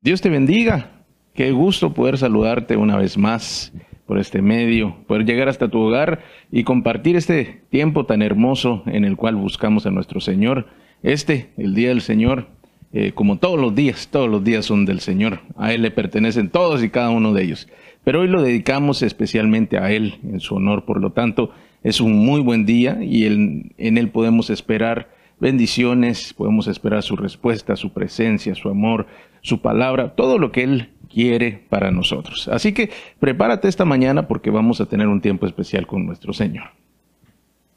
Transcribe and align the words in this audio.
Dios 0.00 0.20
te 0.20 0.30
bendiga. 0.30 1.02
Qué 1.34 1.50
gusto 1.50 1.92
poder 1.92 2.18
saludarte 2.18 2.76
una 2.76 2.96
vez 2.96 3.18
más 3.18 3.72
por 4.06 4.20
este 4.20 4.42
medio, 4.42 4.94
poder 5.08 5.24
llegar 5.24 5.48
hasta 5.48 5.68
tu 5.68 5.80
hogar 5.80 6.22
y 6.52 6.62
compartir 6.62 7.16
este 7.16 7.62
tiempo 7.68 8.06
tan 8.06 8.22
hermoso 8.22 8.84
en 8.86 9.04
el 9.04 9.16
cual 9.16 9.34
buscamos 9.34 9.86
a 9.86 9.90
nuestro 9.90 10.20
Señor. 10.20 10.68
Este, 11.02 11.50
el 11.56 11.74
día 11.74 11.88
del 11.88 12.00
Señor, 12.00 12.46
eh, 12.92 13.10
como 13.10 13.38
todos 13.38 13.58
los 13.58 13.74
días, 13.74 14.06
todos 14.08 14.28
los 14.28 14.44
días 14.44 14.66
son 14.66 14.84
del 14.84 15.00
Señor. 15.00 15.40
A 15.56 15.72
Él 15.72 15.82
le 15.82 15.90
pertenecen 15.90 16.48
todos 16.48 16.84
y 16.84 16.90
cada 16.90 17.10
uno 17.10 17.32
de 17.32 17.42
ellos. 17.42 17.68
Pero 18.04 18.20
hoy 18.20 18.28
lo 18.28 18.40
dedicamos 18.40 19.02
especialmente 19.02 19.78
a 19.78 19.90
Él, 19.90 20.20
en 20.22 20.38
su 20.38 20.54
honor. 20.54 20.84
Por 20.84 21.00
lo 21.00 21.10
tanto, 21.10 21.50
es 21.82 22.00
un 22.00 22.24
muy 22.24 22.40
buen 22.40 22.66
día 22.66 22.98
y 23.02 23.26
en 23.26 23.98
Él 23.98 24.10
podemos 24.10 24.48
esperar 24.48 25.08
bendiciones, 25.40 26.34
podemos 26.34 26.66
esperar 26.68 27.02
su 27.02 27.16
respuesta, 27.16 27.76
su 27.76 27.92
presencia, 27.92 28.54
su 28.54 28.68
amor, 28.68 29.06
su 29.40 29.60
palabra, 29.60 30.14
todo 30.14 30.38
lo 30.38 30.52
que 30.52 30.64
Él 30.64 30.90
quiere 31.08 31.64
para 31.68 31.90
nosotros. 31.90 32.48
Así 32.48 32.72
que 32.72 32.90
prepárate 33.18 33.68
esta 33.68 33.84
mañana 33.84 34.28
porque 34.28 34.50
vamos 34.50 34.80
a 34.80 34.86
tener 34.86 35.08
un 35.08 35.20
tiempo 35.20 35.46
especial 35.46 35.86
con 35.86 36.06
nuestro 36.06 36.32
Señor. 36.32 36.70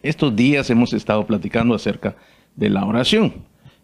Estos 0.02 0.36
días 0.36 0.70
hemos 0.70 0.94
estado 0.94 1.26
platicando 1.26 1.76
acerca 1.76 2.16
de 2.56 2.70
la 2.70 2.86
oración. 2.86 3.34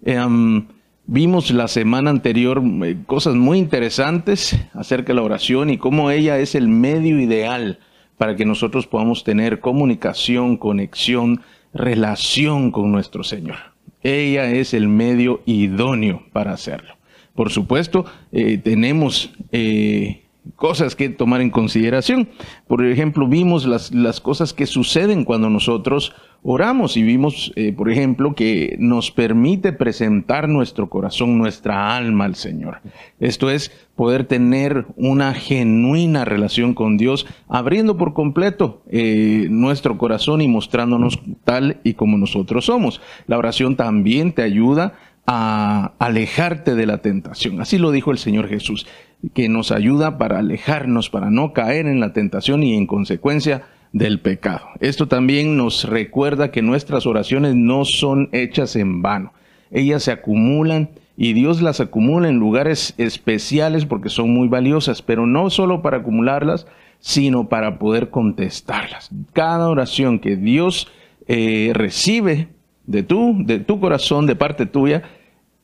Em, 0.04 0.66
vimos 1.06 1.52
la 1.52 1.68
semana 1.68 2.10
anterior 2.10 2.62
eh, 2.84 2.98
cosas 3.06 3.36
muy 3.36 3.60
interesantes 3.60 4.60
acerca 4.74 5.08
de 5.08 5.16
la 5.16 5.24
oración 5.24 5.70
y 5.70 5.78
cómo 5.78 6.12
ella 6.12 6.40
es 6.40 6.56
el 6.56 6.68
medio 6.68 7.20
ideal 7.20 7.80
para 8.18 8.36
que 8.36 8.46
nosotros 8.46 8.88
podamos 8.88 9.24
tener 9.24 9.60
comunicación, 9.60 10.58
conexión, 10.58 11.42
relación 11.78 12.72
con 12.72 12.92
nuestro 12.92 13.24
Señor. 13.24 13.58
Ella 14.04 14.50
es 14.52 14.74
el 14.74 14.88
medio 14.88 15.42
idóneo 15.46 16.24
para 16.34 16.54
hacerlo. 16.54 16.96
Por 17.36 17.52
supuesto, 17.52 18.06
eh, 18.32 18.58
tenemos 18.58 19.32
eh, 19.52 20.24
cosas 20.56 20.96
que 20.96 21.10
tomar 21.10 21.42
en 21.42 21.50
consideración. 21.50 22.30
Por 22.68 22.86
ejemplo, 22.86 23.28
vimos 23.28 23.66
las, 23.66 23.94
las 23.94 24.22
cosas 24.22 24.54
que 24.54 24.66
suceden 24.66 25.24
cuando 25.24 25.50
nosotros 25.50 26.14
oramos 26.44 26.98
y 26.98 27.04
vimos, 27.04 27.52
eh, 27.56 27.74
por 27.74 27.92
ejemplo, 27.92 28.36
que 28.36 28.76
nos 28.80 29.12
permite 29.12 29.74
presentar 29.74 30.48
nuestro 30.48 30.90
corazón, 30.90 31.38
nuestra 31.38 31.96
alma 31.96 32.26
al 32.26 32.36
Señor. 32.36 32.80
Esto 33.20 33.50
es 33.50 33.72
poder 33.96 34.26
tener 34.26 34.86
una 34.96 35.34
genuina 35.34 36.26
relación 36.26 36.74
con 36.74 36.98
Dios, 36.98 37.26
abriendo 37.48 37.98
por 37.98 38.14
completo 38.14 38.82
eh, 38.90 39.48
nuestro 39.50 39.98
corazón 39.98 40.42
y 40.42 40.48
mostrándonos 40.48 41.20
tal 41.44 41.80
y 41.84 41.96
como 41.96 42.18
nosotros 42.18 42.66
somos. 42.66 43.02
La 43.28 43.38
oración 43.38 43.76
también 43.76 44.34
te 44.34 44.44
ayuda 44.44 44.94
a 45.26 45.92
alejarte 46.00 46.74
de 46.74 46.86
la 46.86 47.00
tentación. 47.00 47.60
Así 47.60 47.78
lo 47.78 47.92
dijo 47.92 48.12
el 48.12 48.18
Señor 48.18 48.48
Jesús 48.48 48.88
que 49.34 49.50
nos 49.50 49.72
ayuda 49.72 50.18
para 50.18 50.40
alejarnos, 50.40 51.10
para 51.10 51.30
no 51.30 51.52
caer 51.52 51.86
en 51.88 52.00
la 52.00 52.14
tentación 52.14 52.64
y 52.64 52.76
en 52.76 52.88
consecuencia 52.88 53.64
del 53.94 54.20
pecado. 54.20 54.68
Esto 54.80 55.08
también 55.08 55.58
nos 55.58 55.84
recuerda 55.84 56.52
que 56.52 56.62
nuestras 56.62 57.06
oraciones 57.06 57.56
no 57.56 57.86
son 57.86 58.30
hechas 58.32 58.76
en 58.76 59.02
vano. 59.02 59.34
Ellas 59.72 60.04
se 60.04 60.12
acumulan 60.12 60.90
y 61.18 61.34
Dios 61.34 61.62
las 61.62 61.80
acumula 61.80 62.30
en 62.30 62.38
lugares 62.38 62.94
especiales 62.98 63.86
porque 63.86 64.10
son 64.10 64.34
muy 64.34 64.48
valiosas, 64.48 65.02
pero 65.02 65.26
no 65.26 65.50
solo 65.50 65.82
para 65.82 65.98
acumularlas, 65.98 66.68
sino 67.00 67.50
para 67.50 67.80
poder 67.80 68.10
contestarlas. 68.10 69.10
Cada 69.34 69.70
oración 69.70 70.20
que 70.20 70.36
Dios 70.36 70.88
eh, 71.28 71.72
recibe 71.74 72.50
de 72.86 73.04
tu, 73.04 73.36
de 73.44 73.60
tu 73.60 73.80
corazón, 73.80 74.26
de 74.26 74.36
parte 74.36 74.66
tuya, 74.66 75.04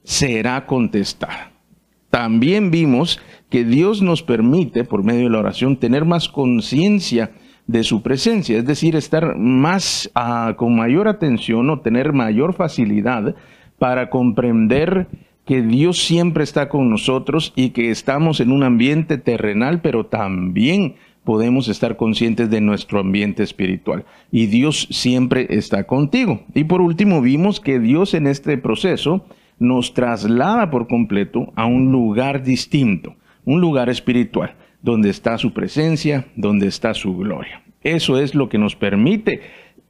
será 0.03 0.65
contestada. 0.65 1.51
También 2.09 2.69
vimos 2.69 3.19
que 3.49 3.63
Dios 3.63 4.01
nos 4.01 4.21
permite, 4.21 4.83
por 4.83 5.03
medio 5.03 5.23
de 5.23 5.29
la 5.29 5.39
oración, 5.39 5.77
tener 5.77 6.05
más 6.05 6.29
conciencia 6.29 7.31
de 7.67 7.83
su 7.83 8.01
presencia, 8.01 8.57
es 8.57 8.65
decir, 8.65 8.95
estar 8.95 9.37
más 9.37 10.11
ah, 10.15 10.55
con 10.57 10.75
mayor 10.75 11.07
atención 11.07 11.69
o 11.69 11.79
tener 11.79 12.13
mayor 12.13 12.53
facilidad 12.53 13.35
para 13.79 14.09
comprender 14.09 15.07
que 15.45 15.61
Dios 15.61 16.03
siempre 16.03 16.43
está 16.43 16.69
con 16.69 16.89
nosotros 16.89 17.53
y 17.55 17.69
que 17.69 17.91
estamos 17.91 18.39
en 18.39 18.51
un 18.51 18.63
ambiente 18.63 19.17
terrenal, 19.17 19.81
pero 19.81 20.05
también 20.05 20.95
podemos 21.23 21.67
estar 21.67 21.95
conscientes 21.95 22.49
de 22.49 22.61
nuestro 22.61 22.99
ambiente 22.99 23.43
espiritual. 23.43 24.05
Y 24.31 24.47
Dios 24.47 24.87
siempre 24.91 25.47
está 25.49 25.85
contigo. 25.85 26.41
Y 26.53 26.65
por 26.65 26.81
último, 26.81 27.21
vimos 27.21 27.59
que 27.59 27.79
Dios 27.79 28.13
en 28.13 28.27
este 28.27 28.57
proceso 28.57 29.25
nos 29.59 29.93
traslada 29.93 30.69
por 30.69 30.87
completo 30.87 31.51
a 31.55 31.65
un 31.65 31.91
lugar 31.91 32.43
distinto 32.43 33.15
un 33.45 33.61
lugar 33.61 33.89
espiritual, 33.89 34.55
donde 34.83 35.09
está 35.09 35.39
su 35.39 35.53
presencia, 35.53 36.27
donde 36.35 36.67
está 36.67 36.93
su 36.93 37.17
gloria. 37.17 37.63
Eso 37.81 38.19
es 38.19 38.35
lo 38.35 38.49
que 38.49 38.59
nos 38.59 38.75
permite 38.75 39.41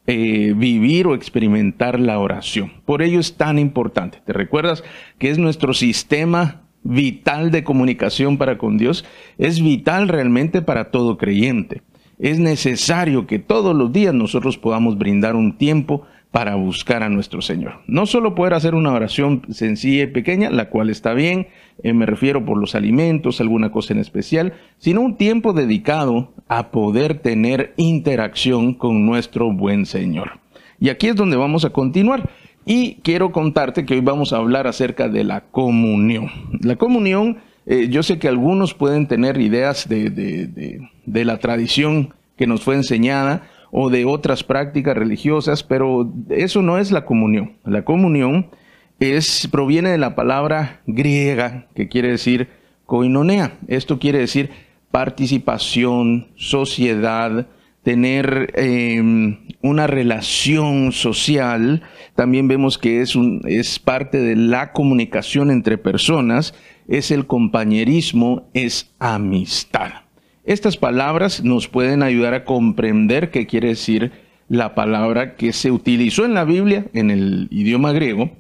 eh, 0.06 0.54
vivir 0.56 1.08
o 1.08 1.16
experimentar 1.16 2.00
la 2.00 2.20
oración. 2.20 2.72
Por 2.86 3.02
ello 3.02 3.20
es 3.20 3.36
tan 3.36 3.60
importante. 3.60 4.22
¿Te 4.26 4.34
recuerdas 4.34 4.84
que 5.18 5.30
es 5.30 5.38
nuestro 5.38 5.74
sistema 5.74 6.62
vital 6.84 7.52
de 7.52 7.64
comunicación 7.64 8.38
para 8.38 8.58
con 8.58 8.78
Dios? 8.78 9.04
Es 9.38 9.62
vital 9.62 10.08
realmente 10.08 10.62
para 10.62 10.92
todo 10.92 11.18
creyente. 11.18 11.82
Es 12.20 12.38
necesario 12.40 13.26
que 13.26 13.40
todos 13.40 13.76
los 13.76 13.92
días 13.92 14.14
nosotros 14.14 14.58
podamos 14.58 14.98
brindar 14.98 15.36
un 15.36 15.58
tiempo 15.58 16.06
para 16.34 16.56
buscar 16.56 17.04
a 17.04 17.10
nuestro 17.10 17.44
Señor. 17.44 17.82
No 17.86 18.08
solo 18.08 18.34
poder 18.34 18.56
hacer 18.56 18.74
una 18.74 18.92
oración 18.92 19.44
sencilla 19.52 20.06
y 20.06 20.08
pequeña, 20.08 20.50
la 20.50 20.68
cual 20.68 20.90
está 20.90 21.14
bien, 21.14 21.46
eh, 21.84 21.94
me 21.94 22.08
refiero 22.08 22.44
por 22.44 22.58
los 22.58 22.74
alimentos, 22.74 23.40
alguna 23.40 23.70
cosa 23.70 23.94
en 23.94 24.00
especial, 24.00 24.54
sino 24.80 25.02
un 25.02 25.16
tiempo 25.16 25.54
dedicado 25.54 26.34
a 26.48 26.72
poder 26.72 27.20
tener 27.20 27.76
interacción 27.78 28.74
con 28.74 29.06
nuestro 29.06 29.54
buen 29.54 29.86
Señor. 29.86 30.40
Y 30.80 30.90
aquí 30.90 31.10
es 31.10 31.16
donde 31.16 31.38
vamos 31.38 31.66
a 31.66 31.70
continuar. 31.70 32.28
Y 32.66 32.96
quiero 33.04 33.32
contarte 33.32 33.86
que 33.86 33.94
hoy 33.94 34.02
vamos 34.02 34.34
a 34.34 34.38
hablar 34.38 34.66
acerca 34.66 35.10
de 35.10 35.24
la 35.24 35.42
comunión. 35.42 36.32
La 36.62 36.78
comunión, 36.78 37.38
eh, 37.68 37.90
yo 37.92 38.02
sé 38.02 38.18
que 38.18 38.28
algunos 38.28 38.74
pueden 38.74 39.06
tener 39.06 39.40
ideas 39.40 39.88
de, 39.88 40.10
de 40.10 41.26
la 41.26 41.38
tradición 41.38 42.16
que 42.38 42.48
nos 42.48 42.64
fue 42.64 42.74
enseñada, 42.74 43.44
o 43.76 43.90
de 43.90 44.06
otras 44.06 44.44
prácticas 44.44 44.96
religiosas, 44.96 45.64
pero 45.64 46.14
eso 46.30 46.62
no 46.62 46.78
es 46.78 46.92
la 46.92 47.06
comunión. 47.06 47.54
La 47.66 47.84
comunión 47.84 48.52
es, 49.00 49.50
proviene 49.52 49.90
de 49.90 49.98
la 49.98 50.14
palabra 50.14 50.82
griega 50.86 51.66
que 51.74 51.90
quiere 51.90 52.10
decir 52.10 52.50
koinonea. 52.86 53.58
Esto 53.68 53.98
quiere 53.98 54.20
decir 54.20 54.52
participación, 54.92 56.28
sociedad, 56.36 57.48
tener 57.82 58.54
em, 58.54 59.40
una 59.64 59.88
relación 59.88 60.92
social. 60.92 61.82
También 62.14 62.48
vemos 62.48 62.78
que 62.78 63.02
es, 63.02 63.16
es 63.46 63.80
parte 63.80 64.20
de 64.20 64.36
la 64.36 64.72
comunicación 64.72 65.50
entre 65.50 65.80
personas, 65.80 66.54
es 66.88 67.10
el 67.10 67.26
compañerismo, 67.26 68.52
es 68.54 68.94
amistad. 69.00 70.03
Estas 70.46 70.76
palabras 70.76 71.44
nos 71.44 71.70
pueden 71.70 72.04
ayudar 72.04 72.34
a 72.34 72.44
comprender 72.44 73.32
qué 73.32 73.48
quiere 73.48 73.70
decir 73.70 74.12
la 74.50 74.76
palabra 74.76 75.36
que 75.36 75.54
se 75.54 75.72
utilizó 75.72 76.26
en 76.26 76.34
la 76.34 76.44
Biblia, 76.44 76.86
en 76.94 77.12
el 77.12 77.48
idioma 77.50 77.94
griego, 77.94 78.32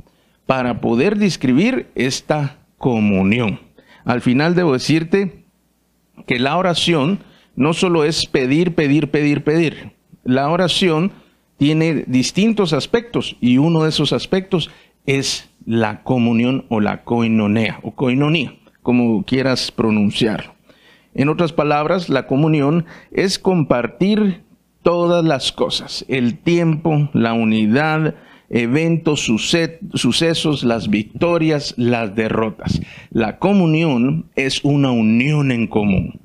para 0.45 0.81
poder 0.81 1.17
describir 1.17 1.87
esta 1.95 2.57
comunión. 2.77 3.61
Al 4.03 4.19
final 4.19 4.53
debo 4.53 4.73
decirte 4.73 5.45
que 6.27 6.39
la 6.39 6.57
oración 6.57 7.19
no 7.55 7.73
solo 7.73 8.03
es 8.03 8.25
pedir, 8.25 8.75
pedir, 8.75 9.09
pedir, 9.09 9.45
pedir. 9.45 9.93
La 10.25 10.49
oración 10.49 11.13
tiene 11.57 12.03
distintos 12.07 12.73
aspectos 12.73 13.37
y 13.39 13.59
uno 13.59 13.83
de 13.83 13.89
esos 13.89 14.11
aspectos 14.11 14.69
es 15.05 15.49
la 15.65 16.03
comunión 16.03 16.65
o 16.67 16.81
la 16.81 17.03
koinonea 17.05 17.79
o 17.81 17.91
koinonía, 17.91 18.55
como 18.81 19.23
quieras 19.23 19.71
pronunciarlo. 19.71 20.52
En 21.15 21.29
otras 21.29 21.53
palabras, 21.53 22.09
la 22.09 22.27
comunión 22.27 22.85
es 23.11 23.37
compartir 23.39 24.43
todas 24.81 25.23
las 25.23 25.51
cosas, 25.51 26.05
el 26.07 26.37
tiempo, 26.37 27.09
la 27.13 27.33
unidad, 27.33 28.15
eventos, 28.49 29.21
sucesos, 29.21 30.63
las 30.63 30.89
victorias, 30.89 31.73
las 31.77 32.15
derrotas. 32.15 32.81
La 33.09 33.39
comunión 33.39 34.25
es 34.35 34.63
una 34.63 34.91
unión 34.91 35.51
en 35.51 35.67
común. 35.67 36.19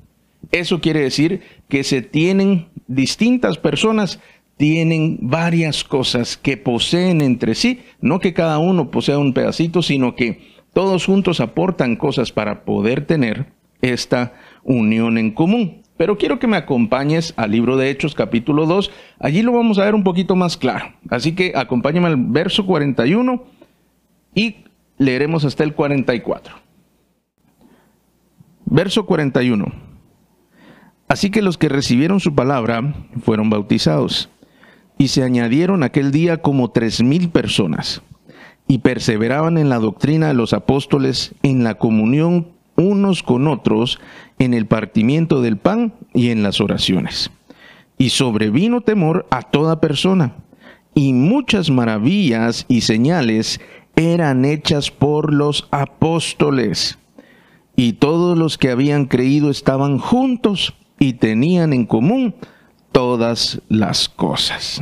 Eso 0.51 0.81
quiere 0.81 1.01
decir 1.01 1.41
que 1.67 1.83
se 1.83 2.01
tienen 2.01 2.67
distintas 2.87 3.57
personas, 3.57 4.19
tienen 4.57 5.19
varias 5.21 5.83
cosas 5.83 6.35
que 6.37 6.57
poseen 6.57 7.21
entre 7.21 7.55
sí, 7.55 7.79
no 8.01 8.19
que 8.19 8.33
cada 8.33 8.59
uno 8.59 8.91
posea 8.91 9.17
un 9.17 9.33
pedacito, 9.33 9.81
sino 9.81 10.15
que 10.15 10.49
todos 10.73 11.05
juntos 11.05 11.39
aportan 11.39 11.95
cosas 11.95 12.31
para 12.31 12.65
poder 12.65 13.05
tener 13.05 13.47
esta 13.81 14.33
unión 14.63 15.17
en 15.17 15.31
común. 15.31 15.81
Pero 15.97 16.17
quiero 16.17 16.39
que 16.39 16.47
me 16.47 16.57
acompañes 16.57 17.33
al 17.35 17.51
libro 17.51 17.75
de 17.75 17.89
Hechos 17.89 18.15
capítulo 18.15 18.65
2. 18.65 18.91
Allí 19.19 19.41
lo 19.41 19.51
vamos 19.51 19.79
a 19.79 19.85
ver 19.85 19.95
un 19.95 20.03
poquito 20.03 20.35
más 20.35 20.55
claro. 20.55 20.93
Así 21.09 21.35
que 21.35 21.53
acompáñame 21.55 22.07
al 22.07 22.15
verso 22.17 22.65
41 22.65 23.43
y 24.33 24.57
leeremos 24.97 25.43
hasta 25.43 25.63
el 25.63 25.73
44. 25.73 26.55
Verso 28.65 29.05
41. 29.05 29.89
Así 31.09 31.31
que 31.31 31.41
los 31.41 31.57
que 31.57 31.69
recibieron 31.69 32.19
su 32.19 32.35
palabra 32.35 32.93
fueron 33.23 33.49
bautizados, 33.49 34.29
y 34.99 35.07
se 35.07 35.23
añadieron 35.23 35.81
aquel 35.81 36.11
día 36.11 36.37
como 36.37 36.69
tres 36.69 37.01
mil 37.01 37.29
personas, 37.29 38.03
y 38.67 38.79
perseveraban 38.79 39.57
en 39.57 39.69
la 39.69 39.79
doctrina 39.79 40.27
de 40.27 40.35
los 40.35 40.53
apóstoles, 40.53 41.33
en 41.41 41.63
la 41.63 41.79
comunión 41.79 42.49
unos 42.79 43.23
con 43.23 43.47
otros, 43.47 43.99
en 44.39 44.53
el 44.53 44.65
partimiento 44.65 45.41
del 45.41 45.57
pan 45.57 45.93
y 46.13 46.29
en 46.29 46.43
las 46.43 46.61
oraciones. 46.61 47.31
Y 47.97 48.09
sobrevino 48.09 48.81
temor 48.81 49.27
a 49.29 49.41
toda 49.41 49.81
persona, 49.81 50.35
y 50.95 51.13
muchas 51.13 51.69
maravillas 51.69 52.65
y 52.67 52.81
señales 52.81 53.59
eran 53.95 54.45
hechas 54.45 54.91
por 54.91 55.33
los 55.33 55.67
apóstoles. 55.71 56.97
Y 57.75 57.93
todos 57.93 58.37
los 58.37 58.57
que 58.57 58.71
habían 58.71 59.05
creído 59.05 59.49
estaban 59.49 59.99
juntos 59.99 60.73
y 60.99 61.13
tenían 61.13 61.73
en 61.73 61.85
común 61.85 62.35
todas 62.91 63.61
las 63.69 64.09
cosas. 64.09 64.81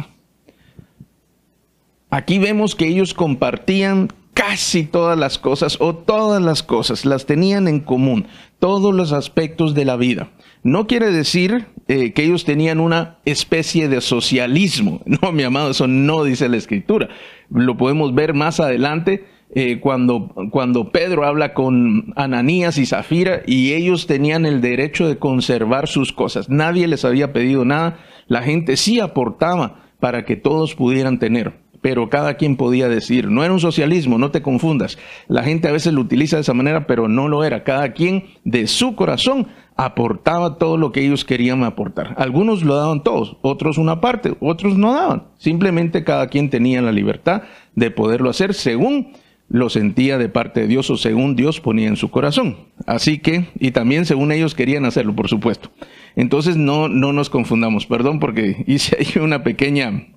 Aquí 2.09 2.39
vemos 2.39 2.73
que 2.73 2.87
ellos 2.87 3.13
compartían 3.13 4.09
casi 4.47 4.85
todas 4.85 5.19
las 5.19 5.37
cosas 5.37 5.75
o 5.81 5.93
todas 5.93 6.41
las 6.41 6.63
cosas, 6.63 7.05
las 7.05 7.25
tenían 7.25 7.67
en 7.67 7.81
común, 7.81 8.27
todos 8.59 8.95
los 8.95 9.11
aspectos 9.11 9.73
de 9.73 9.83
la 9.83 9.97
vida. 9.97 10.29
No 10.63 10.87
quiere 10.87 11.11
decir 11.11 11.65
eh, 11.89 12.13
que 12.13 12.23
ellos 12.23 12.45
tenían 12.45 12.79
una 12.79 13.17
especie 13.25 13.89
de 13.89 13.99
socialismo. 13.99 15.01
No, 15.21 15.33
mi 15.33 15.43
amado, 15.43 15.71
eso 15.71 15.87
no 15.87 16.23
dice 16.23 16.47
la 16.47 16.55
escritura. 16.55 17.09
Lo 17.49 17.75
podemos 17.75 18.15
ver 18.15 18.33
más 18.33 18.61
adelante 18.61 19.25
eh, 19.53 19.81
cuando, 19.81 20.33
cuando 20.49 20.91
Pedro 20.91 21.25
habla 21.25 21.53
con 21.53 22.13
Ananías 22.15 22.77
y 22.77 22.85
Zafira 22.85 23.41
y 23.45 23.73
ellos 23.73 24.07
tenían 24.07 24.45
el 24.45 24.61
derecho 24.61 25.09
de 25.09 25.17
conservar 25.17 25.89
sus 25.89 26.13
cosas. 26.13 26.49
Nadie 26.49 26.87
les 26.87 27.03
había 27.03 27.33
pedido 27.33 27.65
nada. 27.65 27.99
La 28.27 28.43
gente 28.43 28.77
sí 28.77 29.01
aportaba 29.01 29.87
para 29.99 30.23
que 30.23 30.37
todos 30.37 30.75
pudieran 30.75 31.19
tener 31.19 31.66
pero 31.87 32.09
cada 32.09 32.33
quien 32.33 32.57
podía 32.57 32.89
decir, 32.89 33.31
no 33.31 33.45
era 33.45 33.53
un 33.53 33.61
socialismo, 33.61 34.17
no 34.17 34.29
te 34.29 34.41
confundas. 34.41 34.97
La 35.29 35.43
gente 35.43 35.69
a 35.69 35.71
veces 35.71 35.93
lo 35.93 36.01
utiliza 36.01 36.35
de 36.35 36.41
esa 36.41 36.53
manera, 36.53 36.85
pero 36.85 37.07
no 37.07 37.29
lo 37.29 37.45
era. 37.45 37.63
Cada 37.63 37.93
quien 37.93 38.25
de 38.43 38.67
su 38.67 38.93
corazón 38.93 39.47
aportaba 39.77 40.57
todo 40.57 40.75
lo 40.75 40.91
que 40.91 41.05
ellos 41.05 41.23
querían 41.23 41.63
aportar. 41.63 42.13
Algunos 42.17 42.63
lo 42.63 42.75
daban 42.75 43.03
todos, 43.03 43.37
otros 43.41 43.77
una 43.77 44.01
parte, 44.01 44.35
otros 44.41 44.77
no 44.77 44.91
daban. 44.91 45.27
Simplemente 45.37 46.03
cada 46.03 46.27
quien 46.27 46.49
tenía 46.49 46.81
la 46.81 46.91
libertad 46.91 47.43
de 47.75 47.89
poderlo 47.89 48.29
hacer 48.29 48.53
según 48.53 49.13
lo 49.47 49.69
sentía 49.69 50.17
de 50.17 50.27
parte 50.27 50.59
de 50.59 50.67
Dios 50.67 50.89
o 50.89 50.97
según 50.97 51.37
Dios 51.37 51.61
ponía 51.61 51.87
en 51.87 51.95
su 51.95 52.11
corazón. 52.11 52.57
Así 52.85 53.19
que, 53.19 53.45
y 53.61 53.71
también 53.71 54.05
según 54.05 54.33
ellos 54.33 54.55
querían 54.55 54.83
hacerlo, 54.83 55.15
por 55.15 55.29
supuesto. 55.29 55.71
Entonces 56.17 56.57
no, 56.57 56.89
no 56.89 57.13
nos 57.13 57.29
confundamos, 57.29 57.85
perdón 57.85 58.19
porque 58.19 58.63
hice 58.67 58.97
ahí 58.99 59.23
una 59.23 59.41
pequeña 59.43 60.16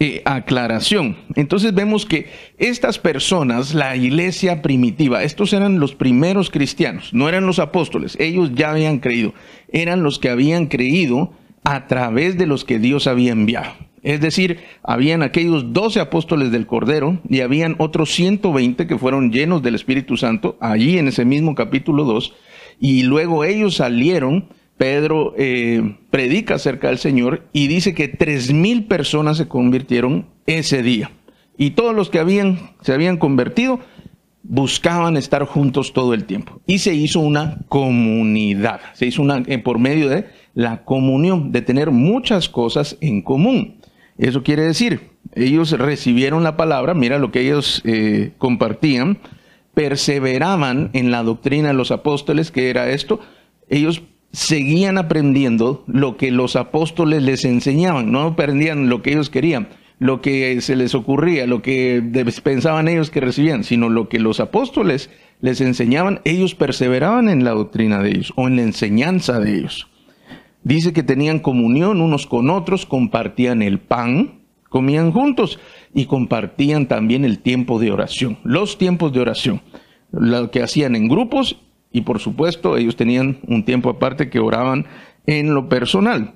eh, 0.00 0.22
aclaración. 0.24 1.16
Entonces 1.36 1.74
vemos 1.74 2.06
que 2.06 2.26
estas 2.58 2.98
personas, 2.98 3.74
la 3.74 3.96
iglesia 3.96 4.60
primitiva, 4.62 5.22
estos 5.22 5.52
eran 5.52 5.78
los 5.78 5.94
primeros 5.94 6.50
cristianos, 6.50 7.14
no 7.14 7.28
eran 7.28 7.46
los 7.46 7.58
apóstoles, 7.58 8.16
ellos 8.18 8.50
ya 8.54 8.70
habían 8.70 8.98
creído, 8.98 9.34
eran 9.68 10.02
los 10.02 10.18
que 10.18 10.30
habían 10.30 10.66
creído 10.66 11.32
a 11.62 11.86
través 11.86 12.36
de 12.36 12.46
los 12.46 12.64
que 12.64 12.78
Dios 12.78 13.06
había 13.06 13.32
enviado. 13.32 13.72
Es 14.02 14.20
decir, 14.20 14.58
habían 14.82 15.22
aquellos 15.22 15.72
12 15.72 15.98
apóstoles 15.98 16.52
del 16.52 16.66
Cordero 16.66 17.20
y 17.26 17.40
habían 17.40 17.74
otros 17.78 18.12
120 18.12 18.86
que 18.86 18.98
fueron 18.98 19.32
llenos 19.32 19.62
del 19.62 19.74
Espíritu 19.74 20.18
Santo, 20.18 20.58
allí 20.60 20.98
en 20.98 21.08
ese 21.08 21.24
mismo 21.24 21.54
capítulo 21.54 22.04
2, 22.04 22.34
y 22.80 23.04
luego 23.04 23.44
ellos 23.44 23.76
salieron 23.76 24.48
Pedro 24.76 25.34
eh, 25.36 25.96
predica 26.10 26.54
acerca 26.54 26.88
del 26.88 26.98
Señor 26.98 27.46
y 27.52 27.68
dice 27.68 27.94
que 27.94 28.08
tres 28.08 28.52
mil 28.52 28.86
personas 28.86 29.36
se 29.36 29.48
convirtieron 29.48 30.26
ese 30.46 30.82
día. 30.82 31.10
Y 31.56 31.70
todos 31.70 31.94
los 31.94 32.10
que 32.10 32.18
habían, 32.18 32.70
se 32.82 32.92
habían 32.92 33.16
convertido 33.16 33.80
buscaban 34.42 35.16
estar 35.16 35.44
juntos 35.46 35.92
todo 35.92 36.12
el 36.14 36.24
tiempo. 36.24 36.60
Y 36.66 36.78
se 36.78 36.94
hizo 36.94 37.20
una 37.20 37.58
comunidad. 37.68 38.80
Se 38.92 39.06
hizo 39.06 39.22
una 39.22 39.42
eh, 39.46 39.58
por 39.58 39.78
medio 39.78 40.08
de 40.08 40.26
la 40.54 40.84
comunión, 40.84 41.50
de 41.50 41.62
tener 41.62 41.90
muchas 41.90 42.48
cosas 42.48 42.96
en 43.00 43.22
común. 43.22 43.80
Eso 44.18 44.42
quiere 44.42 44.62
decir, 44.62 45.10
ellos 45.34 45.72
recibieron 45.72 46.44
la 46.44 46.56
palabra, 46.56 46.94
mira 46.94 47.18
lo 47.18 47.32
que 47.32 47.40
ellos 47.40 47.82
eh, 47.84 48.32
compartían, 48.38 49.18
perseveraban 49.72 50.90
en 50.92 51.10
la 51.10 51.24
doctrina 51.24 51.68
de 51.68 51.74
los 51.74 51.90
apóstoles, 51.90 52.52
que 52.52 52.70
era 52.70 52.90
esto, 52.90 53.18
ellos 53.68 54.02
seguían 54.34 54.98
aprendiendo 54.98 55.84
lo 55.86 56.16
que 56.16 56.32
los 56.32 56.56
apóstoles 56.56 57.22
les 57.22 57.44
enseñaban, 57.44 58.10
no 58.10 58.22
aprendían 58.22 58.88
lo 58.88 59.00
que 59.00 59.12
ellos 59.12 59.30
querían, 59.30 59.68
lo 60.00 60.20
que 60.20 60.60
se 60.60 60.74
les 60.74 60.96
ocurría, 60.96 61.46
lo 61.46 61.62
que 61.62 62.02
pensaban 62.42 62.88
ellos 62.88 63.10
que 63.10 63.20
recibían, 63.20 63.62
sino 63.62 63.88
lo 63.88 64.08
que 64.08 64.18
los 64.18 64.40
apóstoles 64.40 65.08
les 65.40 65.60
enseñaban, 65.60 66.20
ellos 66.24 66.56
perseveraban 66.56 67.28
en 67.28 67.44
la 67.44 67.52
doctrina 67.52 68.02
de 68.02 68.10
ellos 68.10 68.32
o 68.34 68.48
en 68.48 68.56
la 68.56 68.62
enseñanza 68.62 69.38
de 69.38 69.58
ellos. 69.58 69.86
Dice 70.64 70.92
que 70.92 71.04
tenían 71.04 71.38
comunión 71.38 72.00
unos 72.00 72.26
con 72.26 72.50
otros, 72.50 72.86
compartían 72.86 73.62
el 73.62 73.78
pan, 73.78 74.40
comían 74.68 75.12
juntos 75.12 75.60
y 75.94 76.06
compartían 76.06 76.88
también 76.88 77.24
el 77.24 77.38
tiempo 77.38 77.78
de 77.78 77.92
oración, 77.92 78.38
los 78.42 78.78
tiempos 78.78 79.12
de 79.12 79.20
oración, 79.20 79.62
lo 80.10 80.50
que 80.50 80.60
hacían 80.60 80.96
en 80.96 81.06
grupos 81.06 81.60
y 81.94 82.00
por 82.00 82.18
supuesto, 82.18 82.76
ellos 82.76 82.96
tenían 82.96 83.38
un 83.46 83.64
tiempo 83.64 83.88
aparte 83.88 84.28
que 84.28 84.40
oraban 84.40 84.84
en 85.26 85.54
lo 85.54 85.68
personal. 85.68 86.34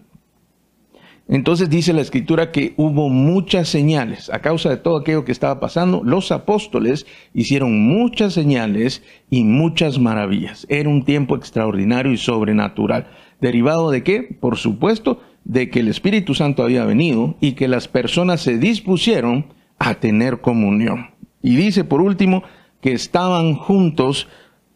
Entonces 1.26 1.68
dice 1.68 1.92
la 1.92 2.00
escritura 2.00 2.52
que 2.52 2.74
hubo 2.76 3.08
muchas 3.10 3.68
señales. 3.68 4.30
A 4.30 4.38
causa 4.38 4.70
de 4.70 4.76
todo 4.76 4.96
aquello 4.96 5.24
que 5.24 5.32
estaba 5.32 5.58
pasando, 5.58 6.00
los 6.04 6.30
apóstoles 6.30 7.06
hicieron 7.34 7.82
muchas 7.86 8.34
señales 8.34 9.02
y 9.30 9.42
muchas 9.42 9.98
maravillas. 9.98 10.64
Era 10.70 10.88
un 10.88 11.04
tiempo 11.04 11.34
extraordinario 11.34 12.12
y 12.12 12.18
sobrenatural. 12.18 13.08
¿Derivado 13.40 13.90
de 13.90 14.04
qué? 14.04 14.22
Por 14.22 14.58
supuesto, 14.58 15.20
de 15.44 15.70
que 15.70 15.80
el 15.80 15.88
Espíritu 15.88 16.34
Santo 16.34 16.62
había 16.62 16.84
venido 16.84 17.34
y 17.40 17.52
que 17.52 17.66
las 17.66 17.88
personas 17.88 18.42
se 18.42 18.58
dispusieron 18.58 19.46
a 19.80 19.94
tener 19.94 20.40
comunión. 20.40 21.10
Y 21.42 21.56
dice 21.56 21.82
por 21.82 22.00
último 22.00 22.44
que 22.80 22.92
estaban 22.92 23.54
juntos 23.54 24.28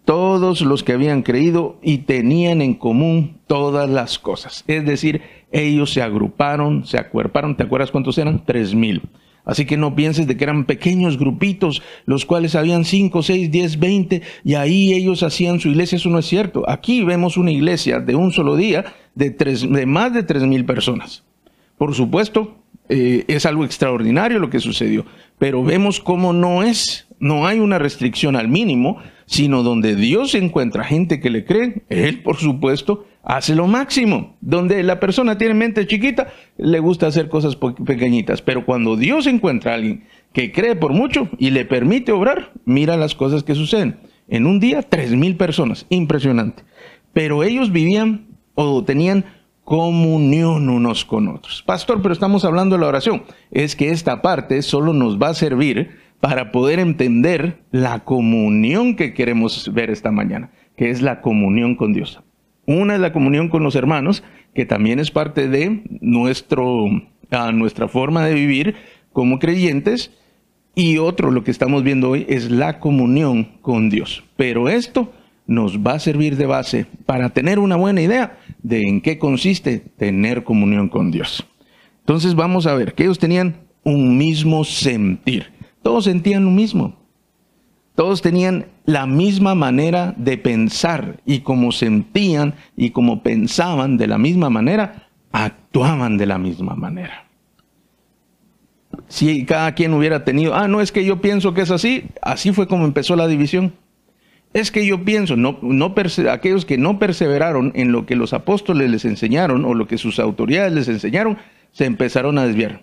todos 0.05 0.61
los 0.63 0.83
que 0.83 0.93
habían 0.93 1.23
creído 1.23 1.79
y 1.83 1.99
tenían 1.99 2.61
en 2.61 2.75
común 2.75 3.39
todas 3.47 3.89
las 3.89 4.19
cosas. 4.19 4.65
Es 4.67 4.85
decir, 4.85 5.23
ellos 5.53 5.93
se 5.93 6.03
agruparon, 6.03 6.85
se 6.87 6.99
acuerparon. 6.99 7.57
¿Te 7.57 7.63
acuerdas 7.63 7.91
cuántos 7.91 8.19
eran? 8.19 8.45
Tres 8.45 8.75
mil. 8.75 9.03
Así 9.45 9.65
que 9.65 9.77
no 9.77 9.97
pienses 9.97 10.29
de 10.29 10.37
que 10.37 10.45
eran 10.45 10.67
pequeños 10.67 11.19
grupitos, 11.19 11.83
los 12.05 12.25
cuales 12.25 12.55
habían 12.55 12.85
cinco, 12.85 13.23
seis, 13.23 13.51
diez, 13.51 13.79
veinte, 13.79 14.23
y 14.45 14.55
ahí 14.55 14.93
ellos 14.93 15.25
hacían 15.25 15.59
su 15.59 15.69
iglesia. 15.69 15.97
Eso 15.97 16.11
no 16.11 16.21
es 16.21 16.27
cierto. 16.27 16.69
Aquí 16.69 17.03
vemos 17.03 17.37
una 17.37 17.51
iglesia 17.51 17.99
de 17.99 18.15
un 18.15 18.33
solo 18.33 18.55
día 18.55 18.85
de, 19.17 19.31
tres, 19.31 19.69
de 19.69 19.85
más 19.85 20.15
de 20.15 20.23
tres 20.23 20.45
mil 20.45 20.65
personas. 20.65 21.25
Por 21.77 21.93
supuesto, 21.95 22.57
eh, 22.89 23.25
es 23.27 23.45
algo 23.45 23.65
extraordinario 23.65 24.39
lo 24.39 24.49
que 24.49 24.61
sucedió, 24.61 25.07
pero 25.39 25.65
vemos 25.65 25.99
cómo 25.99 26.33
no 26.33 26.63
es, 26.63 27.09
no 27.19 27.45
hay 27.47 27.59
una 27.59 27.81
restricción 27.81 28.37
al 28.37 28.47
mínimo, 28.47 28.99
sino 29.27 29.63
donde 29.63 29.97
Dios 29.97 30.35
encuentra 30.35 30.85
gente 30.85 31.21
que 31.21 31.31
le 31.31 31.45
cree, 31.45 31.83
Él 31.89 32.23
por 32.23 32.37
supuesto 32.37 33.07
hace 33.23 33.55
lo 33.55 33.67
máximo. 33.67 34.37
Donde 34.41 34.83
la 34.83 35.01
persona 35.01 35.39
tiene 35.39 35.55
mente 35.55 35.87
chiquita, 35.87 36.29
le 36.57 36.81
gusta 36.81 37.07
hacer 37.07 37.29
cosas 37.29 37.57
pequeñitas, 37.57 38.43
pero 38.43 38.65
cuando 38.65 38.97
Dios 38.97 39.27
encuentra 39.27 39.73
a 39.73 39.75
alguien 39.77 40.05
que 40.33 40.53
cree 40.53 40.77
por 40.77 40.93
mucho 40.93 41.29
y 41.39 41.51
le 41.51 41.65
permite 41.65 42.13
obrar, 42.13 42.53
mira 42.65 42.97
las 42.97 43.15
cosas 43.15 43.43
que 43.43 43.55
suceden. 43.55 43.99
En 44.29 44.47
un 44.47 44.61
día, 44.61 44.83
tres 44.83 45.13
mil 45.13 45.37
personas, 45.37 45.87
impresionante. 45.91 46.65
Pero 47.13 47.43
ellos 47.43 47.71
vivían 47.71 48.29
o 48.55 48.83
tenían 48.85 49.25
comunión 49.65 50.69
unos 50.69 51.05
con 51.05 51.29
otros. 51.29 51.63
Pastor, 51.63 52.03
pero 52.03 52.13
estamos 52.13 52.45
hablando 52.45 52.77
de 52.77 52.81
la 52.81 52.89
oración. 52.89 53.25
Es 53.51 53.77
que 53.77 53.91
esta 53.91 54.23
parte 54.23 54.63
solo 54.63 54.93
nos 54.93 55.21
va 55.21 55.29
a 55.29 55.35
servir 55.35 55.99
para 56.23 56.53
poder 56.53 56.79
entender 56.79 57.65
la 57.73 58.05
comunión 58.05 58.95
que 58.95 59.13
queremos 59.13 59.75
ver 59.75 59.91
esta 59.91 60.13
mañana, 60.13 60.53
que 60.77 60.89
es 60.91 61.03
la 61.03 61.21
comunión 61.21 61.75
con 61.75 61.93
Dios. 61.93 62.21
Una 62.65 62.95
es 62.95 63.01
la 63.01 63.13
comunión 63.13 63.49
con 63.49 63.65
los 63.65 63.75
hermanos, 63.75 64.23
que 64.55 64.65
también 64.65 65.01
es 65.01 65.11
parte 65.11 65.49
de 65.49 65.83
nuestro, 66.01 66.87
nuestra 67.55 67.89
forma 67.89 68.25
de 68.25 68.35
vivir 68.35 68.77
como 69.13 69.41
creyentes, 69.41 70.13
y 70.77 70.99
otro, 70.99 71.33
lo 71.33 71.43
que 71.43 71.51
estamos 71.51 71.83
viendo 71.83 72.11
hoy, 72.11 72.25
es 72.29 72.53
la 72.53 72.79
comunión 72.79 73.59
con 73.61 73.91
Dios. 73.91 74.23
Pero 74.37 74.69
esto 74.69 75.13
nos 75.49 75.81
va 75.81 75.95
a 75.95 75.99
servir 75.99 76.37
de 76.37 76.47
base 76.47 76.87
para 77.05 77.31
tener 77.31 77.59
una 77.59 77.75
buena 77.75 78.01
idea 78.01 78.39
de 78.63 78.83
en 78.83 79.01
qué 79.01 79.19
consiste 79.19 79.81
tener 79.81 80.45
comunión 80.45 80.89
con 80.89 81.11
Dios. 81.11 81.45
Entonces 81.99 82.37
vamos 82.37 82.69
a 82.69 82.75
ver 82.75 82.95
que 82.95 83.03
ellos 83.03 83.19
tenían 83.19 83.57
un 83.83 84.17
mismo 84.17 84.63
sentir. 84.63 85.62
Todos 85.83 86.05
sentían 86.05 86.45
lo 86.45 86.51
mismo. 86.51 86.97
Todos 87.95 88.23
tenían 88.23 88.67
la 88.87 89.07
misma 89.07 89.55
manera 89.55 90.15
de 90.17 90.39
pensar 90.39 91.21
y 91.27 91.41
como 91.41 91.73
sentían 91.73 92.55
y 92.77 92.91
como 92.91 93.23
pensaban 93.23 93.99
de 93.99 94.07
la 94.07 94.19
misma 94.19 94.49
manera, 94.49 95.09
actuaban 95.31 96.17
de 96.17 96.27
la 96.27 96.39
misma 96.39 96.75
manera. 96.75 97.27
Si 99.09 99.45
cada 99.45 99.73
quien 99.73 99.93
hubiera 99.95 100.25
tenido, 100.25 100.55
ah, 100.55 100.69
no 100.69 100.81
es 100.81 100.93
que 100.93 101.05
yo 101.05 101.21
pienso 101.21 101.55
que 101.55 101.63
es 101.63 101.71
así, 101.71 102.05
así 102.23 102.53
fue 102.53 102.67
como 102.67 102.85
empezó 102.85 103.17
la 103.17 103.27
división. 103.27 103.75
Es 104.55 104.71
que 104.71 104.87
yo 104.87 105.05
pienso, 105.05 105.37
no, 105.37 105.59
aquellos 106.31 106.67
que 106.67 106.77
no 106.77 106.99
perseveraron 106.99 107.73
en 107.75 107.91
lo 107.91 108.05
que 108.05 108.17
los 108.17 108.35
apóstoles 108.35 108.91
les 108.91 109.07
enseñaron 109.07 109.65
o 109.65 109.73
lo 109.73 109.87
que 109.87 109.97
sus 109.97 110.19
autoridades 110.19 110.73
les 110.73 110.89
enseñaron, 110.89 111.39
se 111.73 111.87
empezaron 111.87 112.37
a 112.37 112.47
desviar, 112.47 112.83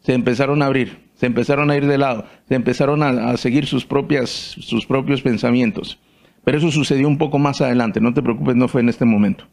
se 0.00 0.14
empezaron 0.14 0.62
a 0.62 0.66
abrir, 0.66 1.00
se 1.22 1.26
empezaron 1.26 1.70
a 1.70 1.76
ir 1.76 1.86
de 1.86 1.98
lado, 1.98 2.24
se 2.48 2.56
empezaron 2.56 3.00
a, 3.04 3.36
seguir 3.36 3.66
sus, 3.66 3.86
propias, 3.86 4.28
sus 4.28 4.86
propios 4.86 5.22
pensamientos. 5.22 6.00
Pero 6.42 6.58
eso 6.58 6.72
sucedió 6.72 7.06
un 7.06 7.16
poco 7.16 7.38
más 7.38 7.60
adelante, 7.60 8.00
no 8.00 8.12
te 8.12 8.24
preocupes, 8.24 8.56
no 8.56 8.66
fue 8.66 8.80
en 8.80 8.88
este 8.88 9.04
momento. 9.04 9.44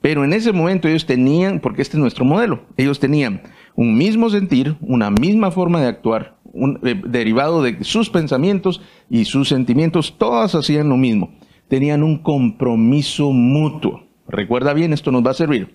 Pero 0.00 0.22
en 0.22 0.32
ese 0.32 0.52
momento 0.52 0.86
ellos 0.86 1.06
tenían, 1.06 1.58
porque 1.58 1.82
este 1.82 1.96
es 1.96 2.00
nuestro 2.00 2.24
modelo, 2.24 2.62
ellos 2.76 3.00
tenían 3.00 3.42
un 3.74 3.98
mismo 3.98 4.30
sentir, 4.30 4.76
una 4.80 5.10
misma 5.10 5.50
forma 5.50 5.80
de 5.80 5.88
actuar, 5.88 6.36
un, 6.44 6.78
eh, 6.84 6.94
derivado 7.04 7.64
de 7.64 7.82
sus 7.82 8.10
pensamientos 8.10 8.80
y 9.10 9.24
sus 9.24 9.48
sentimientos, 9.48 10.14
todas 10.18 10.54
hacían 10.54 10.88
lo 10.88 10.96
mismo. 10.96 11.32
Tenían 11.66 12.04
un 12.04 12.18
compromiso 12.18 13.32
mutuo. 13.32 14.04
Recuerda 14.28 14.72
bien, 14.72 14.92
esto 14.92 15.10
nos 15.10 15.26
va 15.26 15.32
a 15.32 15.34
servir. 15.34 15.74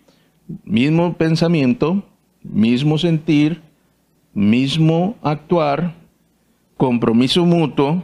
Mismo 0.63 1.17
pensamiento, 1.17 2.01
mismo 2.43 2.97
sentir, 2.97 3.72
mismo 4.33 5.15
actuar, 5.21 5.95
compromiso 6.77 7.45
mutuo, 7.45 8.03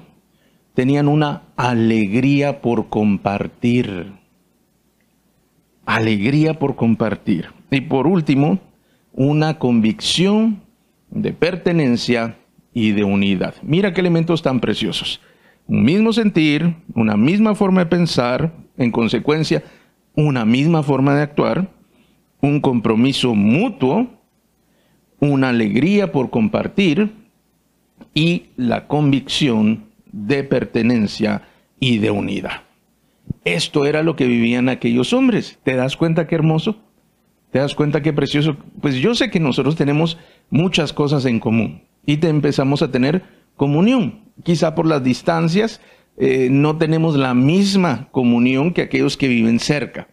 tenían 0.74 1.08
una 1.08 1.44
alegría 1.56 2.62
por 2.62 2.90
compartir 2.90 4.20
alegría 5.90 6.54
por 6.54 6.76
compartir. 6.76 7.48
Y 7.72 7.82
por 7.82 8.06
último, 8.06 8.60
una 9.12 9.58
convicción 9.58 10.62
de 11.10 11.34
pertenencia 11.34 12.38
y 12.74 12.92
de 12.92 13.04
unidad. 13.04 13.56
Mira 13.64 13.92
qué 13.92 14.02
elementos 14.02 14.44
tan 14.44 14.60
preciosos. 14.60 15.20
Un 15.68 15.84
mismo 15.84 16.14
sentir, 16.14 16.76
una 16.94 17.18
misma 17.18 17.56
forma 17.56 17.82
de 17.82 17.86
pensar, 17.88 18.54
en 18.78 18.92
consecuencia, 18.92 19.64
una 20.14 20.46
misma 20.46 20.84
forma 20.84 21.16
de 21.16 21.24
actuar, 21.24 21.72
un 22.40 22.60
compromiso 22.62 23.34
mutuo, 23.34 24.08
una 25.20 25.50
alegría 25.50 26.12
por 26.12 26.30
compartir 26.30 27.12
y 28.14 28.48
la 28.56 28.88
convicción 28.88 29.86
de 30.12 30.44
pertenencia 30.44 31.44
y 31.80 32.00
de 32.00 32.12
unidad. 32.12 32.64
Esto 33.46 33.86
era 33.86 34.04
lo 34.04 34.16
que 34.16 34.26
vivían 34.26 34.70
aquellos 34.70 35.14
hombres. 35.14 35.60
¿Te 35.64 35.76
das 35.76 35.98
cuenta 35.98 36.28
qué 36.28 36.36
hermoso? 36.36 36.78
¿Te 37.52 37.60
das 37.60 37.76
cuenta 37.76 38.02
qué 38.02 38.14
precioso? 38.14 38.58
Pues 38.82 38.96
yo 38.96 39.16
sé 39.16 39.30
que 39.30 39.40
nosotros 39.40 39.76
tenemos 39.76 40.18
muchas 40.50 40.94
cosas 40.94 41.26
en 41.26 41.40
común 41.40 41.84
y 42.06 42.18
te 42.18 42.30
empezamos 42.30 42.82
a 42.82 42.92
tener 42.92 43.24
comunión. 43.56 44.22
Quizá 44.44 44.76
por 44.76 44.86
las 44.86 45.04
distancias 45.04 45.82
eh, 46.18 46.50
no 46.52 46.78
tenemos 46.78 47.16
la 47.16 47.34
misma 47.34 48.10
comunión 48.12 48.74
que 48.74 48.82
aquellos 48.82 49.18
que 49.18 49.28
viven 49.28 49.60
cerca, 49.60 50.10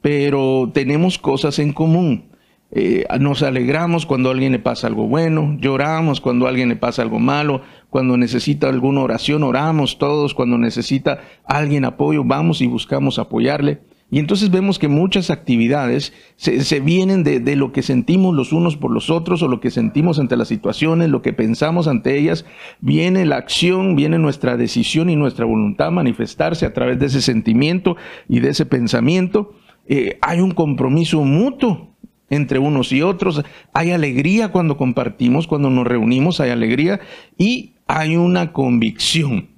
pero 0.00 0.70
tenemos 0.72 1.18
cosas 1.18 1.58
en 1.58 1.72
común. 1.72 2.29
Eh, 2.72 3.04
nos 3.18 3.42
alegramos 3.42 4.06
cuando 4.06 4.28
a 4.28 4.32
alguien 4.32 4.52
le 4.52 4.60
pasa 4.60 4.86
algo 4.86 5.08
bueno, 5.08 5.56
lloramos 5.60 6.20
cuando 6.20 6.46
a 6.46 6.50
alguien 6.50 6.68
le 6.68 6.76
pasa 6.76 7.02
algo 7.02 7.18
malo, 7.18 7.62
cuando 7.88 8.16
necesita 8.16 8.68
alguna 8.68 9.00
oración, 9.00 9.42
oramos 9.42 9.98
todos, 9.98 10.34
cuando 10.34 10.56
necesita 10.56 11.20
alguien 11.44 11.84
apoyo, 11.84 12.22
vamos 12.24 12.60
y 12.60 12.68
buscamos 12.68 13.18
apoyarle. 13.18 13.80
Y 14.12 14.18
entonces 14.18 14.50
vemos 14.50 14.80
que 14.80 14.88
muchas 14.88 15.30
actividades 15.30 16.12
se, 16.36 16.80
vienen 16.80 17.22
de, 17.22 17.38
de, 17.38 17.54
lo 17.54 17.70
que 17.70 17.82
sentimos 17.82 18.34
los 18.34 18.52
unos 18.52 18.76
por 18.76 18.90
los 18.90 19.08
otros 19.08 19.40
o 19.42 19.48
lo 19.48 19.60
que 19.60 19.70
sentimos 19.70 20.18
ante 20.18 20.36
las 20.36 20.48
situaciones, 20.48 21.10
lo 21.10 21.22
que 21.22 21.32
pensamos 21.32 21.86
ante 21.86 22.18
ellas. 22.18 22.44
Viene 22.80 23.24
la 23.24 23.36
acción, 23.36 23.94
viene 23.94 24.18
nuestra 24.18 24.56
decisión 24.56 25.10
y 25.10 25.16
nuestra 25.16 25.44
voluntad 25.44 25.92
manifestarse 25.92 26.66
a 26.66 26.72
través 26.72 26.98
de 26.98 27.06
ese 27.06 27.22
sentimiento 27.22 27.96
y 28.28 28.40
de 28.40 28.48
ese 28.48 28.66
pensamiento. 28.66 29.54
Eh, 29.86 30.18
hay 30.22 30.40
un 30.40 30.50
compromiso 30.50 31.22
mutuo 31.22 31.89
entre 32.30 32.58
unos 32.58 32.92
y 32.92 33.02
otros. 33.02 33.42
Hay 33.74 33.90
alegría 33.90 34.48
cuando 34.48 34.76
compartimos, 34.76 35.46
cuando 35.46 35.68
nos 35.68 35.86
reunimos, 35.86 36.40
hay 36.40 36.50
alegría 36.50 37.00
y 37.36 37.74
hay 37.86 38.16
una 38.16 38.52
convicción. 38.52 39.48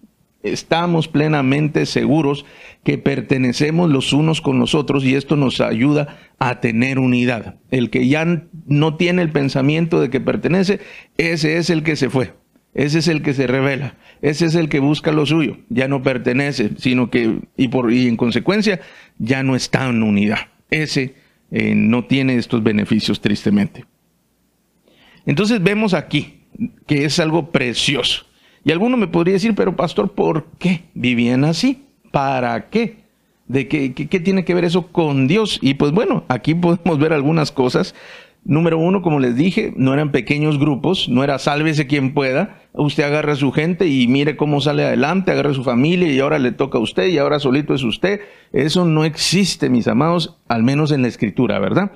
Estamos 0.42 1.06
plenamente 1.06 1.86
seguros 1.86 2.44
que 2.82 2.98
pertenecemos 2.98 3.88
los 3.88 4.12
unos 4.12 4.40
con 4.40 4.58
los 4.58 4.74
otros 4.74 5.04
y 5.04 5.14
esto 5.14 5.36
nos 5.36 5.60
ayuda 5.60 6.18
a 6.40 6.58
tener 6.58 6.98
unidad. 6.98 7.60
El 7.70 7.90
que 7.90 8.08
ya 8.08 8.42
no 8.66 8.96
tiene 8.96 9.22
el 9.22 9.30
pensamiento 9.30 10.00
de 10.00 10.10
que 10.10 10.20
pertenece, 10.20 10.80
ese 11.16 11.58
es 11.58 11.70
el 11.70 11.84
que 11.84 11.94
se 11.94 12.10
fue. 12.10 12.34
Ese 12.74 13.00
es 13.00 13.08
el 13.08 13.22
que 13.22 13.34
se 13.34 13.46
revela, 13.46 13.96
ese 14.22 14.46
es 14.46 14.54
el 14.54 14.70
que 14.70 14.80
busca 14.80 15.12
lo 15.12 15.26
suyo, 15.26 15.58
ya 15.68 15.88
no 15.88 16.02
pertenece, 16.02 16.70
sino 16.78 17.10
que, 17.10 17.40
y, 17.54 17.68
por, 17.68 17.92
y 17.92 18.08
en 18.08 18.16
consecuencia, 18.16 18.80
ya 19.18 19.42
no 19.42 19.56
está 19.56 19.90
en 19.90 20.02
unidad. 20.02 20.38
Ese 20.70 21.14
eh, 21.52 21.74
no 21.74 22.06
tiene 22.06 22.36
estos 22.36 22.62
beneficios 22.62 23.20
tristemente. 23.20 23.84
Entonces 25.26 25.62
vemos 25.62 25.94
aquí 25.94 26.40
que 26.86 27.04
es 27.04 27.20
algo 27.20 27.50
precioso. 27.50 28.24
Y 28.64 28.72
alguno 28.72 28.96
me 28.96 29.06
podría 29.06 29.34
decir, 29.34 29.54
pero 29.54 29.76
pastor, 29.76 30.12
¿por 30.12 30.46
qué 30.58 30.84
vivían 30.94 31.44
así? 31.44 31.84
¿Para 32.10 32.70
qué? 32.70 33.02
¿De 33.46 33.68
qué, 33.68 33.92
qué, 33.92 34.08
qué 34.08 34.20
tiene 34.20 34.44
que 34.44 34.54
ver 34.54 34.64
eso 34.64 34.86
con 34.88 35.28
Dios? 35.28 35.58
Y 35.60 35.74
pues 35.74 35.92
bueno, 35.92 36.24
aquí 36.28 36.54
podemos 36.54 36.98
ver 36.98 37.12
algunas 37.12 37.52
cosas 37.52 37.94
Número 38.44 38.76
uno, 38.76 39.02
como 39.02 39.20
les 39.20 39.36
dije, 39.36 39.72
no 39.76 39.94
eran 39.94 40.10
pequeños 40.10 40.58
grupos, 40.58 41.08
no 41.08 41.22
era 41.22 41.38
sálvese 41.38 41.86
quien 41.86 42.12
pueda. 42.12 42.60
Usted 42.72 43.04
agarra 43.04 43.34
a 43.34 43.36
su 43.36 43.52
gente 43.52 43.86
y 43.86 44.08
mire 44.08 44.36
cómo 44.36 44.60
sale 44.60 44.84
adelante, 44.84 45.30
agarra 45.30 45.50
a 45.50 45.54
su 45.54 45.62
familia 45.62 46.12
y 46.12 46.18
ahora 46.18 46.40
le 46.40 46.50
toca 46.50 46.78
a 46.78 46.80
usted 46.80 47.06
y 47.06 47.18
ahora 47.18 47.38
solito 47.38 47.72
es 47.72 47.84
usted. 47.84 48.20
Eso 48.52 48.84
no 48.84 49.04
existe, 49.04 49.70
mis 49.70 49.86
amados, 49.86 50.38
al 50.48 50.64
menos 50.64 50.90
en 50.90 51.02
la 51.02 51.08
escritura, 51.08 51.60
¿verdad? 51.60 51.92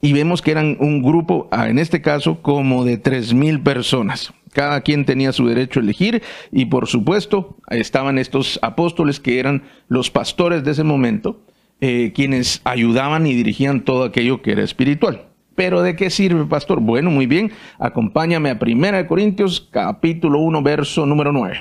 Y 0.00 0.14
vemos 0.14 0.40
que 0.40 0.50
eran 0.50 0.78
un 0.80 1.02
grupo, 1.02 1.48
ah, 1.52 1.68
en 1.68 1.78
este 1.78 2.00
caso, 2.00 2.40
como 2.40 2.86
de 2.86 2.96
tres 2.96 3.34
mil 3.34 3.60
personas. 3.60 4.32
Cada 4.54 4.80
quien 4.80 5.04
tenía 5.04 5.32
su 5.32 5.46
derecho 5.46 5.78
a 5.78 5.82
elegir 5.82 6.22
y 6.50 6.64
por 6.64 6.88
supuesto 6.88 7.58
estaban 7.68 8.18
estos 8.18 8.58
apóstoles 8.62 9.20
que 9.20 9.38
eran 9.38 9.64
los 9.88 10.10
pastores 10.10 10.64
de 10.64 10.70
ese 10.70 10.84
momento, 10.84 11.42
eh, 11.82 12.12
quienes 12.14 12.62
ayudaban 12.64 13.26
y 13.26 13.34
dirigían 13.34 13.82
todo 13.82 14.04
aquello 14.04 14.40
que 14.40 14.52
era 14.52 14.62
espiritual. 14.62 15.29
Pero 15.60 15.82
¿de 15.82 15.94
qué 15.94 16.08
sirve, 16.08 16.46
pastor? 16.46 16.80
Bueno, 16.80 17.10
muy 17.10 17.26
bien. 17.26 17.52
Acompáñame 17.78 18.48
a 18.48 18.58
1 18.58 19.06
Corintios 19.06 19.68
capítulo 19.70 20.38
1, 20.38 20.62
verso 20.62 21.04
número 21.04 21.32
9. 21.32 21.60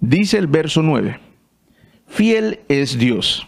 Dice 0.00 0.38
el 0.38 0.46
verso 0.46 0.80
9, 0.80 1.20
fiel 2.06 2.60
es 2.70 2.96
Dios, 2.96 3.46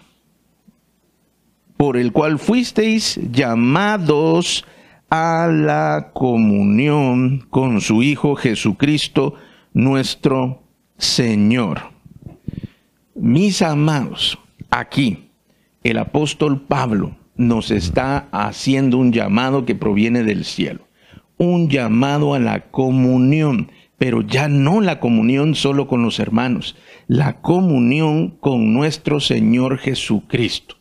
por 1.79 1.97
el 1.97 2.13
cual 2.13 2.39
fuisteis 2.39 3.19
llamados 3.33 4.67
a 5.09 5.49
la 5.51 6.11
comunión 6.13 7.47
con 7.49 7.81
su 7.81 8.03
Hijo 8.03 8.37
Jesucristo, 8.37 9.33
nuestro 9.73 10.63
Señor. 10.99 11.81
Mis 13.15 13.63
amados, 13.63 14.39
aquí 14.69 15.31
el 15.83 15.97
apóstol 15.97 16.61
Pablo 16.61 17.17
nos 17.37 17.71
está 17.71 18.28
haciendo 18.33 18.99
un 18.99 19.12
llamado 19.12 19.64
que 19.64 19.75
proviene 19.75 20.23
del 20.23 20.45
cielo, 20.45 20.88
un 21.38 21.69
llamado 21.69 22.35
a 22.35 22.38
la 22.38 22.71
comunión, 22.71 23.71
pero 23.99 24.23
ya 24.23 24.49
no 24.49 24.81
la 24.81 25.00
comunión 25.00 25.55
solo 25.55 25.87
con 25.87 26.02
los 26.02 26.19
hermanos, 26.19 26.76
la 27.07 27.40
comunión 27.40 28.31
con 28.40 28.73
nuestro 28.73 29.21
Señor 29.21 29.78
Jesucristo. 29.78 30.76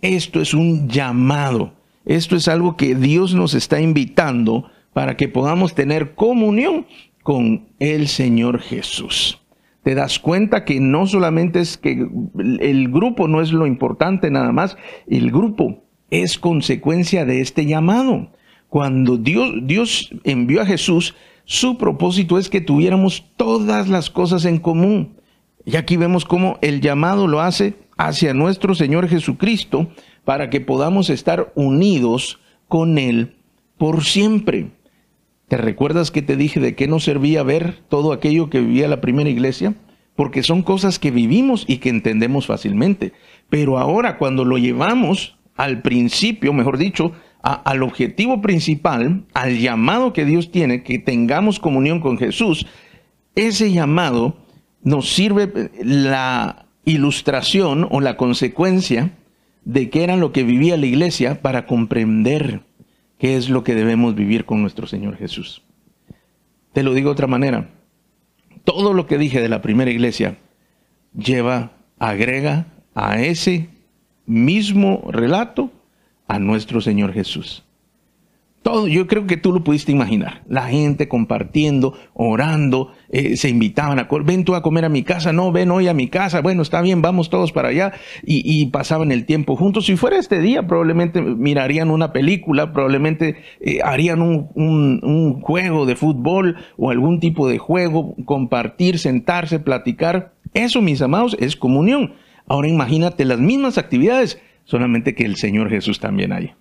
Esto 0.00 0.40
es 0.40 0.54
un 0.54 0.88
llamado, 0.88 1.74
esto 2.04 2.36
es 2.36 2.48
algo 2.48 2.76
que 2.76 2.94
Dios 2.94 3.34
nos 3.34 3.54
está 3.54 3.80
invitando 3.80 4.70
para 4.92 5.16
que 5.16 5.28
podamos 5.28 5.74
tener 5.74 6.14
comunión 6.14 6.86
con 7.22 7.68
el 7.78 8.08
Señor 8.08 8.60
Jesús 8.60 9.40
te 9.86 9.94
das 9.94 10.18
cuenta 10.18 10.64
que 10.64 10.80
no 10.80 11.06
solamente 11.06 11.60
es 11.60 11.78
que 11.78 12.08
el 12.58 12.88
grupo 12.88 13.28
no 13.28 13.40
es 13.40 13.52
lo 13.52 13.68
importante 13.68 14.32
nada 14.32 14.50
más, 14.50 14.76
el 15.06 15.30
grupo 15.30 15.85
es 16.10 16.38
consecuencia 16.38 17.24
de 17.24 17.40
este 17.40 17.66
llamado. 17.66 18.30
Cuando 18.68 19.16
Dios, 19.16 20.10
envió 20.24 20.62
a 20.62 20.66
Jesús, 20.66 21.14
su 21.44 21.78
propósito 21.78 22.38
es 22.38 22.48
que 22.48 22.60
tuviéramos 22.60 23.24
todas 23.36 23.88
las 23.88 24.10
cosas 24.10 24.44
en 24.44 24.58
común. 24.58 25.16
Y 25.64 25.76
aquí 25.76 25.96
vemos 25.96 26.24
cómo 26.24 26.58
el 26.62 26.80
llamado 26.80 27.26
lo 27.26 27.40
hace 27.40 27.74
hacia 27.96 28.34
nuestro 28.34 28.74
Señor 28.74 29.08
Jesucristo 29.08 29.88
para 30.24 30.50
que 30.50 30.60
podamos 30.60 31.10
estar 31.10 31.52
unidos 31.54 32.40
con 32.68 32.98
Él 32.98 33.36
por 33.78 34.04
siempre. 34.04 34.70
¿Te 35.48 35.56
recuerdas 35.56 36.10
que 36.10 36.22
te 36.22 36.36
dije 36.36 36.58
de 36.58 36.74
qué 36.74 36.88
nos 36.88 37.04
servía 37.04 37.44
ver 37.44 37.78
todo 37.88 38.12
aquello 38.12 38.50
que 38.50 38.60
vivía 38.60 38.88
la 38.88 39.00
primera 39.00 39.30
iglesia? 39.30 39.74
Porque 40.16 40.42
son 40.42 40.62
cosas 40.62 40.98
que 40.98 41.10
vivimos 41.10 41.64
y 41.68 41.78
que 41.78 41.88
entendemos 41.88 42.46
fácilmente. 42.46 43.12
Pero 43.48 43.78
ahora 43.78 44.18
cuando 44.18 44.44
lo 44.44 44.58
llevamos 44.58 45.35
al 45.56 45.82
principio, 45.82 46.52
mejor 46.52 46.78
dicho, 46.78 47.12
al 47.42 47.82
objetivo 47.82 48.42
principal, 48.42 49.24
al 49.32 49.58
llamado 49.58 50.12
que 50.12 50.24
Dios 50.24 50.50
tiene, 50.50 50.82
que 50.82 50.98
tengamos 50.98 51.60
comunión 51.60 52.00
con 52.00 52.18
Jesús, 52.18 52.66
ese 53.34 53.70
llamado 53.70 54.36
nos 54.82 55.12
sirve 55.12 55.70
la 55.82 56.66
ilustración 56.84 57.86
o 57.90 58.00
la 58.00 58.16
consecuencia 58.16 59.12
de 59.64 59.90
qué 59.90 60.04
era 60.04 60.16
lo 60.16 60.32
que 60.32 60.44
vivía 60.44 60.76
la 60.76 60.86
iglesia 60.86 61.42
para 61.42 61.66
comprender 61.66 62.62
qué 63.18 63.36
es 63.36 63.48
lo 63.48 63.64
que 63.64 63.74
debemos 63.74 64.14
vivir 64.14 64.44
con 64.44 64.62
nuestro 64.62 64.86
Señor 64.86 65.16
Jesús. 65.16 65.62
Te 66.72 66.82
lo 66.82 66.94
digo 66.94 67.08
de 67.08 67.12
otra 67.12 67.26
manera. 67.26 67.70
Todo 68.64 68.92
lo 68.92 69.06
que 69.06 69.18
dije 69.18 69.40
de 69.40 69.48
la 69.48 69.62
primera 69.62 69.90
iglesia 69.90 70.38
lleva, 71.16 71.72
agrega 71.98 72.66
a 72.94 73.20
ese 73.20 73.68
mismo 74.26 75.02
relato 75.10 75.70
a 76.28 76.38
nuestro 76.38 76.80
Señor 76.80 77.12
Jesús. 77.12 77.66
Todo, 78.66 78.88
yo 78.88 79.06
creo 79.06 79.28
que 79.28 79.36
tú 79.36 79.52
lo 79.52 79.62
pudiste 79.62 79.92
imaginar. 79.92 80.42
La 80.48 80.66
gente 80.66 81.06
compartiendo, 81.06 81.94
orando, 82.14 82.90
eh, 83.10 83.36
se 83.36 83.48
invitaban 83.48 84.00
a, 84.00 84.08
ven 84.24 84.42
tú 84.42 84.56
a 84.56 84.62
comer 84.64 84.84
a 84.84 84.88
mi 84.88 85.04
casa, 85.04 85.32
no, 85.32 85.52
ven 85.52 85.70
hoy 85.70 85.86
a 85.86 85.94
mi 85.94 86.08
casa, 86.08 86.40
bueno, 86.40 86.62
está 86.62 86.82
bien, 86.82 87.00
vamos 87.00 87.30
todos 87.30 87.52
para 87.52 87.68
allá, 87.68 87.92
y, 88.24 88.66
pasaban 88.72 89.12
el 89.12 89.24
tiempo 89.24 89.54
juntos. 89.54 89.86
Si 89.86 89.94
fuera 89.94 90.18
este 90.18 90.40
día, 90.40 90.66
probablemente 90.66 91.22
mirarían 91.22 91.92
una 91.92 92.12
película, 92.12 92.72
probablemente 92.72 93.36
eh, 93.60 93.78
harían 93.84 94.20
un, 94.20 94.50
un 94.56 95.40
juego 95.42 95.86
de 95.86 95.94
fútbol 95.94 96.56
o 96.76 96.90
algún 96.90 97.20
tipo 97.20 97.48
de 97.48 97.58
juego, 97.58 98.16
compartir, 98.24 98.98
sentarse, 98.98 99.60
platicar. 99.60 100.32
Eso, 100.54 100.82
mis 100.82 101.02
amados, 101.02 101.36
es 101.38 101.54
comunión. 101.54 102.14
Ahora 102.46 102.68
imagínate 102.68 103.24
las 103.24 103.40
mismas 103.40 103.78
actividades, 103.78 104.40
solamente 104.64 105.14
que 105.14 105.24
el 105.24 105.36
Señor 105.36 105.70
Jesús 105.70 106.00
también 106.00 106.32
hay. 106.32 106.52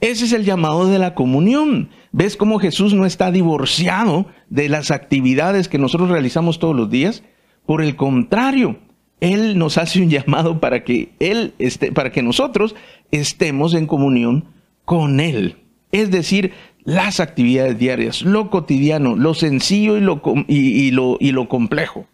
Ese 0.00 0.26
es 0.26 0.32
el 0.32 0.44
llamado 0.44 0.86
de 0.86 0.98
la 0.98 1.14
comunión. 1.14 1.90
¿Ves 2.12 2.36
cómo 2.36 2.60
Jesús 2.60 2.94
no 2.94 3.04
está 3.04 3.32
divorciado 3.32 4.26
de 4.48 4.68
las 4.68 4.90
actividades 4.90 5.68
que 5.68 5.78
nosotros 5.78 6.08
realizamos 6.08 6.60
todos 6.60 6.76
los 6.76 6.88
días? 6.88 7.24
Por 7.66 7.82
el 7.82 7.96
contrario, 7.96 8.78
Él 9.20 9.58
nos 9.58 9.76
hace 9.76 10.00
un 10.00 10.08
llamado 10.08 10.60
para 10.60 10.84
que 10.84 11.12
Él 11.18 11.52
esté, 11.58 11.90
para 11.90 12.12
que 12.12 12.22
nosotros 12.22 12.76
estemos 13.10 13.74
en 13.74 13.86
comunión 13.86 14.44
con 14.84 15.18
Él. 15.18 15.56
Es 15.90 16.10
decir, 16.12 16.52
las 16.84 17.18
actividades 17.18 17.78
diarias, 17.78 18.22
lo 18.22 18.50
cotidiano, 18.50 19.16
lo 19.16 19.34
sencillo 19.34 19.96
y 19.96 20.00
lo, 20.00 20.22
y 20.46 20.90
lo, 20.92 21.16
y 21.18 21.32
lo 21.32 21.48
complejo. 21.48 22.06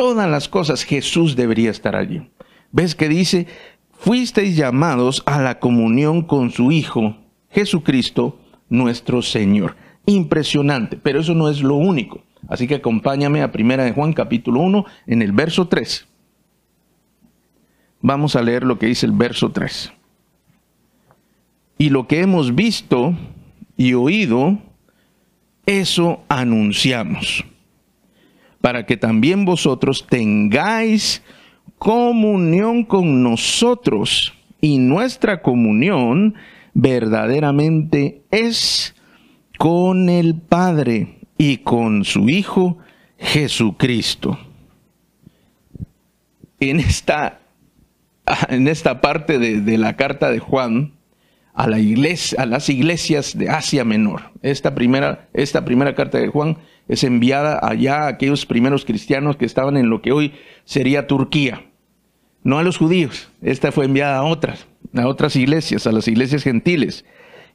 Todas 0.00 0.30
las 0.30 0.48
cosas 0.48 0.84
Jesús 0.84 1.36
debería 1.36 1.70
estar 1.70 1.94
allí. 1.94 2.30
¿Ves 2.72 2.94
que 2.94 3.06
dice? 3.06 3.46
fuisteis 3.92 4.56
llamados 4.56 5.22
a 5.26 5.42
la 5.42 5.58
comunión 5.58 6.22
con 6.22 6.50
su 6.50 6.72
Hijo, 6.72 7.18
Jesucristo, 7.50 8.40
nuestro 8.70 9.20
Señor. 9.20 9.76
Impresionante, 10.06 10.96
pero 10.96 11.20
eso 11.20 11.34
no 11.34 11.50
es 11.50 11.62
lo 11.62 11.74
único. 11.74 12.22
Así 12.48 12.66
que 12.66 12.76
acompáñame 12.76 13.42
a 13.42 13.52
Primera 13.52 13.84
de 13.84 13.92
Juan 13.92 14.14
capítulo 14.14 14.60
1 14.60 14.86
en 15.06 15.20
el 15.20 15.32
verso 15.32 15.68
3. 15.68 16.08
Vamos 18.00 18.36
a 18.36 18.42
leer 18.42 18.64
lo 18.64 18.78
que 18.78 18.86
dice 18.86 19.04
el 19.04 19.12
verso 19.12 19.50
3. 19.50 19.92
Y 21.76 21.90
lo 21.90 22.06
que 22.06 22.20
hemos 22.20 22.54
visto 22.54 23.14
y 23.76 23.92
oído, 23.92 24.60
eso 25.66 26.24
anunciamos, 26.30 27.44
para 28.60 28.86
que 28.86 28.96
también 28.96 29.44
vosotros 29.44 30.06
tengáis 30.08 31.22
comunión 31.78 32.84
con 32.84 33.22
nosotros 33.22 34.34
y 34.60 34.78
nuestra 34.78 35.40
comunión 35.40 36.34
verdaderamente 36.74 38.22
es 38.30 38.94
con 39.58 40.08
el 40.08 40.34
Padre 40.34 41.18
y 41.38 41.58
con 41.58 42.04
su 42.04 42.28
Hijo 42.28 42.78
Jesucristo. 43.18 44.38
En 46.60 46.80
esta, 46.80 47.40
en 48.48 48.68
esta 48.68 49.00
parte 49.00 49.38
de, 49.38 49.78
la 49.78 49.96
carta 49.96 50.30
de 50.30 50.38
Juan 50.38 50.92
a, 51.54 51.64
a 51.64 52.46
las 52.46 52.68
iglesias 52.68 53.36
de 53.38 53.48
Asia 53.48 53.84
Menor, 53.84 54.32
esta 54.42 54.74
primera, 54.74 55.28
esta 55.32 55.64
primera 55.64 55.94
carta 55.94 56.18
de 56.18 56.28
Juan 56.28 56.58
es 56.90 57.04
enviada 57.04 57.58
allá 57.62 58.02
a 58.02 58.08
aquellos 58.08 58.44
primeros 58.44 58.84
cristianos 58.84 59.36
que 59.36 59.46
estaban 59.46 59.78
en 59.78 59.88
lo 59.88 60.02
que 60.02 60.12
hoy 60.12 60.32
sería 60.64 61.06
Turquía 61.06 61.64
no 62.42 62.58
a 62.58 62.62
los 62.62 62.78
judíos, 62.78 63.30
esta 63.42 63.72
fue 63.72 63.84
enviada 63.84 64.18
a 64.18 64.24
otras, 64.24 64.66
a 64.94 65.06
otras 65.06 65.36
iglesias, 65.36 65.86
a 65.86 65.92
las 65.92 66.08
iglesias 66.08 66.42
gentiles. 66.42 67.04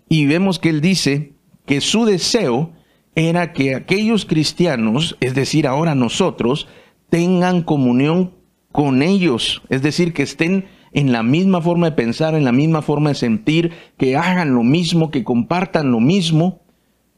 Y 0.07 0.27
vemos 0.27 0.59
que 0.59 0.69
él 0.69 0.81
dice 0.81 1.33
que 1.65 1.81
su 1.81 2.05
deseo 2.05 2.71
era 3.15 3.53
que 3.53 3.75
aquellos 3.75 4.25
cristianos, 4.25 5.17
es 5.21 5.33
decir, 5.33 5.65
ahora 5.65 5.95
nosotros, 5.95 6.67
tengan 7.09 7.63
comunión 7.63 8.35
con 8.71 9.01
ellos, 9.01 9.63
es 9.69 9.81
decir, 9.81 10.13
que 10.13 10.23
estén 10.23 10.65
en 10.91 11.11
la 11.11 11.23
misma 11.23 11.61
forma 11.61 11.89
de 11.89 11.95
pensar, 11.95 12.35
en 12.35 12.43
la 12.43 12.51
misma 12.51 12.81
forma 12.81 13.09
de 13.09 13.15
sentir, 13.15 13.71
que 13.97 14.15
hagan 14.15 14.53
lo 14.53 14.63
mismo, 14.63 15.11
que 15.11 15.23
compartan 15.23 15.91
lo 15.91 15.99
mismo. 15.99 16.61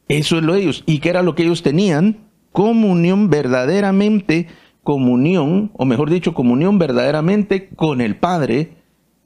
Eso 0.08 0.38
es 0.38 0.42
lo 0.42 0.54
de 0.54 0.62
ellos. 0.62 0.82
¿Y 0.86 0.98
qué 0.98 1.10
era 1.10 1.22
lo 1.22 1.34
que 1.34 1.44
ellos 1.44 1.62
tenían? 1.62 2.18
Comunión 2.52 3.30
verdaderamente 3.30 4.48
comunión, 4.88 5.70
o 5.74 5.84
mejor 5.84 6.08
dicho, 6.08 6.32
comunión 6.32 6.78
verdaderamente 6.78 7.68
con 7.76 8.00
el 8.00 8.16
Padre 8.16 8.70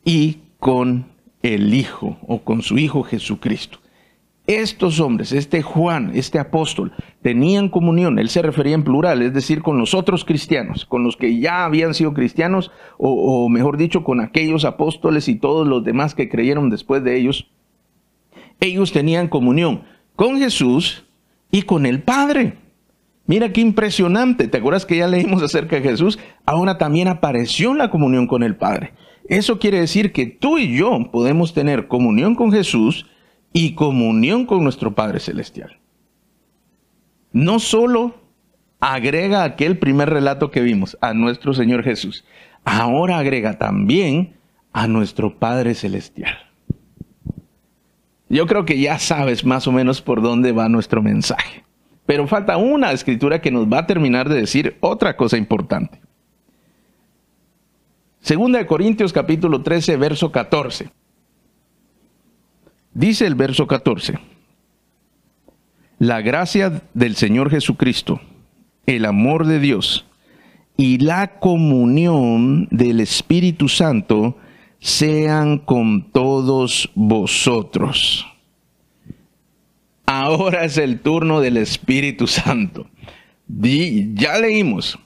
y 0.04 0.38
con 0.58 1.06
el 1.40 1.72
Hijo, 1.72 2.18
o 2.26 2.40
con 2.40 2.62
su 2.62 2.78
Hijo 2.78 3.04
Jesucristo. 3.04 3.78
Estos 4.48 4.98
hombres, 4.98 5.30
este 5.30 5.62
Juan, 5.62 6.10
este 6.14 6.40
apóstol, 6.40 6.90
tenían 7.22 7.68
comunión, 7.68 8.18
él 8.18 8.28
se 8.28 8.42
refería 8.42 8.74
en 8.74 8.82
plural, 8.82 9.22
es 9.22 9.32
decir, 9.34 9.62
con 9.62 9.78
los 9.78 9.94
otros 9.94 10.24
cristianos, 10.24 10.84
con 10.84 11.04
los 11.04 11.16
que 11.16 11.38
ya 11.38 11.64
habían 11.64 11.94
sido 11.94 12.12
cristianos, 12.12 12.72
o, 12.98 13.44
o 13.44 13.48
mejor 13.48 13.76
dicho, 13.76 14.02
con 14.02 14.20
aquellos 14.20 14.64
apóstoles 14.64 15.28
y 15.28 15.36
todos 15.36 15.64
los 15.64 15.84
demás 15.84 16.16
que 16.16 16.28
creyeron 16.28 16.70
después 16.70 17.04
de 17.04 17.16
ellos. 17.16 17.52
Ellos 18.58 18.90
tenían 18.90 19.28
comunión 19.28 19.84
con 20.16 20.38
Jesús 20.38 21.04
y 21.50 21.62
con 21.62 21.86
el 21.86 22.02
Padre. 22.02 22.58
Mira 23.26 23.52
qué 23.52 23.60
impresionante. 23.60 24.48
¿Te 24.48 24.58
acuerdas 24.58 24.84
que 24.84 24.96
ya 24.96 25.06
leímos 25.06 25.42
acerca 25.42 25.76
de 25.76 25.82
Jesús? 25.82 26.18
Ahora 26.44 26.78
también 26.78 27.08
apareció 27.08 27.74
la 27.74 27.90
comunión 27.90 28.26
con 28.26 28.42
el 28.42 28.56
Padre. 28.56 28.94
Eso 29.28 29.58
quiere 29.58 29.80
decir 29.80 30.12
que 30.12 30.26
tú 30.26 30.58
y 30.58 30.76
yo 30.76 31.10
podemos 31.12 31.54
tener 31.54 31.88
comunión 31.88 32.34
con 32.34 32.52
Jesús 32.52 33.06
y 33.52 33.74
comunión 33.74 34.46
con 34.46 34.64
nuestro 34.64 34.94
Padre 34.94 35.20
Celestial. 35.20 35.78
No 37.32 37.58
solo 37.60 38.16
agrega 38.80 39.44
aquel 39.44 39.78
primer 39.78 40.10
relato 40.10 40.50
que 40.50 40.60
vimos 40.60 40.98
a 41.00 41.14
nuestro 41.14 41.54
Señor 41.54 41.84
Jesús, 41.84 42.24
ahora 42.64 43.18
agrega 43.18 43.58
también 43.58 44.34
a 44.72 44.88
nuestro 44.88 45.38
Padre 45.38 45.74
Celestial. 45.74 46.51
Yo 48.32 48.46
creo 48.46 48.64
que 48.64 48.80
ya 48.80 48.98
sabes 48.98 49.44
más 49.44 49.68
o 49.68 49.72
menos 49.72 50.00
por 50.00 50.22
dónde 50.22 50.52
va 50.52 50.66
nuestro 50.70 51.02
mensaje. 51.02 51.64
Pero 52.06 52.26
falta 52.26 52.56
una 52.56 52.90
escritura 52.90 53.42
que 53.42 53.50
nos 53.50 53.70
va 53.70 53.80
a 53.80 53.86
terminar 53.86 54.30
de 54.30 54.36
decir 54.36 54.78
otra 54.80 55.18
cosa 55.18 55.36
importante. 55.36 56.00
Segunda 58.22 58.58
de 58.58 58.66
Corintios 58.66 59.12
capítulo 59.12 59.60
13, 59.60 59.98
verso 59.98 60.32
14. 60.32 60.88
Dice 62.94 63.26
el 63.26 63.34
verso 63.34 63.66
14. 63.66 64.18
La 65.98 66.22
gracia 66.22 66.82
del 66.94 67.16
Señor 67.16 67.50
Jesucristo, 67.50 68.18
el 68.86 69.04
amor 69.04 69.46
de 69.46 69.58
Dios 69.58 70.06
y 70.78 70.96
la 71.00 71.38
comunión 71.38 72.66
del 72.70 73.00
Espíritu 73.00 73.68
Santo 73.68 74.38
sean 74.82 75.58
con 75.58 76.10
todos 76.10 76.90
vosotros 76.94 78.26
ahora 80.12 80.64
es 80.64 80.76
el 80.76 81.00
turno 81.00 81.40
del 81.40 81.56
Espíritu 81.56 82.26
Santo. 82.26 82.86
ya 83.48 84.38
leímos 84.38 84.98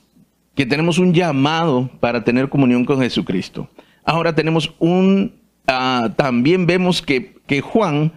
que 0.54 0.66
tenemos 0.66 0.98
un 0.98 1.12
llamado 1.12 1.90
para 2.00 2.24
tener 2.24 2.48
comunión 2.48 2.84
con 2.84 3.00
Jesucristo. 3.00 3.68
Ahora 4.04 4.34
tenemos 4.34 4.74
un, 4.78 5.34
ah, 5.66 6.10
también 6.16 6.66
vemos 6.66 7.02
que, 7.02 7.34
Juan 7.60 8.12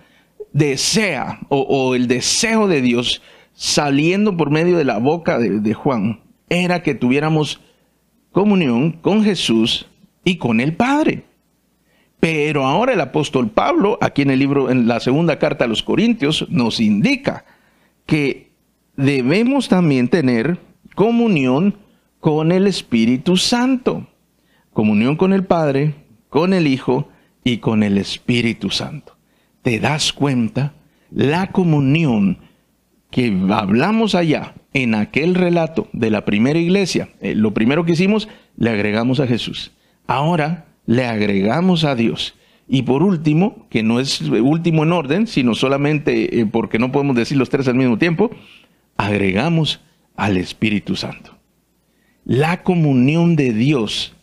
desea, 0.53 1.39
o, 1.49 1.95
el 1.95 2.07
deseo 2.07 2.67
de 2.67 2.81
Dios 2.81 3.21
saliendo 3.53 4.35
por 4.37 4.49
medio 4.49 4.77
de 4.77 4.85
la 4.85 4.97
boca 4.97 5.37
de, 5.37 5.59
de 5.59 5.73
Juan, 5.73 6.21
era 6.49 6.81
que 6.81 6.95
tuviéramos 6.95 7.59
comunión 8.31 8.93
con 8.93 9.23
Jesús 9.23 9.87
y 10.23 10.37
con 10.37 10.59
el 10.59 10.75
Padre. 10.75 11.28
Pero 12.19 12.65
ahora 12.65 12.93
el 12.93 13.01
apóstol 13.01 13.49
Pablo, 13.49 13.97
aquí 14.01 14.23
en 14.23 14.31
el 14.31 14.39
libro, 14.39 14.69
en 14.69 14.87
la 14.87 14.99
segunda 14.99 15.39
carta 15.39 15.65
a 15.65 15.67
los 15.67 15.83
Corintios, 15.83 16.47
nos 16.49 16.79
indica 16.79 17.45
que 18.05 18.51
debemos 18.97 19.69
también 19.69 20.09
tener 20.09 20.59
comunión 20.95 21.77
con 22.19 22.51
el 22.51 22.67
Espíritu 22.67 23.37
Santo. 23.37 24.07
Comunión 24.73 25.15
con 25.15 25.31
el 25.31 25.45
Padre, 25.45 25.95
con 26.29 26.53
el 26.53 26.67
Hijo 26.67 27.09
y 27.43 27.57
con 27.57 27.83
el 27.83 27.97
Espíritu 27.97 28.69
Santo. 28.69 29.15
¿Te 29.61 29.79
das 29.79 30.11
cuenta? 30.11 30.73
La 31.11 31.51
comunión 31.51 32.39
que 33.09 33.35
hablamos 33.49 34.13
allá 34.13 34.55
en 34.73 34.93
aquel 34.93 35.35
relato 35.35 35.87
de 35.93 36.11
la 36.11 36.25
primera 36.25 36.59
iglesia, 36.59 37.09
eh, 37.21 37.33
lo 37.33 37.53
primero 37.53 37.85
que 37.85 37.93
hicimos, 37.93 38.27
le 38.57 38.69
agregamos 38.69 39.19
a 39.19 39.27
Jesús. 39.27 39.71
Ahora 40.05 40.68
le 40.89 41.05
agregamos 41.05 41.83
a 41.83 41.93
Dios. 41.93 42.33
Y 42.67 42.81
por 42.81 43.03
último, 43.03 43.67
que 43.69 43.83
no 43.83 43.99
es 43.99 44.21
último 44.21 44.81
en 44.81 44.91
orden, 44.91 45.27
sino 45.27 45.53
solamente 45.53 46.39
eh, 46.39 46.47
porque 46.47 46.79
no 46.79 46.91
podemos 46.91 47.15
decir 47.15 47.37
los 47.37 47.51
tres 47.51 47.67
al 47.67 47.75
mismo 47.75 47.99
tiempo, 47.99 48.31
agregamos 48.97 49.81
al 50.15 50.35
Espíritu 50.37 50.95
Santo. 50.95 51.37
La 52.25 52.63
comunión 52.63 53.35
de 53.35 53.53
Dios, 53.53 54.15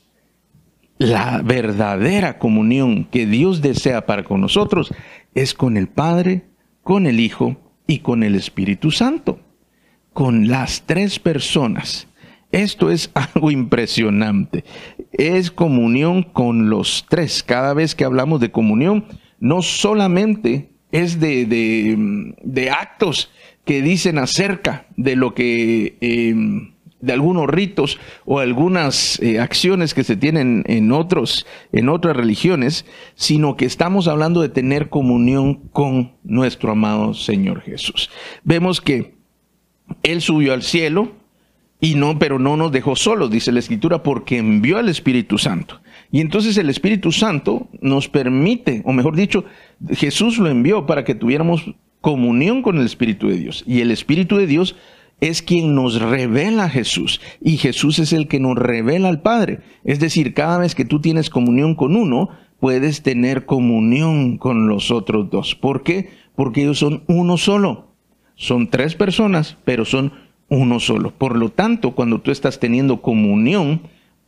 la 0.98 1.40
verdadera 1.44 2.40
comunión 2.40 3.04
que 3.04 3.26
Dios 3.26 3.62
desea 3.62 4.04
para 4.04 4.24
con 4.24 4.40
nosotros, 4.40 4.92
es 5.36 5.54
con 5.54 5.76
el 5.76 5.86
Padre, 5.86 6.46
con 6.82 7.06
el 7.06 7.20
Hijo 7.20 7.58
y 7.86 8.00
con 8.00 8.24
el 8.24 8.34
Espíritu 8.34 8.90
Santo. 8.90 9.38
Con 10.12 10.48
las 10.48 10.82
tres 10.84 11.20
personas. 11.20 12.08
Esto 12.52 12.90
es 12.90 13.10
algo 13.14 13.50
impresionante. 13.50 14.64
Es 15.12 15.50
comunión 15.50 16.22
con 16.22 16.70
los 16.70 17.06
tres. 17.08 17.42
Cada 17.42 17.74
vez 17.74 17.94
que 17.94 18.04
hablamos 18.04 18.40
de 18.40 18.50
comunión, 18.50 19.06
no 19.38 19.62
solamente 19.62 20.70
es 20.92 21.20
de, 21.20 21.44
de, 22.42 22.70
actos 22.70 23.30
que 23.64 23.82
dicen 23.82 24.18
acerca 24.18 24.86
de 24.96 25.16
lo 25.16 25.34
que... 25.34 25.96
Em, 26.00 26.76
de 26.98 27.12
algunos 27.12 27.46
ritos 27.46 27.98
o 28.24 28.38
algunas 28.38 29.20
eh, 29.20 29.38
acciones 29.38 29.92
que 29.92 30.02
se 30.02 30.16
tienen 30.16 30.64
en 30.66 30.90
otros 30.92 31.46
en 31.72 31.90
otras 31.90 32.16
religiones, 32.16 32.86
sino 33.14 33.54
que 33.56 33.66
estamos 33.66 34.08
hablando 34.08 34.40
de 34.40 34.48
tener 34.48 34.88
comunión 34.88 35.54
con 35.72 36.14
nuestro 36.24 36.72
amado 36.72 37.12
Señor 37.12 37.60
Jesús. 37.60 38.10
Vemos 38.44 38.80
que 38.80 39.14
él 40.02 40.20
subió 40.20 40.54
al 40.54 40.62
cielo 40.62 41.12
y 41.80 41.94
no, 41.94 42.18
pero 42.18 42.38
no 42.38 42.56
nos 42.56 42.72
dejó 42.72 42.96
solos, 42.96 43.30
dice 43.30 43.52
la 43.52 43.58
escritura, 43.58 44.02
porque 44.02 44.38
envió 44.38 44.78
al 44.78 44.88
Espíritu 44.88 45.38
Santo. 45.38 45.80
Y 46.10 46.20
entonces 46.20 46.56
el 46.56 46.70
Espíritu 46.70 47.12
Santo 47.12 47.68
nos 47.80 48.08
permite, 48.08 48.82
o 48.84 48.92
mejor 48.92 49.16
dicho, 49.16 49.44
Jesús 49.90 50.38
lo 50.38 50.48
envió 50.48 50.86
para 50.86 51.04
que 51.04 51.14
tuviéramos 51.14 51.74
comunión 52.00 52.62
con 52.62 52.78
el 52.78 52.86
Espíritu 52.86 53.28
de 53.28 53.36
Dios. 53.36 53.64
Y 53.66 53.80
el 53.80 53.90
Espíritu 53.90 54.36
de 54.36 54.46
Dios 54.46 54.76
es 55.20 55.42
quien 55.42 55.74
nos 55.74 56.00
revela 56.00 56.64
a 56.64 56.68
Jesús 56.68 57.20
y 57.40 57.56
Jesús 57.56 57.98
es 57.98 58.12
el 58.12 58.28
que 58.28 58.38
nos 58.38 58.56
revela 58.56 59.08
al 59.08 59.22
Padre. 59.22 59.60
Es 59.84 59.98
decir, 59.98 60.34
cada 60.34 60.58
vez 60.58 60.74
que 60.74 60.84
tú 60.84 61.00
tienes 61.00 61.30
comunión 61.30 61.74
con 61.74 61.96
uno, 61.96 62.30
puedes 62.60 63.02
tener 63.02 63.46
comunión 63.46 64.38
con 64.38 64.68
los 64.68 64.90
otros 64.90 65.30
dos. 65.30 65.54
¿Por 65.54 65.82
qué? 65.82 66.10
Porque 66.34 66.62
ellos 66.62 66.78
son 66.78 67.02
uno 67.06 67.36
solo. 67.38 67.94
Son 68.34 68.68
tres 68.68 68.94
personas, 68.94 69.56
pero 69.64 69.86
son 69.86 70.12
uno 70.48 70.80
solo. 70.80 71.10
Por 71.10 71.36
lo 71.36 71.50
tanto, 71.50 71.92
cuando 71.94 72.20
tú 72.20 72.30
estás 72.30 72.58
teniendo 72.60 73.02
comunión 73.02 73.82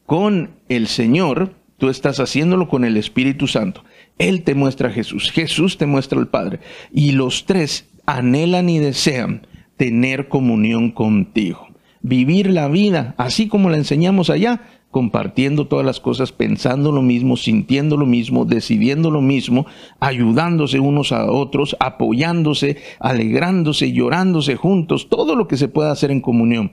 con 0.07 0.51
el 0.69 0.89
Señor, 0.89 1.55
tú 1.77 1.89
estás 1.89 2.21
haciéndolo 2.21 2.69
con 2.69 2.85
el 2.85 2.97
Espíritu 2.97 3.47
Santo. 3.47 3.85
Él 4.19 4.43
te 4.43 4.55
muestra 4.55 4.89
a 4.89 4.93
Jesús, 4.93 5.31
Jesús 5.31 5.79
te 5.79 5.87
muestra 5.87 6.19
al 6.19 6.29
Padre. 6.29 6.61
Y 6.93 7.13
los 7.13 7.47
tres 7.47 7.89
anhelan 8.07 8.69
y 8.69 8.79
desean 8.79 9.47
tener 9.77 10.29
comunión 10.29 10.91
contigo. 10.91 11.69
Vivir 12.01 12.51
la 12.51 12.69
vida 12.69 13.15
así 13.17 13.49
como 13.49 13.71
la 13.71 13.77
enseñamos 13.77 14.31
allá, 14.31 14.63
compartiendo 14.91 15.67
todas 15.67 15.85
las 15.85 16.01
cosas, 16.01 16.33
pensando 16.33 16.93
lo 16.93 17.03
mismo, 17.03 17.37
sintiendo 17.37 17.97
lo 17.97 18.07
mismo, 18.07 18.45
decidiendo 18.45 19.11
lo 19.11 19.21
mismo, 19.21 19.67
ayudándose 20.01 20.81
unos 20.81 21.13
a 21.13 21.31
otros, 21.31 21.77
apoyándose, 21.79 22.79
alegrándose, 22.99 23.93
llorándose 23.93 24.57
juntos, 24.57 25.09
todo 25.09 25.37
lo 25.37 25.47
que 25.47 25.57
se 25.57 25.69
pueda 25.69 25.91
hacer 25.91 26.11
en 26.11 26.21
comunión. 26.21 26.73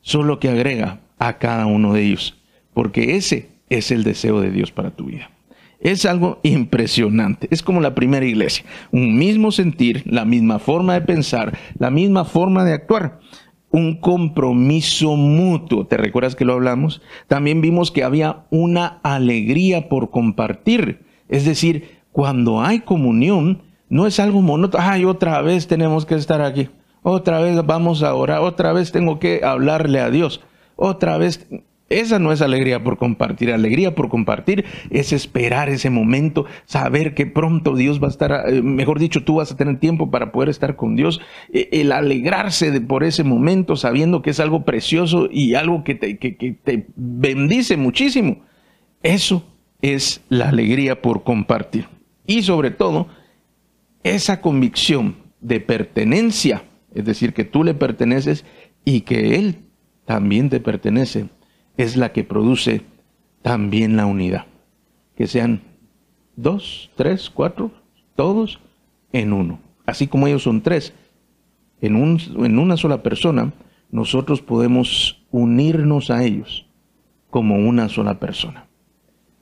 Solo 0.00 0.38
que 0.38 0.48
agrega 0.48 1.00
a 1.18 1.38
cada 1.38 1.66
uno 1.66 1.94
de 1.94 2.04
ellos, 2.04 2.36
porque 2.74 3.16
ese 3.16 3.50
es 3.70 3.90
el 3.90 4.04
deseo 4.04 4.40
de 4.40 4.50
Dios 4.50 4.70
para 4.72 4.90
tu 4.90 5.06
vida. 5.06 5.30
Es 5.80 6.06
algo 6.06 6.40
impresionante. 6.42 7.46
Es 7.50 7.62
como 7.62 7.82
la 7.82 7.94
primera 7.94 8.24
iglesia. 8.24 8.64
Un 8.90 9.18
mismo 9.18 9.52
sentir, 9.52 10.02
la 10.06 10.24
misma 10.24 10.58
forma 10.58 10.94
de 10.94 11.02
pensar, 11.02 11.58
la 11.78 11.90
misma 11.90 12.24
forma 12.24 12.64
de 12.64 12.72
actuar. 12.72 13.20
Un 13.74 13.96
compromiso 13.96 15.16
mutuo. 15.16 15.84
¿Te 15.84 15.96
recuerdas 15.96 16.36
que 16.36 16.44
lo 16.44 16.52
hablamos? 16.52 17.02
También 17.26 17.60
vimos 17.60 17.90
que 17.90 18.04
había 18.04 18.44
una 18.50 19.00
alegría 19.02 19.88
por 19.88 20.12
compartir. 20.12 21.04
Es 21.28 21.44
decir, 21.44 21.98
cuando 22.12 22.62
hay 22.62 22.82
comunión, 22.82 23.62
no 23.88 24.06
es 24.06 24.20
algo 24.20 24.42
monótono. 24.42 24.84
Ay, 24.86 25.04
otra 25.04 25.42
vez 25.42 25.66
tenemos 25.66 26.06
que 26.06 26.14
estar 26.14 26.40
aquí. 26.40 26.68
Otra 27.02 27.40
vez 27.40 27.66
vamos 27.66 28.04
a 28.04 28.14
orar. 28.14 28.42
Otra 28.42 28.72
vez 28.72 28.92
tengo 28.92 29.18
que 29.18 29.40
hablarle 29.42 29.98
a 29.98 30.08
Dios. 30.08 30.40
Otra 30.76 31.18
vez 31.18 31.44
esa 31.90 32.18
no 32.18 32.32
es 32.32 32.40
alegría 32.40 32.82
por 32.82 32.96
compartir. 32.96 33.52
Alegría 33.52 33.94
por 33.94 34.08
compartir 34.08 34.64
es 34.90 35.12
esperar 35.12 35.68
ese 35.68 35.90
momento, 35.90 36.46
saber 36.64 37.14
que 37.14 37.26
pronto 37.26 37.76
Dios 37.76 38.02
va 38.02 38.06
a 38.06 38.10
estar, 38.10 38.48
eh, 38.48 38.62
mejor 38.62 38.98
dicho, 38.98 39.22
tú 39.22 39.36
vas 39.36 39.52
a 39.52 39.56
tener 39.56 39.78
tiempo 39.78 40.10
para 40.10 40.32
poder 40.32 40.48
estar 40.48 40.76
con 40.76 40.96
Dios. 40.96 41.20
E, 41.52 41.68
el 41.72 41.92
alegrarse 41.92 42.70
de, 42.70 42.80
por 42.80 43.04
ese 43.04 43.22
momento, 43.22 43.76
sabiendo 43.76 44.22
que 44.22 44.30
es 44.30 44.40
algo 44.40 44.64
precioso 44.64 45.28
y 45.30 45.54
algo 45.54 45.84
que 45.84 45.94
te, 45.94 46.18
que 46.18 46.32
te 46.32 46.86
bendice 46.96 47.76
muchísimo. 47.76 48.42
Eso 49.02 49.46
es 49.82 50.22
la 50.30 50.48
alegría 50.48 51.02
por 51.02 51.22
compartir. 51.22 51.88
Y 52.26 52.42
sobre 52.42 52.70
todo, 52.70 53.08
esa 54.02 54.40
convicción 54.40 55.16
de 55.42 55.60
pertenencia, 55.60 56.64
es 56.94 57.04
decir, 57.04 57.34
que 57.34 57.44
tú 57.44 57.62
le 57.62 57.74
perteneces 57.74 58.46
y 58.86 59.02
que 59.02 59.36
Él 59.36 59.58
también 60.06 60.48
te 60.48 60.60
pertenece 60.60 61.28
es 61.76 61.96
la 61.96 62.12
que 62.12 62.24
produce 62.24 62.82
también 63.42 63.96
la 63.96 64.06
unidad. 64.06 64.46
Que 65.16 65.26
sean 65.26 65.60
dos, 66.36 66.90
tres, 66.96 67.30
cuatro, 67.30 67.70
todos 68.16 68.60
en 69.12 69.32
uno. 69.32 69.60
Así 69.86 70.06
como 70.06 70.26
ellos 70.26 70.42
son 70.42 70.62
tres, 70.62 70.94
en, 71.80 71.96
un, 71.96 72.18
en 72.44 72.58
una 72.58 72.76
sola 72.76 73.02
persona, 73.02 73.52
nosotros 73.90 74.40
podemos 74.40 75.24
unirnos 75.30 76.10
a 76.10 76.24
ellos 76.24 76.66
como 77.30 77.56
una 77.56 77.88
sola 77.88 78.18
persona. 78.18 78.66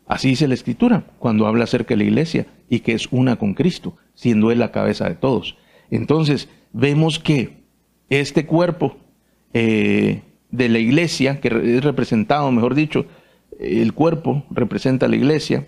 Así 0.06 0.28
dice 0.28 0.48
la 0.48 0.54
Escritura 0.54 1.04
cuando 1.18 1.46
habla 1.46 1.64
acerca 1.64 1.94
de 1.94 1.98
la 1.98 2.04
iglesia 2.04 2.46
y 2.68 2.80
que 2.80 2.92
es 2.92 3.06
una 3.10 3.36
con 3.36 3.54
Cristo, 3.54 3.96
siendo 4.14 4.50
Él 4.50 4.58
la 4.58 4.72
cabeza 4.72 5.08
de 5.08 5.14
todos. 5.14 5.56
Entonces 5.90 6.48
vemos 6.72 7.18
que 7.18 7.62
este 8.10 8.46
cuerpo 8.46 8.96
eh, 9.54 10.22
de 10.52 10.68
la 10.68 10.78
iglesia, 10.78 11.40
que 11.40 11.48
es 11.48 11.82
representado, 11.82 12.52
mejor 12.52 12.76
dicho, 12.76 13.06
el 13.58 13.92
cuerpo 13.94 14.44
representa 14.50 15.06
a 15.06 15.08
la 15.08 15.16
iglesia, 15.16 15.66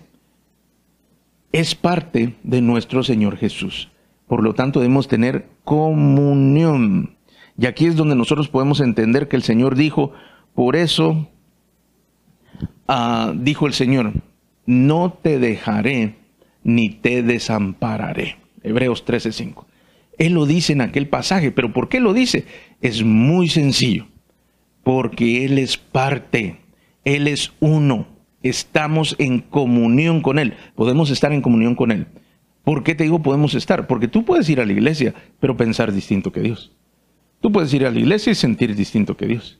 es 1.51 1.75
parte 1.75 2.35
de 2.43 2.61
nuestro 2.61 3.03
Señor 3.03 3.37
Jesús. 3.37 3.89
Por 4.27 4.43
lo 4.43 4.53
tanto, 4.53 4.79
debemos 4.79 5.07
tener 5.07 5.47
comunión. 5.63 7.15
Y 7.57 7.65
aquí 7.65 7.85
es 7.85 7.95
donde 7.95 8.15
nosotros 8.15 8.47
podemos 8.47 8.79
entender 8.79 9.27
que 9.27 9.35
el 9.35 9.43
Señor 9.43 9.75
dijo, 9.75 10.13
por 10.53 10.75
eso 10.75 11.27
ah, 12.87 13.33
dijo 13.35 13.67
el 13.67 13.73
Señor, 13.73 14.13
no 14.65 15.17
te 15.21 15.39
dejaré 15.39 16.15
ni 16.63 16.89
te 16.89 17.23
desampararé. 17.23 18.37
Hebreos 18.63 19.05
13:5. 19.05 19.65
Él 20.17 20.33
lo 20.33 20.45
dice 20.45 20.73
en 20.73 20.81
aquel 20.81 21.07
pasaje, 21.07 21.51
pero 21.51 21.71
¿por 21.71 21.87
qué 21.87 21.99
lo 21.99 22.13
dice? 22.13 22.45
Es 22.81 23.03
muy 23.03 23.49
sencillo 23.49 24.07
porque 24.85 25.45
Él 25.45 25.57
es 25.57 25.77
parte, 25.77 26.59
Él 27.05 27.27
es 27.27 27.51
uno, 27.59 28.07
estamos 28.43 29.15
en 29.17 29.39
comunión 29.39 30.21
con 30.21 30.37
Él, 30.37 30.53
podemos 30.75 31.09
estar 31.09 31.33
en 31.33 31.41
comunión 31.41 31.73
con 31.73 31.91
Él. 31.91 32.05
¿Por 32.63 32.83
qué 32.83 32.93
te 32.93 33.03
digo 33.03 33.23
podemos 33.23 33.55
estar? 33.55 33.87
Porque 33.87 34.07
tú 34.07 34.23
puedes 34.23 34.47
ir 34.47 34.61
a 34.61 34.65
la 34.65 34.73
iglesia, 34.73 35.15
pero 35.39 35.57
pensar 35.57 35.91
distinto 35.91 36.31
que 36.31 36.41
Dios. 36.41 36.71
Tú 37.41 37.51
puedes 37.51 37.73
ir 37.73 37.83
a 37.83 37.89
la 37.89 37.97
iglesia 37.97 38.31
y 38.31 38.35
sentir 38.35 38.75
distinto 38.75 39.17
que 39.17 39.25
Dios. 39.25 39.59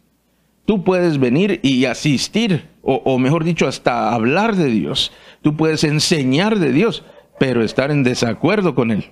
Tú 0.65 0.83
puedes 0.83 1.17
venir 1.17 1.59
y 1.63 1.85
asistir, 1.85 2.69
o, 2.83 3.17
mejor 3.17 3.43
dicho, 3.43 3.67
hasta 3.67 4.13
hablar 4.13 4.55
de 4.55 4.67
Dios. 4.67 5.11
Tú 5.41 5.57
puedes 5.57 5.83
enseñar 5.83 6.59
de 6.59 6.71
Dios, 6.71 7.03
pero 7.39 7.63
estar 7.63 7.89
en 7.89 8.03
desacuerdo 8.03 8.75
con 8.75 8.91
Él. 8.91 9.05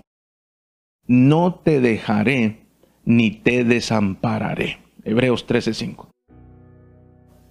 No 1.07 1.55
te 1.55 1.81
dejaré 1.81 2.67
ni 3.03 3.31
te 3.31 3.63
desampararé. 3.63 4.82
Hebreos 5.03 5.45
13:5. 5.45 6.09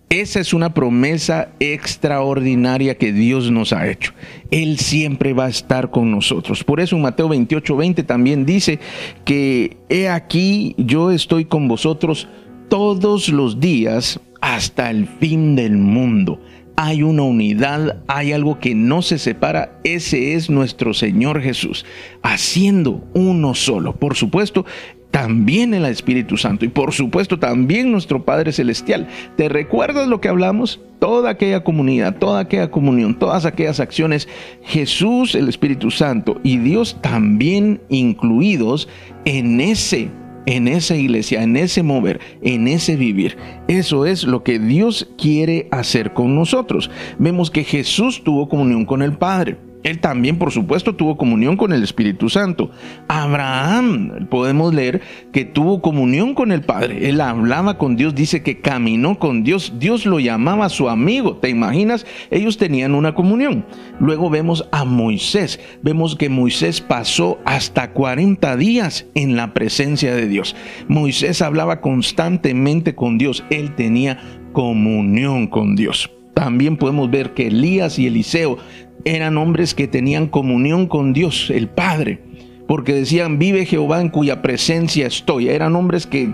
Esa 0.08 0.40
es 0.40 0.52
una 0.52 0.74
promesa 0.74 1.52
extraordinaria 1.58 2.98
que 2.98 3.14
Dios 3.14 3.50
nos 3.50 3.72
ha 3.72 3.88
hecho. 3.88 4.12
Él 4.50 4.78
siempre 4.78 5.32
va 5.32 5.46
a 5.46 5.48
estar 5.48 5.90
con 5.90 6.10
nosotros. 6.10 6.64
Por 6.64 6.80
eso 6.80 6.98
Mateo 6.98 7.30
28, 7.30 7.74
20 7.76 8.02
también 8.02 8.44
dice 8.44 8.78
que 9.24 9.78
he 9.88 10.10
aquí 10.10 10.74
yo 10.76 11.10
estoy 11.10 11.46
con 11.46 11.66
vosotros 11.66 12.28
todos 12.68 13.30
los 13.30 13.58
días 13.58 14.20
hasta 14.42 14.90
el 14.90 15.06
fin 15.06 15.56
del 15.56 15.78
mundo. 15.78 16.42
Hay 16.76 17.02
una 17.02 17.22
unidad, 17.22 18.02
hay 18.06 18.32
algo 18.32 18.58
que 18.58 18.74
no 18.74 19.00
se 19.00 19.16
separa. 19.16 19.80
Ese 19.82 20.34
es 20.34 20.50
nuestro 20.50 20.92
Señor 20.92 21.40
Jesús, 21.40 21.86
haciendo 22.22 23.02
uno 23.14 23.54
solo. 23.54 23.94
Por 23.96 24.14
supuesto, 24.14 24.66
también 25.12 25.75
el 25.75 25.85
Espíritu 25.85 26.37
Santo 26.37 26.64
y 26.64 26.68
por 26.68 26.92
supuesto 26.92 27.38
también 27.38 27.92
nuestro 27.92 28.25
Padre 28.25 28.51
Celestial. 28.51 29.07
¿Te 29.37 29.48
recuerdas 29.48 30.09
lo 30.09 30.20
que 30.20 30.29
hablamos? 30.29 30.81
Toda 30.98 31.31
aquella 31.31 31.62
comunidad, 31.62 32.16
toda 32.16 32.40
aquella 32.40 32.70
comunión, 32.70 33.18
todas 33.18 33.44
aquellas 33.44 33.79
acciones, 33.79 34.27
Jesús, 34.64 35.35
el 35.35 35.48
Espíritu 35.48 35.90
Santo 35.90 36.40
y 36.42 36.57
Dios 36.57 36.96
también 37.03 37.81
incluidos 37.88 38.88
en 39.25 39.61
ese 39.61 40.11
en 40.46 40.66
esa 40.66 40.96
iglesia, 40.96 41.44
en 41.44 41.57
ese 41.57 41.85
mover, 41.85 42.18
en 42.42 42.66
ese 42.66 42.96
vivir. 42.96 43.37
Eso 43.68 44.07
es 44.07 44.25
lo 44.25 44.42
que 44.42 44.59
Dios 44.59 45.09
quiere 45.16 45.68
hacer 45.70 46.14
con 46.14 46.35
nosotros. 46.35 46.90
Vemos 47.20 47.48
que 47.48 47.62
Jesús 47.62 48.25
tuvo 48.25 48.48
comunión 48.48 48.85
con 48.85 49.03
el 49.03 49.12
Padre. 49.12 49.57
Él 49.83 49.99
también, 49.99 50.38
por 50.38 50.53
supuesto, 50.53 50.95
tuvo 50.95 51.16
comunión 51.16 51.57
con 51.57 51.73
el 51.73 51.83
Espíritu 51.83 52.29
Santo. 52.29 52.71
Abraham, 53.09 54.29
podemos 54.31 54.73
leer 54.73 55.01
que 55.33 55.45
tuvo 55.45 55.83
comunión 55.83 56.35
con 56.35 56.53
el 56.53 56.62
Padre. 56.62 57.09
Él 57.09 57.21
hablaba 57.21 57.79
con 57.79 57.97
Dios, 57.97 58.14
dice 58.14 58.42
que 58.42 58.61
caminó 58.61 59.18
con 59.18 59.42
Dios. 59.42 59.75
Dios 59.79 60.07
lo 60.07 60.21
llamaba 60.21 60.68
su 60.68 60.88
amigo. 60.88 61.37
¿Te 61.37 61.49
imaginas? 61.49 62.07
Ellos 62.31 62.59
tenían 62.59 62.95
una 62.95 63.14
comunión. 63.14 63.66
Luego 63.99 64.31
vemos 64.31 64.68
a 64.71 64.85
Moisés. 64.85 65.59
Vemos 65.83 66.16
que 66.16 66.29
Moisés 66.29 66.81
pasó 66.81 67.38
hasta 67.45 67.92
40 67.92 68.57
días 68.57 69.07
en 69.14 69.37
la 69.37 69.53
presencia 69.53 70.14
de 70.14 70.29
Dios. 70.29 70.55
Moisés 70.88 71.42
hablaba 71.42 71.81
constantemente 71.81 72.95
con 72.95 73.18
Dios. 73.18 73.45
Él 73.51 73.75
tenía 73.75 74.18
comunión 74.53 75.49
con 75.49 75.75
Dios. 75.75 76.11
También 76.42 76.76
podemos 76.76 77.09
ver 77.09 77.35
que 77.35 77.46
Elías 77.46 78.00
y 78.00 78.09
Eliseo 78.09 78.59
eran 79.05 79.37
hombres 79.37 79.74
que 79.74 79.87
tenían 79.87 80.26
comunión 80.26 80.88
con 80.88 81.12
Dios, 81.12 81.50
el 81.50 81.68
Padre, 81.68 82.20
porque 82.66 82.94
decían, 82.94 83.38
vive 83.38 83.64
Jehová 83.64 84.00
en 84.00 84.09
cuya 84.09 84.42
presencia 84.42 85.07
estoy. 85.07 85.48
Eran 85.48 85.76
hombres 85.76 86.05
que 86.05 86.33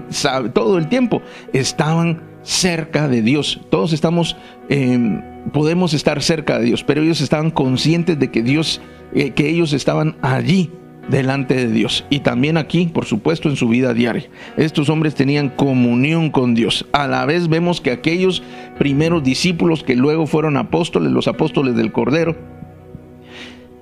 todo 0.55 0.79
el 0.79 0.89
tiempo 0.89 1.21
estaban 1.53 2.23
cerca 2.41 3.07
de 3.07 3.21
Dios. 3.21 3.61
Todos 3.69 3.93
estamos, 3.93 4.35
em, 4.71 5.21
podemos 5.53 5.93
estar 5.93 6.23
cerca 6.23 6.59
de 6.59 6.65
Dios, 6.65 6.83
pero 6.85 7.03
ellos 7.03 7.21
estaban 7.21 7.51
conscientes 7.51 8.19
de 8.19 8.31
que 8.31 8.43
Dios, 8.43 8.81
eh, 9.15 9.33
que 9.33 9.51
ellos 9.51 9.75
estaban 9.75 10.17
allí 10.23 10.71
delante 11.09 11.55
de 11.55 11.69
Dios 11.69 12.05
y 12.11 12.21
también 12.21 12.57
aquí, 12.57 12.87
por 12.87 13.05
supuesto, 13.05 13.49
en 13.49 13.57
su 13.57 13.69
vida 13.69 13.95
diaria. 13.95 14.29
Estos 14.57 14.89
hombres 14.89 15.15
tenían 15.15 15.49
comunión 15.49 16.31
con 16.31 16.55
Dios. 16.55 16.87
A 16.93 17.07
la 17.07 17.25
vez 17.27 17.49
vemos 17.49 17.81
que 17.81 17.91
aquellos 17.91 18.43
primeros 18.79 19.23
discípulos 19.23 19.83
que 19.83 19.97
luego 19.97 20.27
fueron 20.27 20.57
apóstoles, 20.57 21.13
los 21.13 21.29
apóstoles 21.29 21.75
del 21.77 21.93
Cordero, 21.93 22.37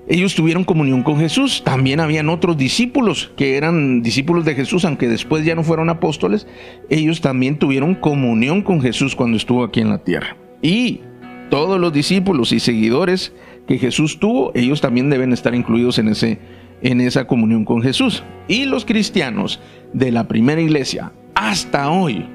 ellos 0.09 0.35
tuvieron 0.35 0.63
comunión 0.63 1.03
con 1.03 1.19
Jesús. 1.19 1.63
También 1.65 1.99
habían 1.99 2.29
otros 2.29 2.57
discípulos 2.57 3.29
que 3.35 3.57
eran 3.57 4.01
discípulos 4.01 4.45
de 4.45 4.55
Jesús, 4.55 4.85
aunque 4.85 5.09
después 5.09 5.43
ya 5.43 5.53
no 5.53 5.63
fueron 5.63 5.89
apóstoles. 5.89 6.47
Ellos 6.89 7.19
también 7.19 7.59
tuvieron 7.59 7.93
comunión 7.93 8.61
con 8.61 8.81
Jesús 8.81 9.15
cuando 9.15 9.35
estuvo 9.35 9.65
aquí 9.65 9.81
en 9.81 9.89
la 9.89 9.97
tierra. 9.97 10.37
Y 10.61 11.01
todos 11.49 11.79
los 11.79 11.91
discípulos 11.91 12.53
y 12.53 12.61
seguidores 12.61 13.33
que 13.67 13.77
Jesús 13.77 14.17
tuvo, 14.19 14.53
ellos 14.55 14.79
también 14.79 15.09
deben 15.09 15.33
estar 15.33 15.53
incluidos 15.53 15.99
en, 15.99 16.07
ese, 16.07 16.39
en 16.81 17.01
esa 17.01 17.25
comunión 17.25 17.65
con 17.65 17.81
Jesús. 17.81 18.23
Y 18.47 18.65
los 18.65 18.85
cristianos 18.85 19.59
de 19.93 20.11
la 20.11 20.27
primera 20.27 20.61
iglesia 20.61 21.11
hasta 21.35 21.89
hoy 21.89 22.25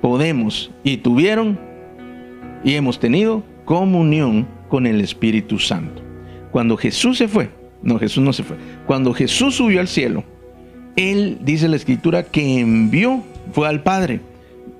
podemos 0.00 0.70
y 0.82 0.98
tuvieron 0.98 1.58
y 2.64 2.74
hemos 2.74 2.98
tenido 2.98 3.42
comunión 3.64 4.46
con 4.68 4.86
el 4.86 5.00
Espíritu 5.00 5.58
Santo. 5.58 6.02
Cuando 6.50 6.76
Jesús 6.76 7.18
se 7.18 7.28
fue, 7.28 7.50
no, 7.82 7.98
Jesús 7.98 8.22
no 8.22 8.32
se 8.32 8.42
fue, 8.42 8.56
cuando 8.86 9.12
Jesús 9.12 9.56
subió 9.56 9.80
al 9.80 9.88
cielo, 9.88 10.24
Él 10.96 11.38
dice 11.42 11.68
la 11.68 11.76
escritura 11.76 12.24
que 12.24 12.60
envió, 12.60 13.22
fue 13.52 13.68
al 13.68 13.82
Padre 13.82 14.20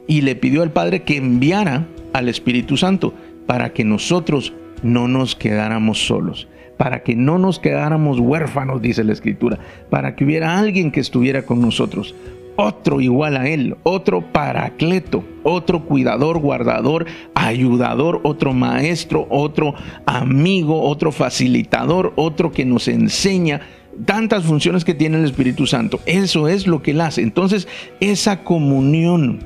y 0.07 0.23
le 0.23 0.35
pidió 0.35 0.63
al 0.63 0.73
Padre 0.73 1.03
que 1.03 1.17
enviara 1.17 1.87
al 2.13 2.29
Espíritu 2.29 2.77
Santo 2.77 3.15
para 3.47 3.73
que 3.73 3.85
nosotros 3.85 4.53
no 4.83 5.09
nos 5.09 5.35
quedáramos 5.35 6.07
solos, 6.07 6.49
para 6.81 7.03
que 7.03 7.15
no 7.15 7.37
nos 7.37 7.59
quedáramos 7.59 8.19
huérfanos, 8.19 8.81
dice 8.81 9.05
la 9.05 9.13
escritura, 9.13 9.59
para 9.91 10.17
que 10.17 10.25
hubiera 10.25 10.59
alguien 10.59 10.91
que 10.91 11.01
estuviera 11.01 11.43
con 11.43 11.61
nosotros 11.61 12.15
otro 12.57 13.03
igual 13.03 13.37
a 13.37 13.47
él, 13.51 13.77
otro 13.83 14.23
paracleto, 14.33 15.23
otro 15.43 15.85
cuidador, 15.85 16.39
guardador, 16.39 17.05
ayudador, 17.35 18.21
otro 18.23 18.55
maestro, 18.55 19.27
otro 19.29 19.75
amigo, 20.07 20.81
otro 20.81 21.13
facilitador, 21.13 22.15
otro 22.17 22.51
que 22.51 22.65
nos 22.65 22.89
enseña 22.89 23.61
tantas 24.07 24.45
funciones 24.45 24.83
que 24.83 24.95
tiene 24.95 25.19
el 25.19 25.27
Espíritu 25.27 25.67
Santo. 25.67 26.01
Eso 26.07 26.49
es 26.49 26.67
lo 26.67 26.81
que 26.81 26.93
él 26.93 27.03
hace. 27.03 27.21
Entonces, 27.21 27.69
esa 28.01 28.43
comunión, 28.43 29.41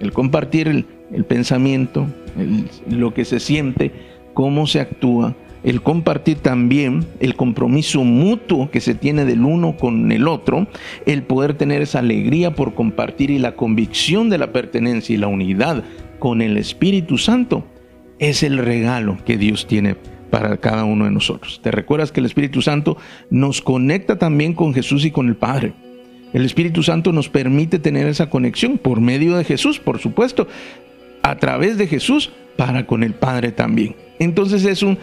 el 0.00 0.14
compartir 0.14 0.68
el, 0.68 1.24
pensamiento, 1.26 2.06
lo 2.88 3.12
que 3.12 3.26
se 3.26 3.40
siente, 3.40 3.92
cómo 4.32 4.66
se 4.66 4.80
actúa, 4.80 5.36
el 5.64 5.82
compartir 5.82 6.38
también 6.38 7.06
el 7.20 7.34
compromiso 7.34 8.04
mutuo 8.04 8.70
que 8.70 8.80
se 8.80 8.94
tiene 8.94 9.24
del 9.24 9.44
uno 9.44 9.76
con 9.76 10.12
el 10.12 10.28
otro, 10.28 10.68
el 11.06 11.22
poder 11.22 11.54
tener 11.54 11.82
esa 11.82 11.98
alegría 11.98 12.54
por 12.54 12.74
compartir 12.74 13.30
y 13.30 13.38
la 13.38 13.56
convicción 13.56 14.30
de 14.30 14.38
la 14.38 14.52
pertenencia 14.52 15.14
y 15.14 15.18
la 15.18 15.26
unidad 15.26 15.84
con 16.18 16.42
el 16.42 16.56
Espíritu 16.56 17.18
Santo, 17.18 17.64
es 18.18 18.42
el 18.42 18.58
regalo 18.58 19.18
que 19.24 19.36
Dios 19.36 19.66
tiene 19.66 19.96
para 20.30 20.56
cada 20.58 20.84
uno 20.84 21.04
de 21.04 21.10
nosotros. 21.10 21.60
¿Te 21.62 21.70
recuerdas 21.70 22.12
que 22.12 22.20
el 22.20 22.26
Espíritu 22.26 22.62
Santo 22.62 22.96
nos 23.30 23.62
conecta 23.62 24.18
también 24.18 24.54
con 24.54 24.74
Jesús 24.74 25.04
y 25.04 25.10
con 25.10 25.28
el 25.28 25.36
Padre? 25.36 25.72
El 26.32 26.44
Espíritu 26.44 26.82
Santo 26.82 27.12
nos 27.12 27.28
permite 27.28 27.78
tener 27.78 28.06
esa 28.06 28.28
conexión 28.28 28.76
por 28.76 29.00
medio 29.00 29.36
de 29.36 29.44
Jesús, 29.44 29.78
por 29.78 29.98
supuesto, 29.98 30.46
a 31.30 31.36
través 31.36 31.76
de 31.78 31.86
Jesús 31.86 32.30
para 32.56 32.86
con 32.86 33.02
el 33.02 33.14
Padre 33.14 33.52
también. 33.52 33.94
Entonces 34.18 34.64
es, 34.64 34.82
un, 34.82 34.98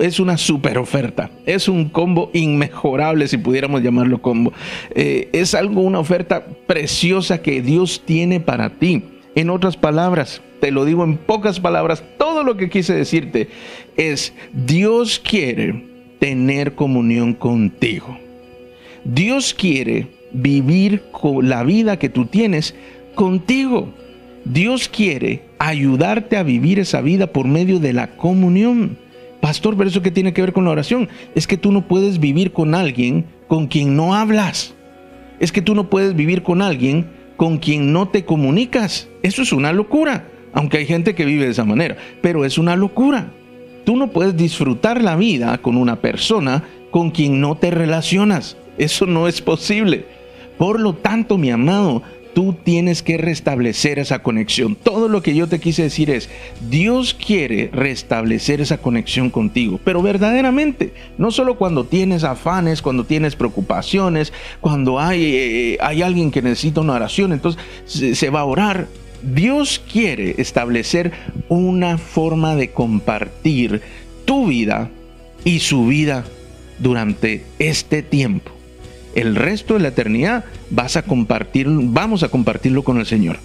es 0.00 0.20
una 0.20 0.36
super 0.36 0.78
oferta, 0.78 1.30
es 1.46 1.66
un 1.66 1.88
combo 1.88 2.30
inmejorable 2.32 3.26
si 3.26 3.38
pudiéramos 3.38 3.82
llamarlo 3.82 4.22
combo. 4.22 4.52
Eh, 4.94 5.28
es 5.32 5.54
algo, 5.54 5.80
una 5.80 5.98
oferta 5.98 6.46
preciosa 6.66 7.42
que 7.42 7.60
Dios 7.60 8.02
tiene 8.04 8.38
para 8.38 8.70
ti. 8.70 9.02
En 9.34 9.50
otras 9.50 9.76
palabras, 9.76 10.42
te 10.60 10.70
lo 10.70 10.84
digo 10.84 11.02
en 11.04 11.16
pocas 11.16 11.58
palabras, 11.58 12.04
todo 12.18 12.44
lo 12.44 12.56
que 12.56 12.70
quise 12.70 12.94
decirte 12.94 13.48
es, 13.96 14.32
Dios 14.52 15.18
quiere 15.18 15.84
tener 16.20 16.74
comunión 16.74 17.34
contigo. 17.34 18.16
Dios 19.04 19.54
quiere 19.54 20.06
vivir 20.32 21.02
con 21.10 21.48
la 21.48 21.64
vida 21.64 21.98
que 21.98 22.08
tú 22.08 22.26
tienes 22.26 22.74
contigo. 23.14 23.92
Dios 24.52 24.88
quiere 24.88 25.42
ayudarte 25.58 26.36
a 26.36 26.44
vivir 26.44 26.78
esa 26.78 27.00
vida 27.00 27.26
por 27.26 27.48
medio 27.48 27.80
de 27.80 27.92
la 27.92 28.16
comunión. 28.16 28.96
Pastor, 29.40 29.76
pero 29.76 29.90
eso 29.90 30.02
qué 30.02 30.12
tiene 30.12 30.32
que 30.32 30.40
ver 30.40 30.52
con 30.52 30.64
la 30.64 30.70
oración? 30.70 31.08
Es 31.34 31.48
que 31.48 31.56
tú 31.56 31.72
no 31.72 31.88
puedes 31.88 32.20
vivir 32.20 32.52
con 32.52 32.74
alguien 32.74 33.26
con 33.48 33.66
quien 33.66 33.96
no 33.96 34.14
hablas. 34.14 34.74
Es 35.40 35.50
que 35.50 35.62
tú 35.62 35.74
no 35.74 35.90
puedes 35.90 36.14
vivir 36.14 36.44
con 36.44 36.62
alguien 36.62 37.10
con 37.36 37.58
quien 37.58 37.92
no 37.92 38.08
te 38.08 38.24
comunicas. 38.24 39.08
Eso 39.22 39.42
es 39.42 39.52
una 39.52 39.72
locura. 39.72 40.28
Aunque 40.52 40.78
hay 40.78 40.86
gente 40.86 41.16
que 41.16 41.24
vive 41.24 41.44
de 41.44 41.50
esa 41.50 41.64
manera, 41.64 41.96
pero 42.22 42.44
es 42.44 42.56
una 42.56 42.76
locura. 42.76 43.32
Tú 43.84 43.96
no 43.96 44.12
puedes 44.12 44.36
disfrutar 44.36 45.02
la 45.02 45.16
vida 45.16 45.58
con 45.58 45.76
una 45.76 45.96
persona 45.96 46.62
con 46.92 47.10
quien 47.10 47.40
no 47.40 47.56
te 47.56 47.72
relacionas. 47.72 48.56
Eso 48.78 49.06
no 49.06 49.26
es 49.26 49.42
posible. 49.42 50.06
Por 50.56 50.80
lo 50.80 50.94
tanto, 50.94 51.36
mi 51.36 51.50
amado, 51.50 52.02
tú 52.36 52.52
tienes 52.52 53.02
que 53.02 53.16
restablecer 53.16 53.98
esa 53.98 54.18
conexión. 54.18 54.74
Todo 54.74 55.08
lo 55.08 55.22
que 55.22 55.34
yo 55.34 55.46
te 55.48 55.58
quise 55.58 55.84
decir 55.84 56.10
es, 56.10 56.28
Dios 56.68 57.14
quiere 57.14 57.70
restablecer 57.72 58.60
esa 58.60 58.76
conexión 58.76 59.30
contigo, 59.30 59.80
pero 59.82 60.02
verdaderamente, 60.02 60.92
no 61.16 61.30
solo 61.30 61.56
cuando 61.56 61.86
tienes 61.86 62.24
afanes, 62.24 62.82
cuando 62.82 63.04
tienes 63.04 63.36
preocupaciones, 63.36 64.34
cuando 64.60 65.00
hay, 65.00 65.24
eh, 65.24 65.78
hay 65.80 66.02
alguien 66.02 66.30
que 66.30 66.42
necesita 66.42 66.82
una 66.82 66.92
oración, 66.92 67.32
entonces 67.32 67.58
se 68.18 68.28
va 68.28 68.40
a 68.40 68.44
orar. 68.44 68.86
Dios 69.22 69.80
quiere 69.90 70.34
establecer 70.36 71.12
una 71.48 71.96
forma 71.96 72.54
de 72.54 72.70
compartir 72.70 73.80
tu 74.26 74.48
vida 74.48 74.90
y 75.42 75.60
su 75.60 75.86
vida 75.86 76.26
durante 76.80 77.46
este 77.58 78.02
tiempo 78.02 78.55
el 79.16 79.34
resto 79.34 79.74
de 79.74 79.80
la 79.80 79.88
eternidad 79.88 80.44
vas 80.70 80.96
a 80.96 81.02
compartir, 81.02 81.66
vamos 81.68 82.22
a 82.22 82.28
compartirlo 82.28 82.84
con 82.84 82.98
el 82.98 83.06
Señor. 83.06 83.38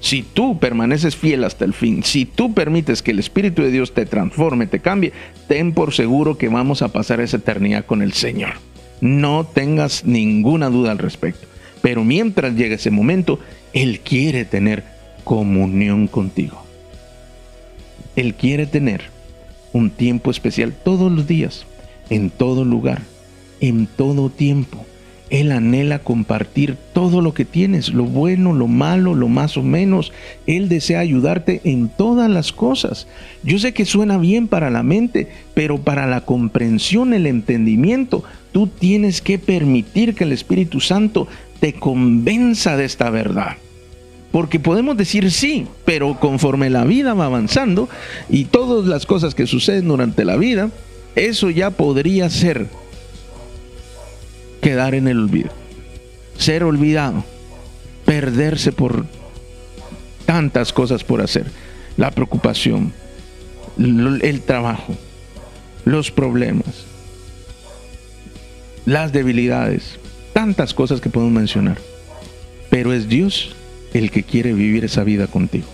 si 0.00 0.22
tú 0.22 0.58
permaneces 0.60 1.16
fiel 1.16 1.42
hasta 1.42 1.64
el 1.64 1.72
fin, 1.72 2.04
si 2.04 2.24
tú 2.24 2.54
permites 2.54 3.02
que 3.02 3.10
el 3.10 3.18
Espíritu 3.18 3.62
de 3.62 3.72
Dios 3.72 3.94
te 3.94 4.06
transforme, 4.06 4.68
te 4.68 4.78
cambie, 4.78 5.12
ten 5.48 5.72
por 5.72 5.92
seguro 5.92 6.38
que 6.38 6.48
vamos 6.48 6.82
a 6.82 6.88
pasar 6.88 7.20
esa 7.20 7.38
eternidad 7.38 7.84
con 7.84 8.02
el 8.02 8.12
Señor. 8.12 8.54
No 9.00 9.44
tengas 9.44 10.04
ninguna 10.04 10.70
duda 10.70 10.92
al 10.92 10.98
respecto. 10.98 11.46
Pero 11.82 12.04
mientras 12.04 12.54
llega 12.54 12.74
ese 12.74 12.90
momento, 12.90 13.38
Él 13.72 14.00
quiere 14.00 14.44
tener 14.44 14.84
comunión 15.24 16.06
contigo. 16.06 16.62
Él 18.16 18.34
quiere 18.34 18.66
tener 18.66 19.02
un 19.72 19.90
tiempo 19.90 20.30
especial 20.30 20.72
todos 20.72 21.12
los 21.12 21.26
días, 21.26 21.64
en 22.10 22.30
todo 22.30 22.64
lugar, 22.64 23.02
en 23.60 23.86
todo 23.86 24.30
tiempo. 24.30 24.84
Él 25.30 25.52
anhela 25.52 25.98
compartir 25.98 26.76
todo 26.94 27.20
lo 27.20 27.34
que 27.34 27.44
tienes, 27.44 27.90
lo 27.90 28.04
bueno, 28.04 28.54
lo 28.54 28.66
malo, 28.66 29.14
lo 29.14 29.28
más 29.28 29.56
o 29.56 29.62
menos. 29.62 30.12
Él 30.46 30.68
desea 30.68 31.00
ayudarte 31.00 31.60
en 31.64 31.88
todas 31.88 32.30
las 32.30 32.52
cosas. 32.52 33.06
Yo 33.42 33.58
sé 33.58 33.74
que 33.74 33.84
suena 33.84 34.16
bien 34.16 34.48
para 34.48 34.70
la 34.70 34.82
mente, 34.82 35.28
pero 35.54 35.78
para 35.78 36.06
la 36.06 36.22
comprensión, 36.22 37.12
el 37.12 37.26
entendimiento, 37.26 38.24
tú 38.52 38.66
tienes 38.68 39.20
que 39.20 39.38
permitir 39.38 40.14
que 40.14 40.24
el 40.24 40.32
Espíritu 40.32 40.80
Santo 40.80 41.28
te 41.60 41.74
convenza 41.74 42.76
de 42.76 42.86
esta 42.86 43.10
verdad. 43.10 43.56
Porque 44.32 44.60
podemos 44.60 44.96
decir 44.96 45.30
sí, 45.30 45.66
pero 45.84 46.18
conforme 46.20 46.70
la 46.70 46.84
vida 46.84 47.14
va 47.14 47.26
avanzando 47.26 47.88
y 48.28 48.44
todas 48.44 48.86
las 48.86 49.06
cosas 49.06 49.34
que 49.34 49.46
suceden 49.46 49.88
durante 49.88 50.24
la 50.24 50.36
vida, 50.36 50.70
eso 51.16 51.50
ya 51.50 51.70
podría 51.70 52.28
ser 52.30 52.66
quedar 54.68 54.94
en 54.94 55.08
el 55.08 55.18
olvido, 55.18 55.48
ser 56.36 56.62
olvidado, 56.62 57.24
perderse 58.04 58.70
por 58.70 59.06
tantas 60.26 60.74
cosas 60.74 61.04
por 61.04 61.22
hacer, 61.22 61.46
la 61.96 62.10
preocupación, 62.10 62.92
el 63.78 64.42
trabajo, 64.42 64.94
los 65.86 66.10
problemas, 66.10 66.84
las 68.84 69.10
debilidades, 69.10 69.98
tantas 70.34 70.74
cosas 70.74 71.00
que 71.00 71.08
podemos 71.08 71.32
mencionar. 71.32 71.78
Pero 72.68 72.92
es 72.92 73.08
Dios 73.08 73.56
el 73.94 74.10
que 74.10 74.22
quiere 74.22 74.52
vivir 74.52 74.84
esa 74.84 75.02
vida 75.02 75.28
contigo. 75.28 75.68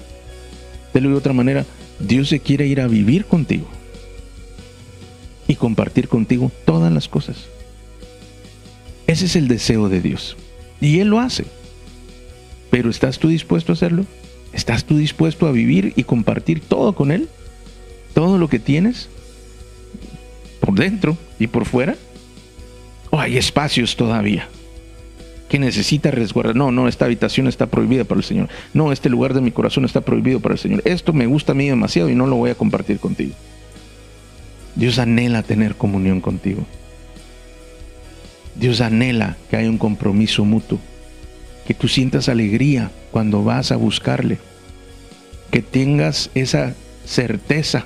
De 0.93 1.01
lo 1.01 1.09
de 1.09 1.17
otra 1.17 1.33
manera, 1.33 1.65
Dios 1.99 2.29
se 2.29 2.39
quiere 2.39 2.69
ir 2.69 2.81
a 2.81 2.87
vivir 2.87 3.25
contigo 3.25 3.67
y 5.49 5.57
compartir 5.57 6.07
contigo 6.07 6.53
todas 6.65 6.93
las 6.93 7.09
cosas. 7.09 7.49
Ese 9.15 9.27
es 9.27 9.37
el 9.37 9.47
deseo 9.47 9.89
de 9.89 10.01
Dios. 10.01 10.37
Y 10.81 10.99
Él 10.99 11.07
lo 11.07 11.21
hace. 11.21 11.45
Pero 12.69 12.91
¿estás 12.91 13.21
tú 13.21 13.29
dispuesto 13.29 13.71
a 13.71 13.75
hacerlo? 13.75 14.07
¿Estás 14.53 14.87
tú 14.87 14.97
dispuesto 14.97 15.47
a 15.47 15.53
vivir 15.53 15.93
y 15.95 16.03
compartir 16.03 16.59
todo 16.59 16.97
con 16.97 17.13
Él? 17.13 17.29
¿Todo 18.13 18.39
lo 18.39 18.49
que 18.49 18.59
tienes? 18.59 19.09
¿Por 20.59 20.75
dentro 20.75 21.17
y 21.39 21.47
por 21.47 21.65
fuera? 21.65 21.95
¿O 23.11 23.21
hay 23.21 23.39
espacios 23.39 23.95
todavía? 23.95 24.49
que 25.49 25.61
necesita 25.61 26.11
resguardar. 26.11 26.57
No, 26.57 26.73
no, 26.73 26.89
esta 26.89 27.05
habitación 27.05 27.47
está 27.47 27.67
prohibida 27.67 28.03
para 28.03 28.19
el 28.19 28.25
Señor. 28.25 28.49
No, 28.73 28.91
este 28.91 29.11
lugar 29.11 29.33
de 29.33 29.43
mi 29.43 29.53
corazón 29.53 29.85
está 29.85 30.01
prohibido 30.01 30.41
para 30.41 30.55
el 30.55 30.59
Señor. 30.59 30.83
Esto 30.85 31.13
me 31.13 31.27
gusta 31.27 31.53
a 31.53 31.55
mí 31.55 31.69
demasiado 31.69 32.11
y 32.11 32.17
no 32.17 32.27
lo 32.27 32.35
voy 32.35 32.51
a 32.51 32.57
compartir 32.57 32.99
contigo. 32.99 33.37
Dios 34.75 34.99
anhela 34.99 35.45
tener 35.45 35.77
comunión 35.77 36.21
contigo. 36.21 36.67
Dios 38.55 38.81
anhela 38.81 39.37
que 39.51 39.57
haya 39.57 39.69
un 39.69 39.79
compromiso 39.79 40.45
mutuo, 40.45 40.79
que 41.67 41.75
tú 41.75 41.89
sientas 41.89 42.29
alegría 42.29 42.91
cuando 43.11 43.43
vas 43.43 43.73
a 43.73 43.77
buscarle, 43.77 44.39
que 45.51 45.63
tengas 45.63 46.31
esa 46.35 46.75
certeza 47.05 47.85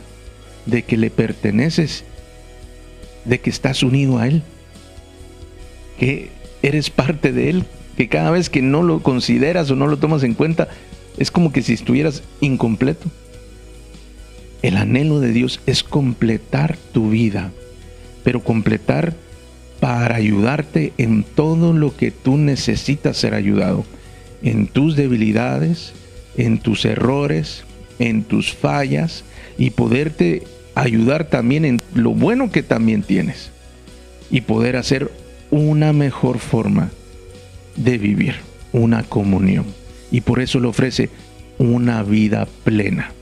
de 0.66 0.82
que 0.82 0.96
le 0.96 1.10
perteneces, 1.10 2.04
de 3.24 3.40
que 3.40 3.50
estás 3.50 3.82
unido 3.82 4.18
a 4.18 4.28
Él, 4.28 4.42
que 5.98 6.30
eres 6.62 6.90
parte 6.90 7.32
de 7.32 7.50
Él, 7.50 7.64
que 7.96 8.08
cada 8.08 8.30
vez 8.30 8.50
que 8.50 8.62
no 8.62 8.82
lo 8.82 9.02
consideras 9.02 9.70
o 9.70 9.76
no 9.76 9.86
lo 9.86 9.98
tomas 9.98 10.22
en 10.22 10.34
cuenta, 10.34 10.68
es 11.16 11.30
como 11.30 11.52
que 11.52 11.62
si 11.62 11.72
estuvieras 11.72 12.22
incompleto. 12.40 13.10
El 14.62 14.76
anhelo 14.76 15.20
de 15.20 15.32
Dios 15.32 15.60
es 15.66 15.82
completar 15.82 16.76
tu 16.92 17.10
vida, 17.10 17.52
pero 18.24 18.42
completar 18.42 19.14
para 19.80 20.16
ayudarte 20.16 20.92
en 20.98 21.22
todo 21.22 21.72
lo 21.72 21.96
que 21.96 22.10
tú 22.10 22.36
necesitas 22.36 23.16
ser 23.16 23.34
ayudado, 23.34 23.84
en 24.42 24.66
tus 24.66 24.96
debilidades, 24.96 25.92
en 26.36 26.58
tus 26.58 26.84
errores, 26.84 27.64
en 27.98 28.24
tus 28.24 28.52
fallas 28.52 29.24
y 29.56 29.70
poderte 29.70 30.42
ayudar 30.74 31.24
también 31.24 31.64
en 31.64 31.80
lo 31.94 32.12
bueno 32.12 32.50
que 32.50 32.62
también 32.62 33.02
tienes 33.02 33.50
y 34.30 34.42
poder 34.42 34.76
hacer 34.76 35.10
una 35.50 35.92
mejor 35.92 36.38
forma 36.38 36.90
de 37.76 37.98
vivir, 37.98 38.36
una 38.72 39.02
comunión. 39.02 39.66
Y 40.10 40.20
por 40.20 40.40
eso 40.40 40.60
le 40.60 40.68
ofrece 40.68 41.10
una 41.58 42.02
vida 42.02 42.46
plena. 42.64 43.12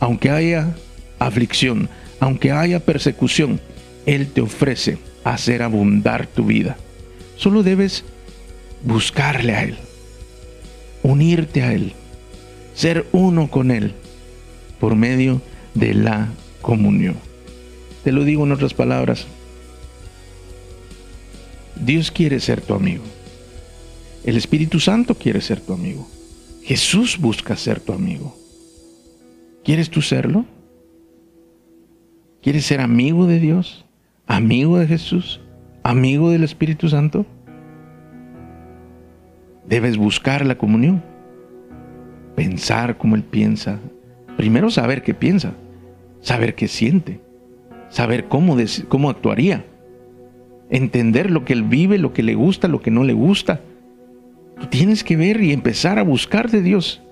Aunque 0.00 0.30
haya 0.30 0.74
aflicción, 1.18 1.88
aunque 2.20 2.52
haya 2.52 2.80
persecución, 2.80 3.60
Él 4.06 4.28
te 4.28 4.40
ofrece 4.40 4.98
hacer 5.32 5.62
abundar 5.62 6.26
tu 6.28 6.44
vida. 6.44 6.76
Solo 7.36 7.62
debes 7.62 8.04
buscarle 8.84 9.54
a 9.54 9.64
Él, 9.64 9.76
unirte 11.02 11.62
a 11.62 11.72
Él, 11.72 11.92
ser 12.74 13.06
uno 13.12 13.50
con 13.50 13.70
Él 13.72 13.94
por 14.78 14.94
medio 14.94 15.42
de 15.74 15.94
la 15.94 16.28
comunión. 16.62 17.16
Te 18.04 18.12
lo 18.12 18.22
digo 18.24 18.44
en 18.44 18.52
otras 18.52 18.72
palabras, 18.72 19.26
Dios 21.74 22.10
quiere 22.12 22.38
ser 22.38 22.60
tu 22.60 22.74
amigo. 22.74 23.02
El 24.24 24.36
Espíritu 24.36 24.78
Santo 24.78 25.16
quiere 25.16 25.40
ser 25.40 25.60
tu 25.60 25.72
amigo. 25.72 26.08
Jesús 26.62 27.18
busca 27.18 27.56
ser 27.56 27.80
tu 27.80 27.92
amigo. 27.92 28.36
¿Quieres 29.64 29.90
tú 29.90 30.02
serlo? 30.02 30.44
¿Quieres 32.42 32.64
ser 32.64 32.80
amigo 32.80 33.26
de 33.26 33.40
Dios? 33.40 33.85
¿Amigo 34.26 34.78
de 34.78 34.86
Jesús? 34.86 35.40
¿Amigo 35.82 36.30
del 36.30 36.44
Espíritu 36.44 36.88
Santo? 36.88 37.26
Debes 39.68 39.96
buscar 39.96 40.44
la 40.44 40.58
comunión. 40.58 41.02
Pensar 42.34 42.98
como 42.98 43.16
Él 43.16 43.22
piensa. 43.22 43.78
Primero 44.36 44.70
saber 44.70 45.02
qué 45.02 45.14
piensa. 45.14 45.54
Saber 46.20 46.54
qué 46.54 46.68
siente. 46.68 47.20
Saber 47.88 48.26
cómo, 48.28 48.56
cómo 48.88 49.10
actuaría 49.10 49.64
entender 50.70 51.30
lo 51.30 51.44
que 51.44 51.52
él 51.52 51.62
vive, 51.62 51.98
lo 51.98 52.12
que 52.12 52.22
le 52.22 52.34
gusta, 52.34 52.68
lo 52.68 52.80
que 52.80 52.90
no 52.90 53.04
le 53.04 53.12
gusta. 53.12 53.60
Tú 54.58 54.66
tienes 54.66 55.04
que 55.04 55.16
ver 55.16 55.40
y 55.42 55.52
empezar 55.52 55.98
a 55.98 56.02
buscar 56.02 56.50
de 56.50 56.62
Dios. 56.62 57.02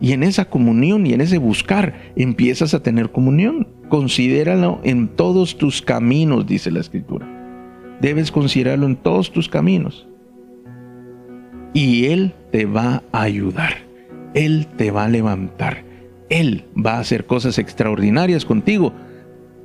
Y 0.00 0.12
en 0.12 0.22
esa 0.22 0.46
comunión 0.46 1.06
y 1.06 1.12
en 1.12 1.20
ese 1.20 1.38
buscar 1.38 1.94
empiezas 2.16 2.74
a 2.74 2.82
tener 2.82 3.10
comunión. 3.10 3.68
Considéralo 3.92 4.80
en 4.84 5.06
todos 5.06 5.58
tus 5.58 5.82
caminos, 5.82 6.46
dice 6.46 6.70
la 6.70 6.80
escritura. 6.80 7.28
Debes 8.00 8.32
considerarlo 8.32 8.86
en 8.86 8.96
todos 8.96 9.30
tus 9.30 9.50
caminos. 9.50 10.08
Y 11.74 12.06
Él 12.06 12.32
te 12.52 12.64
va 12.64 13.02
a 13.12 13.20
ayudar. 13.20 13.74
Él 14.32 14.66
te 14.78 14.90
va 14.90 15.04
a 15.04 15.08
levantar. 15.10 15.84
Él 16.30 16.64
va 16.74 16.94
a 16.94 17.00
hacer 17.00 17.26
cosas 17.26 17.58
extraordinarias 17.58 18.46
contigo 18.46 18.94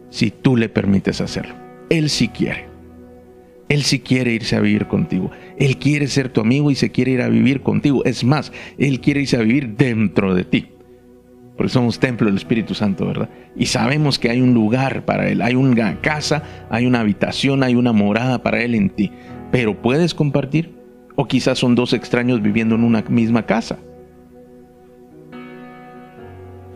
si 0.10 0.30
tú 0.30 0.58
le 0.58 0.68
permites 0.68 1.22
hacerlo. 1.22 1.56
Él 1.90 2.10
sí 2.10 2.28
quiere. 2.28 2.66
Él 3.70 3.84
sí 3.84 4.00
quiere 4.00 4.34
irse 4.34 4.58
a 4.58 4.60
vivir 4.60 4.88
contigo. 4.88 5.32
Él 5.58 5.78
quiere 5.78 6.08
ser 6.08 6.28
tu 6.28 6.42
amigo 6.42 6.70
y 6.70 6.76
se 6.76 6.92
quiere 6.92 7.12
ir 7.12 7.22
a 7.22 7.30
vivir 7.30 7.62
contigo. 7.62 8.04
Es 8.04 8.26
más, 8.26 8.52
Él 8.78 9.00
quiere 9.00 9.22
irse 9.22 9.38
a 9.38 9.42
vivir 9.44 9.78
dentro 9.78 10.36
de 10.36 10.44
ti. 10.44 10.68
Porque 11.58 11.74
somos 11.74 12.00
templo 12.00 12.28
del 12.28 12.38
Espíritu 12.38 12.76
Santo, 12.76 13.08
¿verdad? 13.08 13.30
Y 13.56 13.66
sabemos 13.66 14.20
que 14.20 14.30
hay 14.30 14.42
un 14.42 14.54
lugar 14.54 15.06
para 15.06 15.28
Él. 15.28 15.42
Hay 15.42 15.56
una 15.56 16.00
casa, 16.02 16.44
hay 16.70 16.86
una 16.86 17.00
habitación, 17.00 17.64
hay 17.64 17.76
una 17.76 17.92
morada 17.92 18.44
para 18.44 18.62
Él 18.62 18.76
en 18.76 18.90
ti. 18.90 19.12
Pero 19.52 19.82
puedes 19.82 20.14
compartir. 20.14 20.78
O 21.16 21.26
quizás 21.26 21.58
son 21.58 21.74
dos 21.74 21.94
extraños 21.94 22.44
viviendo 22.44 22.76
en 22.76 22.84
una 22.84 23.02
misma 23.10 23.48
casa. 23.48 23.80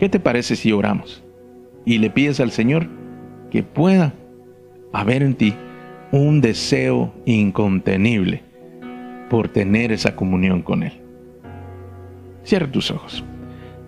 ¿Qué 0.00 0.08
te 0.08 0.18
parece 0.18 0.56
si 0.56 0.72
oramos 0.72 1.22
y 1.84 1.98
le 1.98 2.10
pides 2.10 2.40
al 2.40 2.50
Señor 2.50 2.88
que 3.52 3.62
pueda 3.62 4.14
haber 4.92 5.22
en 5.22 5.34
ti 5.34 5.54
un 6.10 6.40
deseo 6.40 7.14
incontenible 7.24 8.42
por 9.30 9.48
tener 9.48 9.92
esa 9.92 10.14
comunión 10.14 10.62
con 10.62 10.82
Él. 10.82 10.92
Cierra 12.44 12.70
tus 12.70 12.90
ojos. 12.90 13.24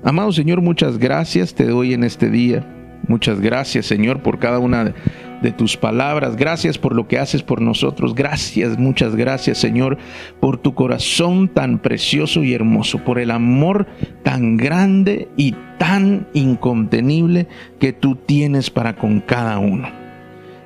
Amado 0.04 0.32
Señor, 0.32 0.60
muchas 0.60 0.98
gracias 0.98 1.54
te 1.54 1.64
doy 1.64 1.94
en 1.94 2.04
este 2.04 2.28
día. 2.28 2.62
Muchas 3.08 3.40
gracias, 3.40 3.86
Señor, 3.86 4.22
por 4.22 4.38
cada 4.38 4.58
una 4.58 4.94
de 5.40 5.50
tus 5.50 5.78
palabras. 5.78 6.36
Gracias 6.36 6.76
por 6.76 6.94
lo 6.94 7.08
que 7.08 7.18
haces 7.18 7.42
por 7.42 7.62
nosotros. 7.62 8.14
Gracias, 8.14 8.78
muchas 8.78 9.16
gracias 9.16 9.56
Señor, 9.56 9.96
por 10.40 10.58
tu 10.58 10.74
corazón 10.74 11.48
tan 11.48 11.78
precioso 11.78 12.44
y 12.44 12.52
hermoso, 12.52 12.98
por 12.98 13.18
el 13.18 13.30
amor 13.30 13.86
tan 14.22 14.58
grande 14.58 15.28
y 15.38 15.54
tan 15.78 16.28
incontenible 16.34 17.48
que 17.80 17.94
tú 17.94 18.16
tienes 18.16 18.68
para 18.68 18.96
con 18.96 19.20
cada 19.20 19.58
uno. 19.58 20.03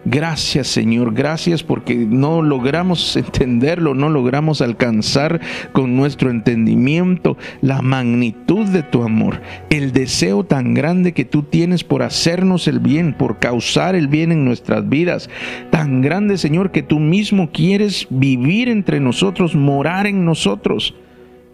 Gracias 0.04 0.68
Señor, 0.68 1.12
gracias 1.12 1.62
porque 1.62 1.94
no 1.96 2.40
logramos 2.40 3.16
entenderlo, 3.16 3.94
no 3.94 4.08
logramos 4.08 4.60
alcanzar 4.60 5.40
con 5.72 5.96
nuestro 5.96 6.30
entendimiento 6.30 7.36
la 7.60 7.82
magnitud 7.82 8.66
de 8.66 8.82
tu 8.82 9.02
amor, 9.02 9.40
el 9.70 9.92
deseo 9.92 10.44
tan 10.44 10.72
grande 10.72 11.12
que 11.12 11.24
tú 11.24 11.42
tienes 11.42 11.82
por 11.82 12.02
hacernos 12.02 12.68
el 12.68 12.78
bien, 12.78 13.12
por 13.12 13.38
causar 13.38 13.96
el 13.96 14.08
bien 14.08 14.30
en 14.30 14.44
nuestras 14.44 14.88
vidas. 14.88 15.28
Tan 15.70 16.00
grande 16.00 16.38
Señor 16.38 16.70
que 16.70 16.82
tú 16.82 17.00
mismo 17.00 17.50
quieres 17.50 18.06
vivir 18.08 18.68
entre 18.68 19.00
nosotros, 19.00 19.56
morar 19.56 20.06
en 20.06 20.24
nosotros. 20.24 20.94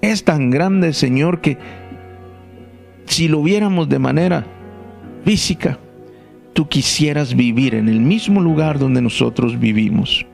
Es 0.02 0.22
tan 0.22 0.50
grande 0.50 0.92
Señor 0.92 1.40
que 1.40 1.56
si 3.06 3.26
lo 3.26 3.42
viéramos 3.42 3.88
de 3.88 3.98
manera 3.98 4.46
física, 5.24 5.78
tú 6.54 6.68
quisieras 6.68 7.34
vivir 7.34 7.74
en 7.74 7.88
el 7.88 8.00
mismo 8.00 8.40
lugar 8.40 8.78
donde 8.78 9.02
nosotros 9.02 9.58
vivimos. 9.58 10.24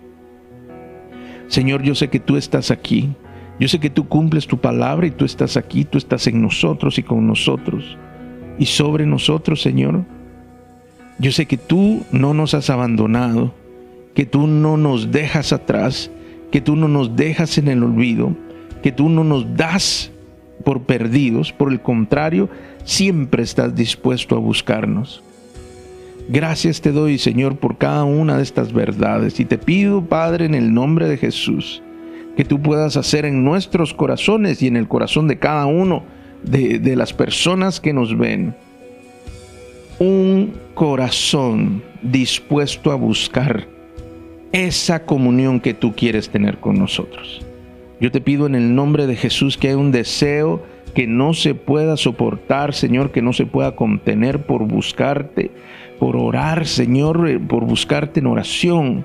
Señor, 1.48 1.82
yo 1.82 1.96
sé 1.96 2.08
que 2.08 2.20
tú 2.20 2.36
estás 2.36 2.70
aquí. 2.70 3.10
Yo 3.58 3.68
sé 3.68 3.78
que 3.80 3.90
tú 3.90 4.06
cumples 4.08 4.46
tu 4.46 4.58
palabra 4.58 5.06
y 5.06 5.10
tú 5.10 5.24
estás 5.24 5.56
aquí, 5.56 5.84
tú 5.84 5.98
estás 5.98 6.26
en 6.26 6.40
nosotros 6.40 6.98
y 6.98 7.02
con 7.02 7.26
nosotros. 7.26 7.98
Y 8.58 8.66
sobre 8.66 9.04
nosotros, 9.04 9.60
Señor, 9.60 10.04
yo 11.18 11.32
sé 11.32 11.46
que 11.46 11.58
tú 11.58 12.02
no 12.12 12.32
nos 12.32 12.54
has 12.54 12.70
abandonado, 12.70 13.52
que 14.14 14.24
tú 14.24 14.46
no 14.46 14.76
nos 14.76 15.10
dejas 15.10 15.52
atrás, 15.52 16.10
que 16.50 16.60
tú 16.60 16.76
no 16.76 16.88
nos 16.88 17.16
dejas 17.16 17.58
en 17.58 17.68
el 17.68 17.82
olvido, 17.82 18.34
que 18.82 18.92
tú 18.92 19.08
no 19.08 19.24
nos 19.24 19.56
das 19.56 20.10
por 20.64 20.82
perdidos, 20.82 21.52
por 21.52 21.70
el 21.70 21.80
contrario, 21.80 22.48
siempre 22.84 23.42
estás 23.42 23.74
dispuesto 23.74 24.36
a 24.36 24.38
buscarnos. 24.38 25.22
Gracias 26.32 26.80
te 26.80 26.92
doy, 26.92 27.18
Señor, 27.18 27.56
por 27.56 27.76
cada 27.76 28.04
una 28.04 28.36
de 28.36 28.44
estas 28.44 28.72
verdades. 28.72 29.40
Y 29.40 29.44
te 29.44 29.58
pido, 29.58 30.04
Padre, 30.04 30.44
en 30.44 30.54
el 30.54 30.72
nombre 30.72 31.08
de 31.08 31.16
Jesús, 31.16 31.82
que 32.36 32.44
tú 32.44 32.62
puedas 32.62 32.96
hacer 32.96 33.24
en 33.24 33.42
nuestros 33.42 33.92
corazones 33.92 34.62
y 34.62 34.68
en 34.68 34.76
el 34.76 34.86
corazón 34.86 35.26
de 35.26 35.40
cada 35.40 35.66
uno 35.66 36.04
de, 36.44 36.78
de 36.78 36.94
las 36.94 37.12
personas 37.12 37.80
que 37.80 37.92
nos 37.92 38.16
ven, 38.16 38.54
un 39.98 40.52
corazón 40.74 41.82
dispuesto 42.00 42.92
a 42.92 42.94
buscar 42.94 43.66
esa 44.52 45.04
comunión 45.04 45.58
que 45.58 45.74
tú 45.74 45.96
quieres 45.96 46.28
tener 46.28 46.58
con 46.58 46.78
nosotros. 46.78 47.44
Yo 48.00 48.12
te 48.12 48.20
pido 48.20 48.46
en 48.46 48.54
el 48.54 48.72
nombre 48.72 49.08
de 49.08 49.16
Jesús 49.16 49.58
que 49.58 49.66
haya 49.66 49.78
un 49.78 49.90
deseo 49.90 50.62
que 50.90 51.06
no 51.06 51.34
se 51.34 51.54
pueda 51.54 51.96
soportar, 51.96 52.74
Señor, 52.74 53.12
que 53.12 53.22
no 53.22 53.32
se 53.32 53.46
pueda 53.46 53.76
contener 53.76 54.44
por 54.44 54.66
buscarte, 54.66 55.50
por 55.98 56.16
orar, 56.16 56.66
Señor, 56.66 57.28
eh, 57.28 57.38
por 57.38 57.64
buscarte 57.64 58.20
en 58.20 58.26
oración. 58.26 59.04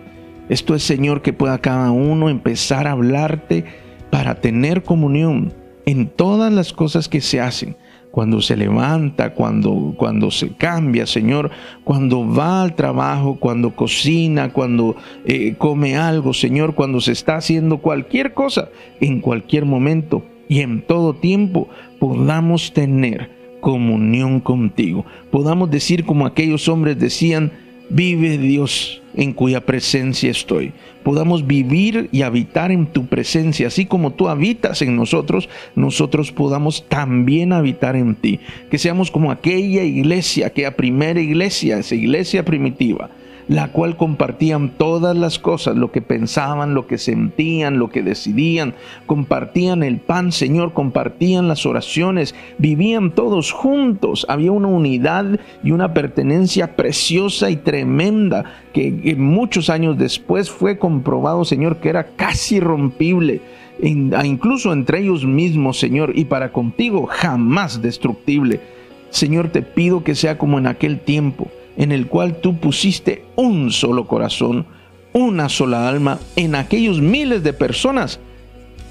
Esto 0.49 0.75
es, 0.75 0.83
Señor, 0.83 1.21
que 1.21 1.33
pueda 1.33 1.57
cada 1.59 1.91
uno 1.91 2.29
empezar 2.29 2.87
a 2.87 2.91
hablarte 2.91 3.65
para 4.09 4.35
tener 4.35 4.83
comunión 4.83 5.53
en 5.85 6.07
todas 6.07 6.51
las 6.51 6.73
cosas 6.73 7.09
que 7.09 7.21
se 7.21 7.41
hacen. 7.41 7.75
Cuando 8.11 8.41
se 8.41 8.55
levanta, 8.55 9.33
cuando, 9.33 9.93
cuando 9.97 10.31
se 10.31 10.55
cambia, 10.55 11.05
Señor, 11.05 11.51
cuando 11.83 12.25
va 12.25 12.61
al 12.61 12.73
trabajo, 12.75 13.37
cuando 13.37 13.75
cocina, 13.75 14.53
cuando 14.53 14.95
eh, 15.25 15.55
come 15.57 15.97
algo, 15.97 16.33
Señor, 16.33 16.75
cuando 16.75 17.01
se 17.01 17.11
está 17.11 17.35
haciendo 17.35 17.79
cualquier 17.79 18.33
cosa, 18.33 18.69
en 19.01 19.19
cualquier 19.19 19.65
momento 19.65 20.23
y 20.47 20.61
en 20.61 20.81
todo 20.81 21.13
tiempo 21.15 21.69
podamos 21.99 22.73
tener 22.73 23.29
comunión 23.61 24.39
contigo. 24.39 25.05
Podamos 25.31 25.71
decir 25.71 26.05
como 26.05 26.25
aquellos 26.25 26.67
hombres 26.67 26.99
decían, 26.99 27.51
vive 27.89 28.37
Dios 28.37 29.01
en 29.15 29.33
cuya 29.33 29.65
presencia 29.65 30.29
estoy. 30.29 30.71
Podamos 31.03 31.47
vivir 31.47 32.09
y 32.11 32.23
habitar 32.23 32.71
en 32.71 32.87
tu 32.87 33.07
presencia, 33.07 33.67
así 33.67 33.85
como 33.85 34.11
tú 34.11 34.27
habitas 34.27 34.81
en 34.81 34.95
nosotros, 34.95 35.49
nosotros 35.75 36.31
podamos 36.31 36.85
también 36.89 37.53
habitar 37.53 37.95
en 37.95 38.15
ti. 38.15 38.39
Que 38.69 38.77
seamos 38.77 39.09
como 39.11 39.31
aquella 39.31 39.83
iglesia, 39.83 40.47
aquella 40.47 40.75
primera 40.75 41.19
iglesia, 41.19 41.79
esa 41.79 41.95
iglesia 41.95 42.43
primitiva 42.43 43.09
la 43.47 43.71
cual 43.71 43.95
compartían 43.97 44.69
todas 44.69 45.15
las 45.15 45.39
cosas, 45.39 45.75
lo 45.75 45.91
que 45.91 46.01
pensaban, 46.01 46.73
lo 46.73 46.87
que 46.87 46.97
sentían, 46.97 47.77
lo 47.77 47.89
que 47.89 48.01
decidían, 48.01 48.73
compartían 49.05 49.83
el 49.83 49.99
pan, 49.99 50.31
Señor, 50.31 50.73
compartían 50.73 51.47
las 51.47 51.65
oraciones, 51.65 52.33
vivían 52.57 53.11
todos 53.11 53.51
juntos, 53.51 54.25
había 54.29 54.51
una 54.51 54.67
unidad 54.67 55.39
y 55.63 55.71
una 55.71 55.93
pertenencia 55.93 56.75
preciosa 56.75 57.49
y 57.49 57.57
tremenda 57.57 58.45
que 58.73 59.15
muchos 59.17 59.69
años 59.69 59.97
después 59.97 60.49
fue 60.49 60.77
comprobado, 60.77 61.45
Señor, 61.45 61.77
que 61.77 61.89
era 61.89 62.07
casi 62.15 62.59
rompible. 62.59 63.41
incluso 63.79 64.71
entre 64.73 65.01
ellos 65.01 65.25
mismos, 65.25 65.77
Señor, 65.77 66.13
y 66.15 66.25
para 66.25 66.51
contigo 66.51 67.07
jamás 67.09 67.81
destructible. 67.81 68.61
Señor, 69.09 69.49
te 69.49 69.61
pido 69.61 70.03
que 70.03 70.15
sea 70.15 70.37
como 70.37 70.57
en 70.57 70.67
aquel 70.67 70.99
tiempo, 70.99 71.47
en 71.77 71.91
el 71.91 72.07
cual 72.07 72.37
tú 72.41 72.57
pusiste 72.57 73.23
un 73.35 73.71
solo 73.71 74.07
corazón, 74.07 74.65
una 75.13 75.49
sola 75.49 75.87
alma 75.87 76.19
en 76.35 76.55
aquellos 76.55 77.01
miles 77.01 77.43
de 77.43 77.53
personas. 77.53 78.19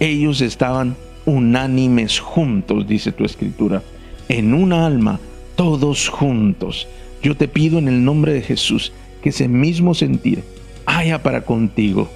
Ellos 0.01 0.41
estaban 0.41 0.97
unánimes 1.27 2.19
juntos, 2.19 2.87
dice 2.87 3.13
tu 3.13 3.25
escritura, 3.25 3.83
en 4.29 4.55
una 4.55 4.87
alma, 4.87 5.21
todos 5.57 6.09
juntos. 6.09 6.87
Yo 7.23 7.37
te 7.37 7.49
pido 7.49 7.79
en 7.79 7.89
el 7.89 8.05
nombre 8.05 8.33
de 8.33 8.43
Jesús 8.43 8.93
que 9.23 9.31
ese 9.31 9.49
mismo 9.49 9.95
sentir 9.95 10.45
haya 10.87 11.23
para 11.23 11.43
contigo, 11.43 12.11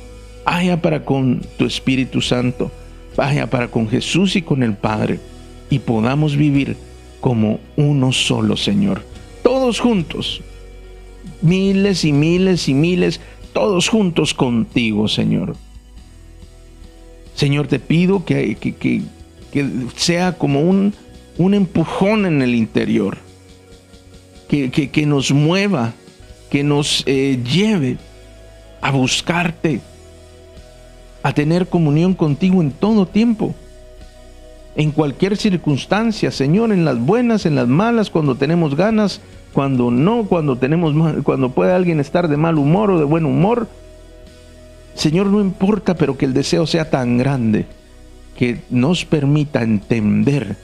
haya 0.45 0.83
para 0.83 1.05
con 1.05 1.41
tu 1.57 1.65
Espíritu 1.65 2.21
Santo, 2.21 2.71
haya 3.17 3.49
para 3.49 3.69
con 3.69 3.89
Jesús 3.89 4.37
y 4.37 4.43
con 4.43 4.63
el 4.63 4.75
Padre, 4.75 5.21
y 5.71 5.79
podamos 5.81 6.37
vivir 6.37 6.77
como 7.21 7.61
uno 7.77 8.13
solo, 8.13 8.57
Señor. 8.57 9.03
Todos 9.43 9.81
juntos, 9.81 10.43
miles 11.43 12.05
y 12.05 12.13
miles 12.13 12.69
y 12.69 12.75
miles, 12.75 13.21
todos 13.53 13.89
juntos 13.89 14.35
contigo, 14.35 15.09
Señor. 15.09 15.57
Señor, 17.35 17.69
te 17.69 17.79
pido 17.79 18.25
que, 18.25 18.57
que, 18.57 19.03
sea 19.97 20.33
como 20.33 20.61
un, 20.61 20.93
un, 21.37 21.55
empujón 21.55 22.27
en 22.27 22.43
el 22.43 22.55
interior, 22.55 23.19
que, 24.49 25.05
nos 25.07 25.31
mueva, 25.31 25.93
que 26.51 26.65
nos 26.65 27.05
eh, 27.07 27.39
lleve 27.45 27.97
a 28.81 28.91
buscarte, 28.91 29.81
a 31.23 31.33
tener 31.33 31.69
comunión 31.69 32.15
contigo 32.15 32.61
en 32.61 32.73
todo 32.73 33.07
tiempo, 33.07 33.55
en 34.75 34.91
cualquier 34.91 35.37
circunstancia, 35.37 36.31
Señor, 36.31 36.73
en 36.73 36.85
las 36.85 36.99
buenas, 36.99 37.47
en 37.47 37.55
las 37.55 37.69
malas, 37.69 38.11
cuando 38.11 38.37
tenemos 38.37 38.77
ganas, 38.77 39.21
cuando 39.59 39.91
no, 39.91 40.27
cuando 40.29 40.55
tenemos 40.55 40.95
cuando 41.25 41.51
puede 41.51 41.73
alguien 41.73 41.99
estar 41.99 42.29
de 42.29 42.37
mal 42.37 42.59
humor 42.59 42.93
o 42.93 42.99
de 43.01 43.05
buen 43.05 43.27
humor. 43.27 43.67
Señor, 44.95 45.27
no 45.27 45.41
importa, 45.41 45.97
pero 45.97 46.17
que 46.17 46.27
el 46.27 46.33
deseo 46.33 46.65
sea 46.65 46.91
tan 46.91 47.19
grande 47.19 47.67
que 48.37 48.61
nos 48.71 49.05
permita 49.05 49.65
entender 49.65 50.57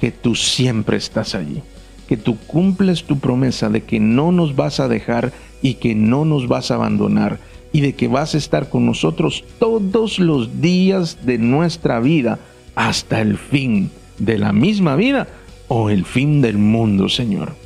que 0.00 0.10
tú 0.10 0.34
siempre 0.34 0.96
estás 0.96 1.36
allí, 1.36 1.62
que 2.08 2.16
tú 2.16 2.38
cumples 2.48 3.04
tu 3.04 3.20
promesa 3.20 3.68
de 3.68 3.84
que 3.84 4.00
no 4.00 4.32
nos 4.32 4.56
vas 4.56 4.80
a 4.80 4.88
dejar 4.88 5.30
y 5.62 5.74
que 5.74 5.94
no 5.94 6.24
nos 6.24 6.48
vas 6.48 6.72
a 6.72 6.74
abandonar 6.74 7.38
y 7.70 7.82
de 7.82 7.92
que 7.92 8.08
vas 8.08 8.34
a 8.34 8.38
estar 8.38 8.68
con 8.68 8.84
nosotros 8.84 9.44
todos 9.60 10.18
los 10.18 10.60
días 10.60 11.24
de 11.24 11.38
nuestra 11.38 12.00
vida 12.00 12.40
hasta 12.74 13.20
el 13.20 13.38
fin 13.38 13.92
de 14.18 14.38
la 14.38 14.52
misma 14.52 14.96
vida 14.96 15.28
o 15.68 15.88
el 15.88 16.04
fin 16.04 16.40
del 16.40 16.58
mundo, 16.58 17.08
Señor 17.08 17.59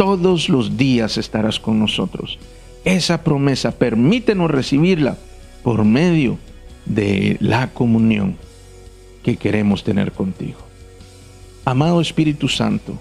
todos 0.00 0.48
los 0.48 0.78
días 0.78 1.18
estarás 1.18 1.60
con 1.60 1.78
nosotros. 1.78 2.38
Esa 2.86 3.22
promesa, 3.22 3.72
permítenos 3.72 4.50
recibirla 4.50 5.18
por 5.62 5.84
medio 5.84 6.38
de 6.86 7.36
la 7.38 7.68
comunión 7.74 8.36
que 9.22 9.36
queremos 9.36 9.84
tener 9.84 10.12
contigo. 10.12 10.58
Amado 11.66 12.00
Espíritu 12.00 12.48
Santo, 12.48 12.98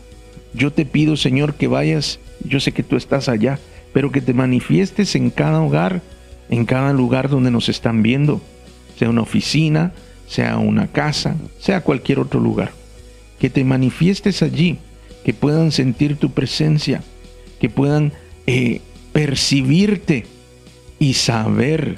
yo 0.53 0.73
te 0.73 0.85
pido, 0.85 1.15
Señor, 1.15 1.53
que 1.53 1.69
vayas, 1.69 2.19
yo 2.43 2.59
sé 2.59 2.73
que 2.73 2.83
tú 2.83 2.97
estás 2.97 3.29
allá, 3.29 3.59
pero 3.93 4.11
que 4.11 4.19
te 4.19 4.33
manifiestes 4.33 5.15
en 5.15 5.29
cada 5.29 5.61
hogar, 5.61 6.01
en 6.49 6.65
cada 6.65 6.91
lugar 6.91 7.29
donde 7.29 7.49
nos 7.49 7.69
están 7.69 8.03
viendo, 8.03 8.41
sea 8.97 9.09
una 9.09 9.21
oficina, 9.21 9.93
sea 10.27 10.57
una 10.57 10.87
casa, 10.87 11.37
sea 11.59 11.79
cualquier 11.79 12.19
otro 12.19 12.41
lugar. 12.41 12.73
Que 13.39 13.49
te 13.49 13.63
manifiestes 13.63 14.43
allí 14.43 14.79
que 15.23 15.33
puedan 15.33 15.71
sentir 15.71 16.17
tu 16.17 16.31
presencia, 16.31 17.03
que 17.59 17.69
puedan 17.69 18.13
eh, 18.47 18.81
percibirte 19.11 20.25
y 20.97 21.13
saber 21.13 21.97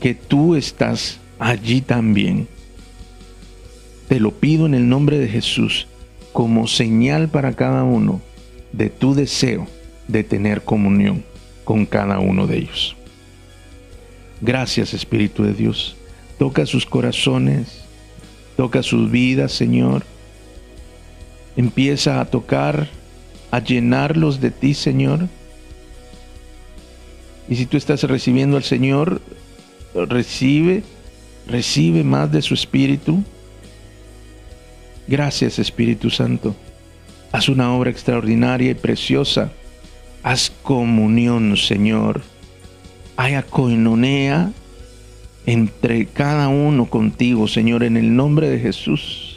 que 0.00 0.14
tú 0.14 0.54
estás 0.54 1.18
allí 1.38 1.80
también. 1.80 2.48
Te 4.08 4.20
lo 4.20 4.32
pido 4.32 4.66
en 4.66 4.74
el 4.74 4.88
nombre 4.88 5.18
de 5.18 5.28
Jesús 5.28 5.86
como 6.32 6.66
señal 6.66 7.28
para 7.28 7.52
cada 7.54 7.84
uno 7.84 8.20
de 8.72 8.90
tu 8.90 9.14
deseo 9.14 9.66
de 10.08 10.24
tener 10.24 10.62
comunión 10.62 11.24
con 11.64 11.84
cada 11.84 12.18
uno 12.18 12.46
de 12.46 12.58
ellos. 12.58 12.96
Gracias 14.40 14.94
Espíritu 14.94 15.42
de 15.42 15.52
Dios. 15.52 15.96
Toca 16.38 16.64
sus 16.66 16.86
corazones, 16.86 17.84
toca 18.56 18.82
sus 18.82 19.10
vidas, 19.10 19.52
Señor. 19.52 20.04
Empieza 21.58 22.20
a 22.20 22.24
tocar, 22.24 22.86
a 23.50 23.58
llenarlos 23.58 24.40
de 24.40 24.52
ti, 24.52 24.74
Señor. 24.74 25.26
Y 27.48 27.56
si 27.56 27.66
tú 27.66 27.76
estás 27.76 28.04
recibiendo 28.04 28.56
al 28.56 28.62
Señor, 28.62 29.20
recibe, 29.92 30.84
recibe 31.48 32.04
más 32.04 32.30
de 32.30 32.42
su 32.42 32.54
Espíritu. 32.54 33.24
Gracias 35.08 35.58
Espíritu 35.58 36.10
Santo. 36.10 36.54
Haz 37.32 37.48
una 37.48 37.74
obra 37.74 37.90
extraordinaria 37.90 38.70
y 38.70 38.74
preciosa. 38.74 39.50
Haz 40.22 40.52
comunión, 40.62 41.56
Señor. 41.56 42.22
Haya 43.16 43.42
coinonea 43.42 44.52
entre 45.44 46.06
cada 46.06 46.46
uno 46.46 46.86
contigo, 46.88 47.48
Señor, 47.48 47.82
en 47.82 47.96
el 47.96 48.14
nombre 48.14 48.48
de 48.48 48.60
Jesús. 48.60 49.27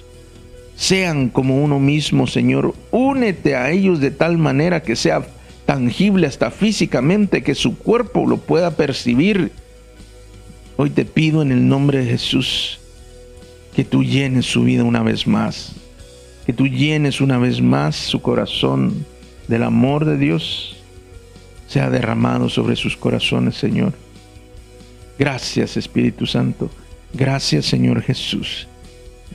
Sean 0.82 1.30
como 1.30 1.64
uno 1.64 1.80
mismo, 1.80 2.26
Señor. 2.26 2.74
Únete 2.90 3.56
a 3.56 3.70
ellos 3.70 4.00
de 4.00 4.10
tal 4.10 4.40
manera 4.40 4.82
que 4.82 4.96
sea 4.96 5.22
tangible 5.68 6.26
hasta 6.26 6.50
físicamente, 6.50 7.44
que 7.44 7.54
su 7.54 7.78
cuerpo 7.78 8.26
lo 8.26 8.38
pueda 8.38 8.72
percibir. 8.72 9.52
Hoy 10.78 10.90
te 10.90 11.06
pido 11.06 11.44
en 11.44 11.52
el 11.52 11.68
nombre 11.68 12.00
de 12.00 12.10
Jesús 12.10 12.80
que 13.76 13.84
tú 13.84 14.04
llenes 14.04 14.48
su 14.48 14.64
vida 14.64 14.84
una 14.84 15.04
vez 15.04 15.28
más, 15.28 15.74
que 16.48 16.52
tú 16.52 16.66
llenes 16.66 17.22
una 17.22 17.38
vez 17.38 17.62
más 17.62 17.96
su 17.96 18.20
corazón 18.24 19.06
del 19.48 19.62
amor 19.62 20.06
de 20.06 20.18
Dios, 20.18 20.78
sea 21.68 21.92
derramado 21.92 22.50
sobre 22.50 22.76
sus 22.76 22.98
corazones, 22.98 23.54
Señor. 23.54 23.94
Gracias 25.20 25.78
Espíritu 25.78 26.26
Santo, 26.26 26.72
gracias 27.14 27.68
Señor 27.68 28.02
Jesús, 28.02 28.68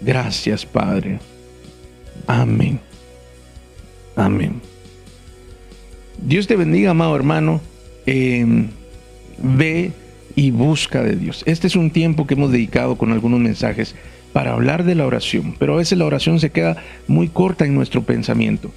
gracias 0.02 0.66
Padre. 0.66 1.20
Amén. 2.26 2.80
Amén. 4.16 4.60
Dios 6.22 6.46
te 6.46 6.56
bendiga, 6.56 6.90
amado 6.90 7.14
hermano. 7.14 7.60
Em, 8.06 8.68
ve 9.38 9.92
y 10.34 10.50
busca 10.50 11.02
de 11.02 11.16
Dios. 11.16 11.42
Este 11.46 11.66
es 11.66 11.76
un 11.76 11.90
tiempo 11.90 12.26
que 12.26 12.34
hemos 12.34 12.52
dedicado 12.52 12.96
con 12.96 13.12
algunos 13.12 13.40
mensajes 13.40 13.94
para 14.32 14.52
hablar 14.52 14.84
de 14.84 14.94
la 14.94 15.06
oración, 15.06 15.54
pero 15.58 15.74
a 15.74 15.78
veces 15.78 15.96
la 15.98 16.04
oración 16.04 16.40
se 16.40 16.50
queda 16.50 16.76
muy 17.08 17.28
corta 17.28 17.64
en 17.64 17.74
nuestro 17.74 18.02
pensamiento. 18.02 18.70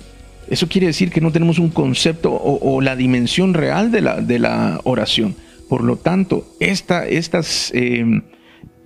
Eso 0.50 0.68
quiere 0.68 0.88
decir 0.88 1.12
que 1.12 1.22
no 1.22 1.32
tenemos 1.32 1.60
un 1.60 1.70
concepto 1.70 2.34
o, 2.34 2.82
la 2.82 2.96
dimensión 2.96 3.54
real 3.54 3.92
de 3.92 4.02
la, 4.02 4.22
de 4.22 4.40
la, 4.40 4.80
oración. 4.84 5.36
Por 5.68 5.84
lo 5.84 5.98
tanto, 5.98 6.48
esta, 6.60 7.06
em, 7.08 8.24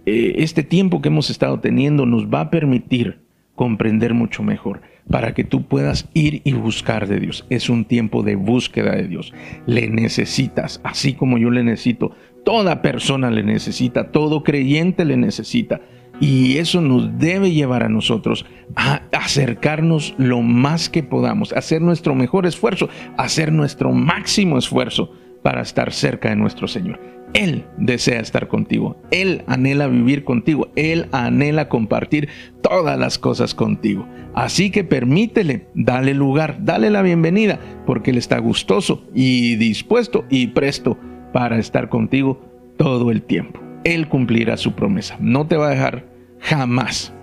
eh, 0.06 0.34
este 0.40 0.64
tiempo 0.64 1.02
que 1.02 1.08
hemos 1.08 1.30
estado 1.30 1.60
teniendo 1.60 2.06
nos 2.06 2.26
va 2.26 2.42
a 2.42 2.50
permitir 2.50 3.23
comprender 3.64 4.14
mucho 4.14 4.44
mejor 4.44 4.82
para 5.10 5.34
que 5.34 5.46
tú 5.46 5.64
puedas 5.70 6.10
ir 6.14 6.42
y 6.44 6.52
buscar 6.52 7.08
de 7.08 7.22
Dios. 7.22 7.46
Es 7.50 7.70
un 7.70 7.86
tiempo 7.86 8.22
de 8.22 8.36
búsqueda 8.36 8.94
de 8.94 9.08
Dios. 9.08 9.32
Le 9.66 9.88
necesitas, 9.88 10.82
así 10.84 11.14
como 11.14 11.38
yo 11.38 11.50
le 11.50 11.64
necesito. 11.64 12.12
Toda 12.44 12.82
persona 12.82 13.32
le 13.32 13.42
necesita, 13.42 14.12
todo 14.12 14.44
creyente 14.44 15.06
le 15.06 15.16
necesita. 15.16 15.80
Y 16.20 16.58
eso 16.58 16.82
nos 16.82 17.18
debe 17.18 17.52
llevar 17.52 17.84
a 17.84 17.90
nosotros 17.90 18.46
a 18.76 19.04
acercarnos 19.14 20.14
lo 20.18 20.42
más 20.42 20.90
que 20.90 21.02
podamos, 21.02 21.54
hacer 21.54 21.82
nuestro 21.82 22.16
mejor 22.16 22.46
esfuerzo, 22.46 22.90
hacer 23.16 23.54
nuestro 23.54 23.94
máximo 23.94 24.58
esfuerzo 24.58 25.14
para 25.44 25.62
estar 25.62 25.94
cerca 25.94 26.30
de 26.30 26.36
nuestro 26.36 26.68
Señor. 26.68 27.00
Él 27.34 27.66
desea 27.78 28.20
estar 28.20 28.48
contigo, 28.48 29.02
Él 29.10 29.44
anhela 29.48 29.88
vivir 29.88 30.24
contigo, 30.24 30.70
Él 30.76 31.08
anhela 31.12 31.68
compartir 31.68 32.30
todas 32.62 32.98
las 32.98 33.18
cosas 33.18 33.56
contigo. 33.56 34.08
Así 34.36 34.70
que 34.70 34.84
permítele, 34.84 35.68
dale 35.74 36.14
lugar, 36.14 36.58
dale 36.62 36.90
la 36.90 37.02
bienvenida, 37.02 37.60
porque 37.86 38.12
Él 38.12 38.18
está 38.18 38.38
gustoso 38.38 39.08
y 39.16 39.56
dispuesto 39.56 40.26
y 40.30 40.48
presto 40.48 40.98
para 41.34 41.58
estar 41.58 41.90
contigo 41.90 42.40
todo 42.78 43.10
el 43.12 43.24
tiempo. 43.24 43.60
Él 43.84 44.08
cumplirá 44.08 44.56
su 44.56 44.74
promesa. 44.74 45.18
No 45.20 45.48
te 45.48 45.58
va 45.58 45.68
a 45.68 45.72
dejar 45.72 46.06
jamás. 46.40 47.14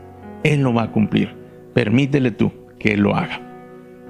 Él 0.43 0.63
no 0.63 0.75
va 0.75 0.85
a 0.85 0.93
cumplir. 0.93 1.35
Permítele 1.73 2.33
tú 2.33 2.53
que 2.79 2.97
lo 2.97 3.15
haga. 3.15 3.50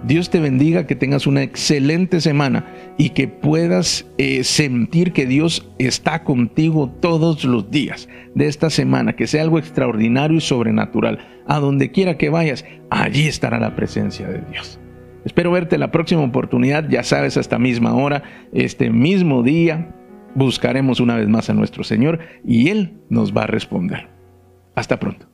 Dios 0.02 0.30
te 0.30 0.40
bendiga, 0.40 0.86
que 0.86 0.96
tengas 0.96 1.26
una 1.26 1.42
excelente 1.42 2.20
semana 2.20 2.66
y 2.96 3.10
que 3.10 3.28
puedas 3.28 4.06
eh, 4.16 4.44
sentir 4.44 5.12
que 5.12 5.26
Dios 5.26 5.70
está 5.78 6.24
contigo 6.24 6.90
todos 7.00 7.44
los 7.44 7.70
días 7.70 8.08
de 8.34 8.46
esta 8.46 8.70
semana, 8.70 9.14
que 9.14 9.26
sea 9.26 9.42
algo 9.42 9.58
extraordinario 9.58 10.38
y 10.38 10.40
sobrenatural. 10.40 11.18
A 11.46 11.58
donde 11.58 11.90
quiera 11.90 12.16
que 12.16 12.30
vayas, 12.30 12.64
allí 12.88 13.26
estará 13.26 13.60
la 13.60 13.76
presencia 13.76 14.26
de 14.28 14.40
Dios. 14.50 14.80
Espero 15.24 15.50
verte 15.50 15.76
la 15.76 15.92
próxima 15.92 16.22
oportunidad, 16.22 16.88
ya 16.88 17.02
sabes, 17.02 17.36
a 17.36 17.40
esta 17.40 17.58
misma 17.58 17.94
hora, 17.94 18.22
este 18.52 18.90
mismo 18.90 19.42
día, 19.42 19.94
buscaremos 20.34 21.00
una 21.00 21.16
vez 21.16 21.28
más 21.28 21.50
a 21.50 21.54
nuestro 21.54 21.84
Señor 21.84 22.20
y 22.44 22.68
Él 22.68 23.00
nos 23.10 23.36
va 23.36 23.42
a 23.42 23.46
responder. 23.46 24.08
Hasta 24.74 24.98
pronto. 24.98 25.29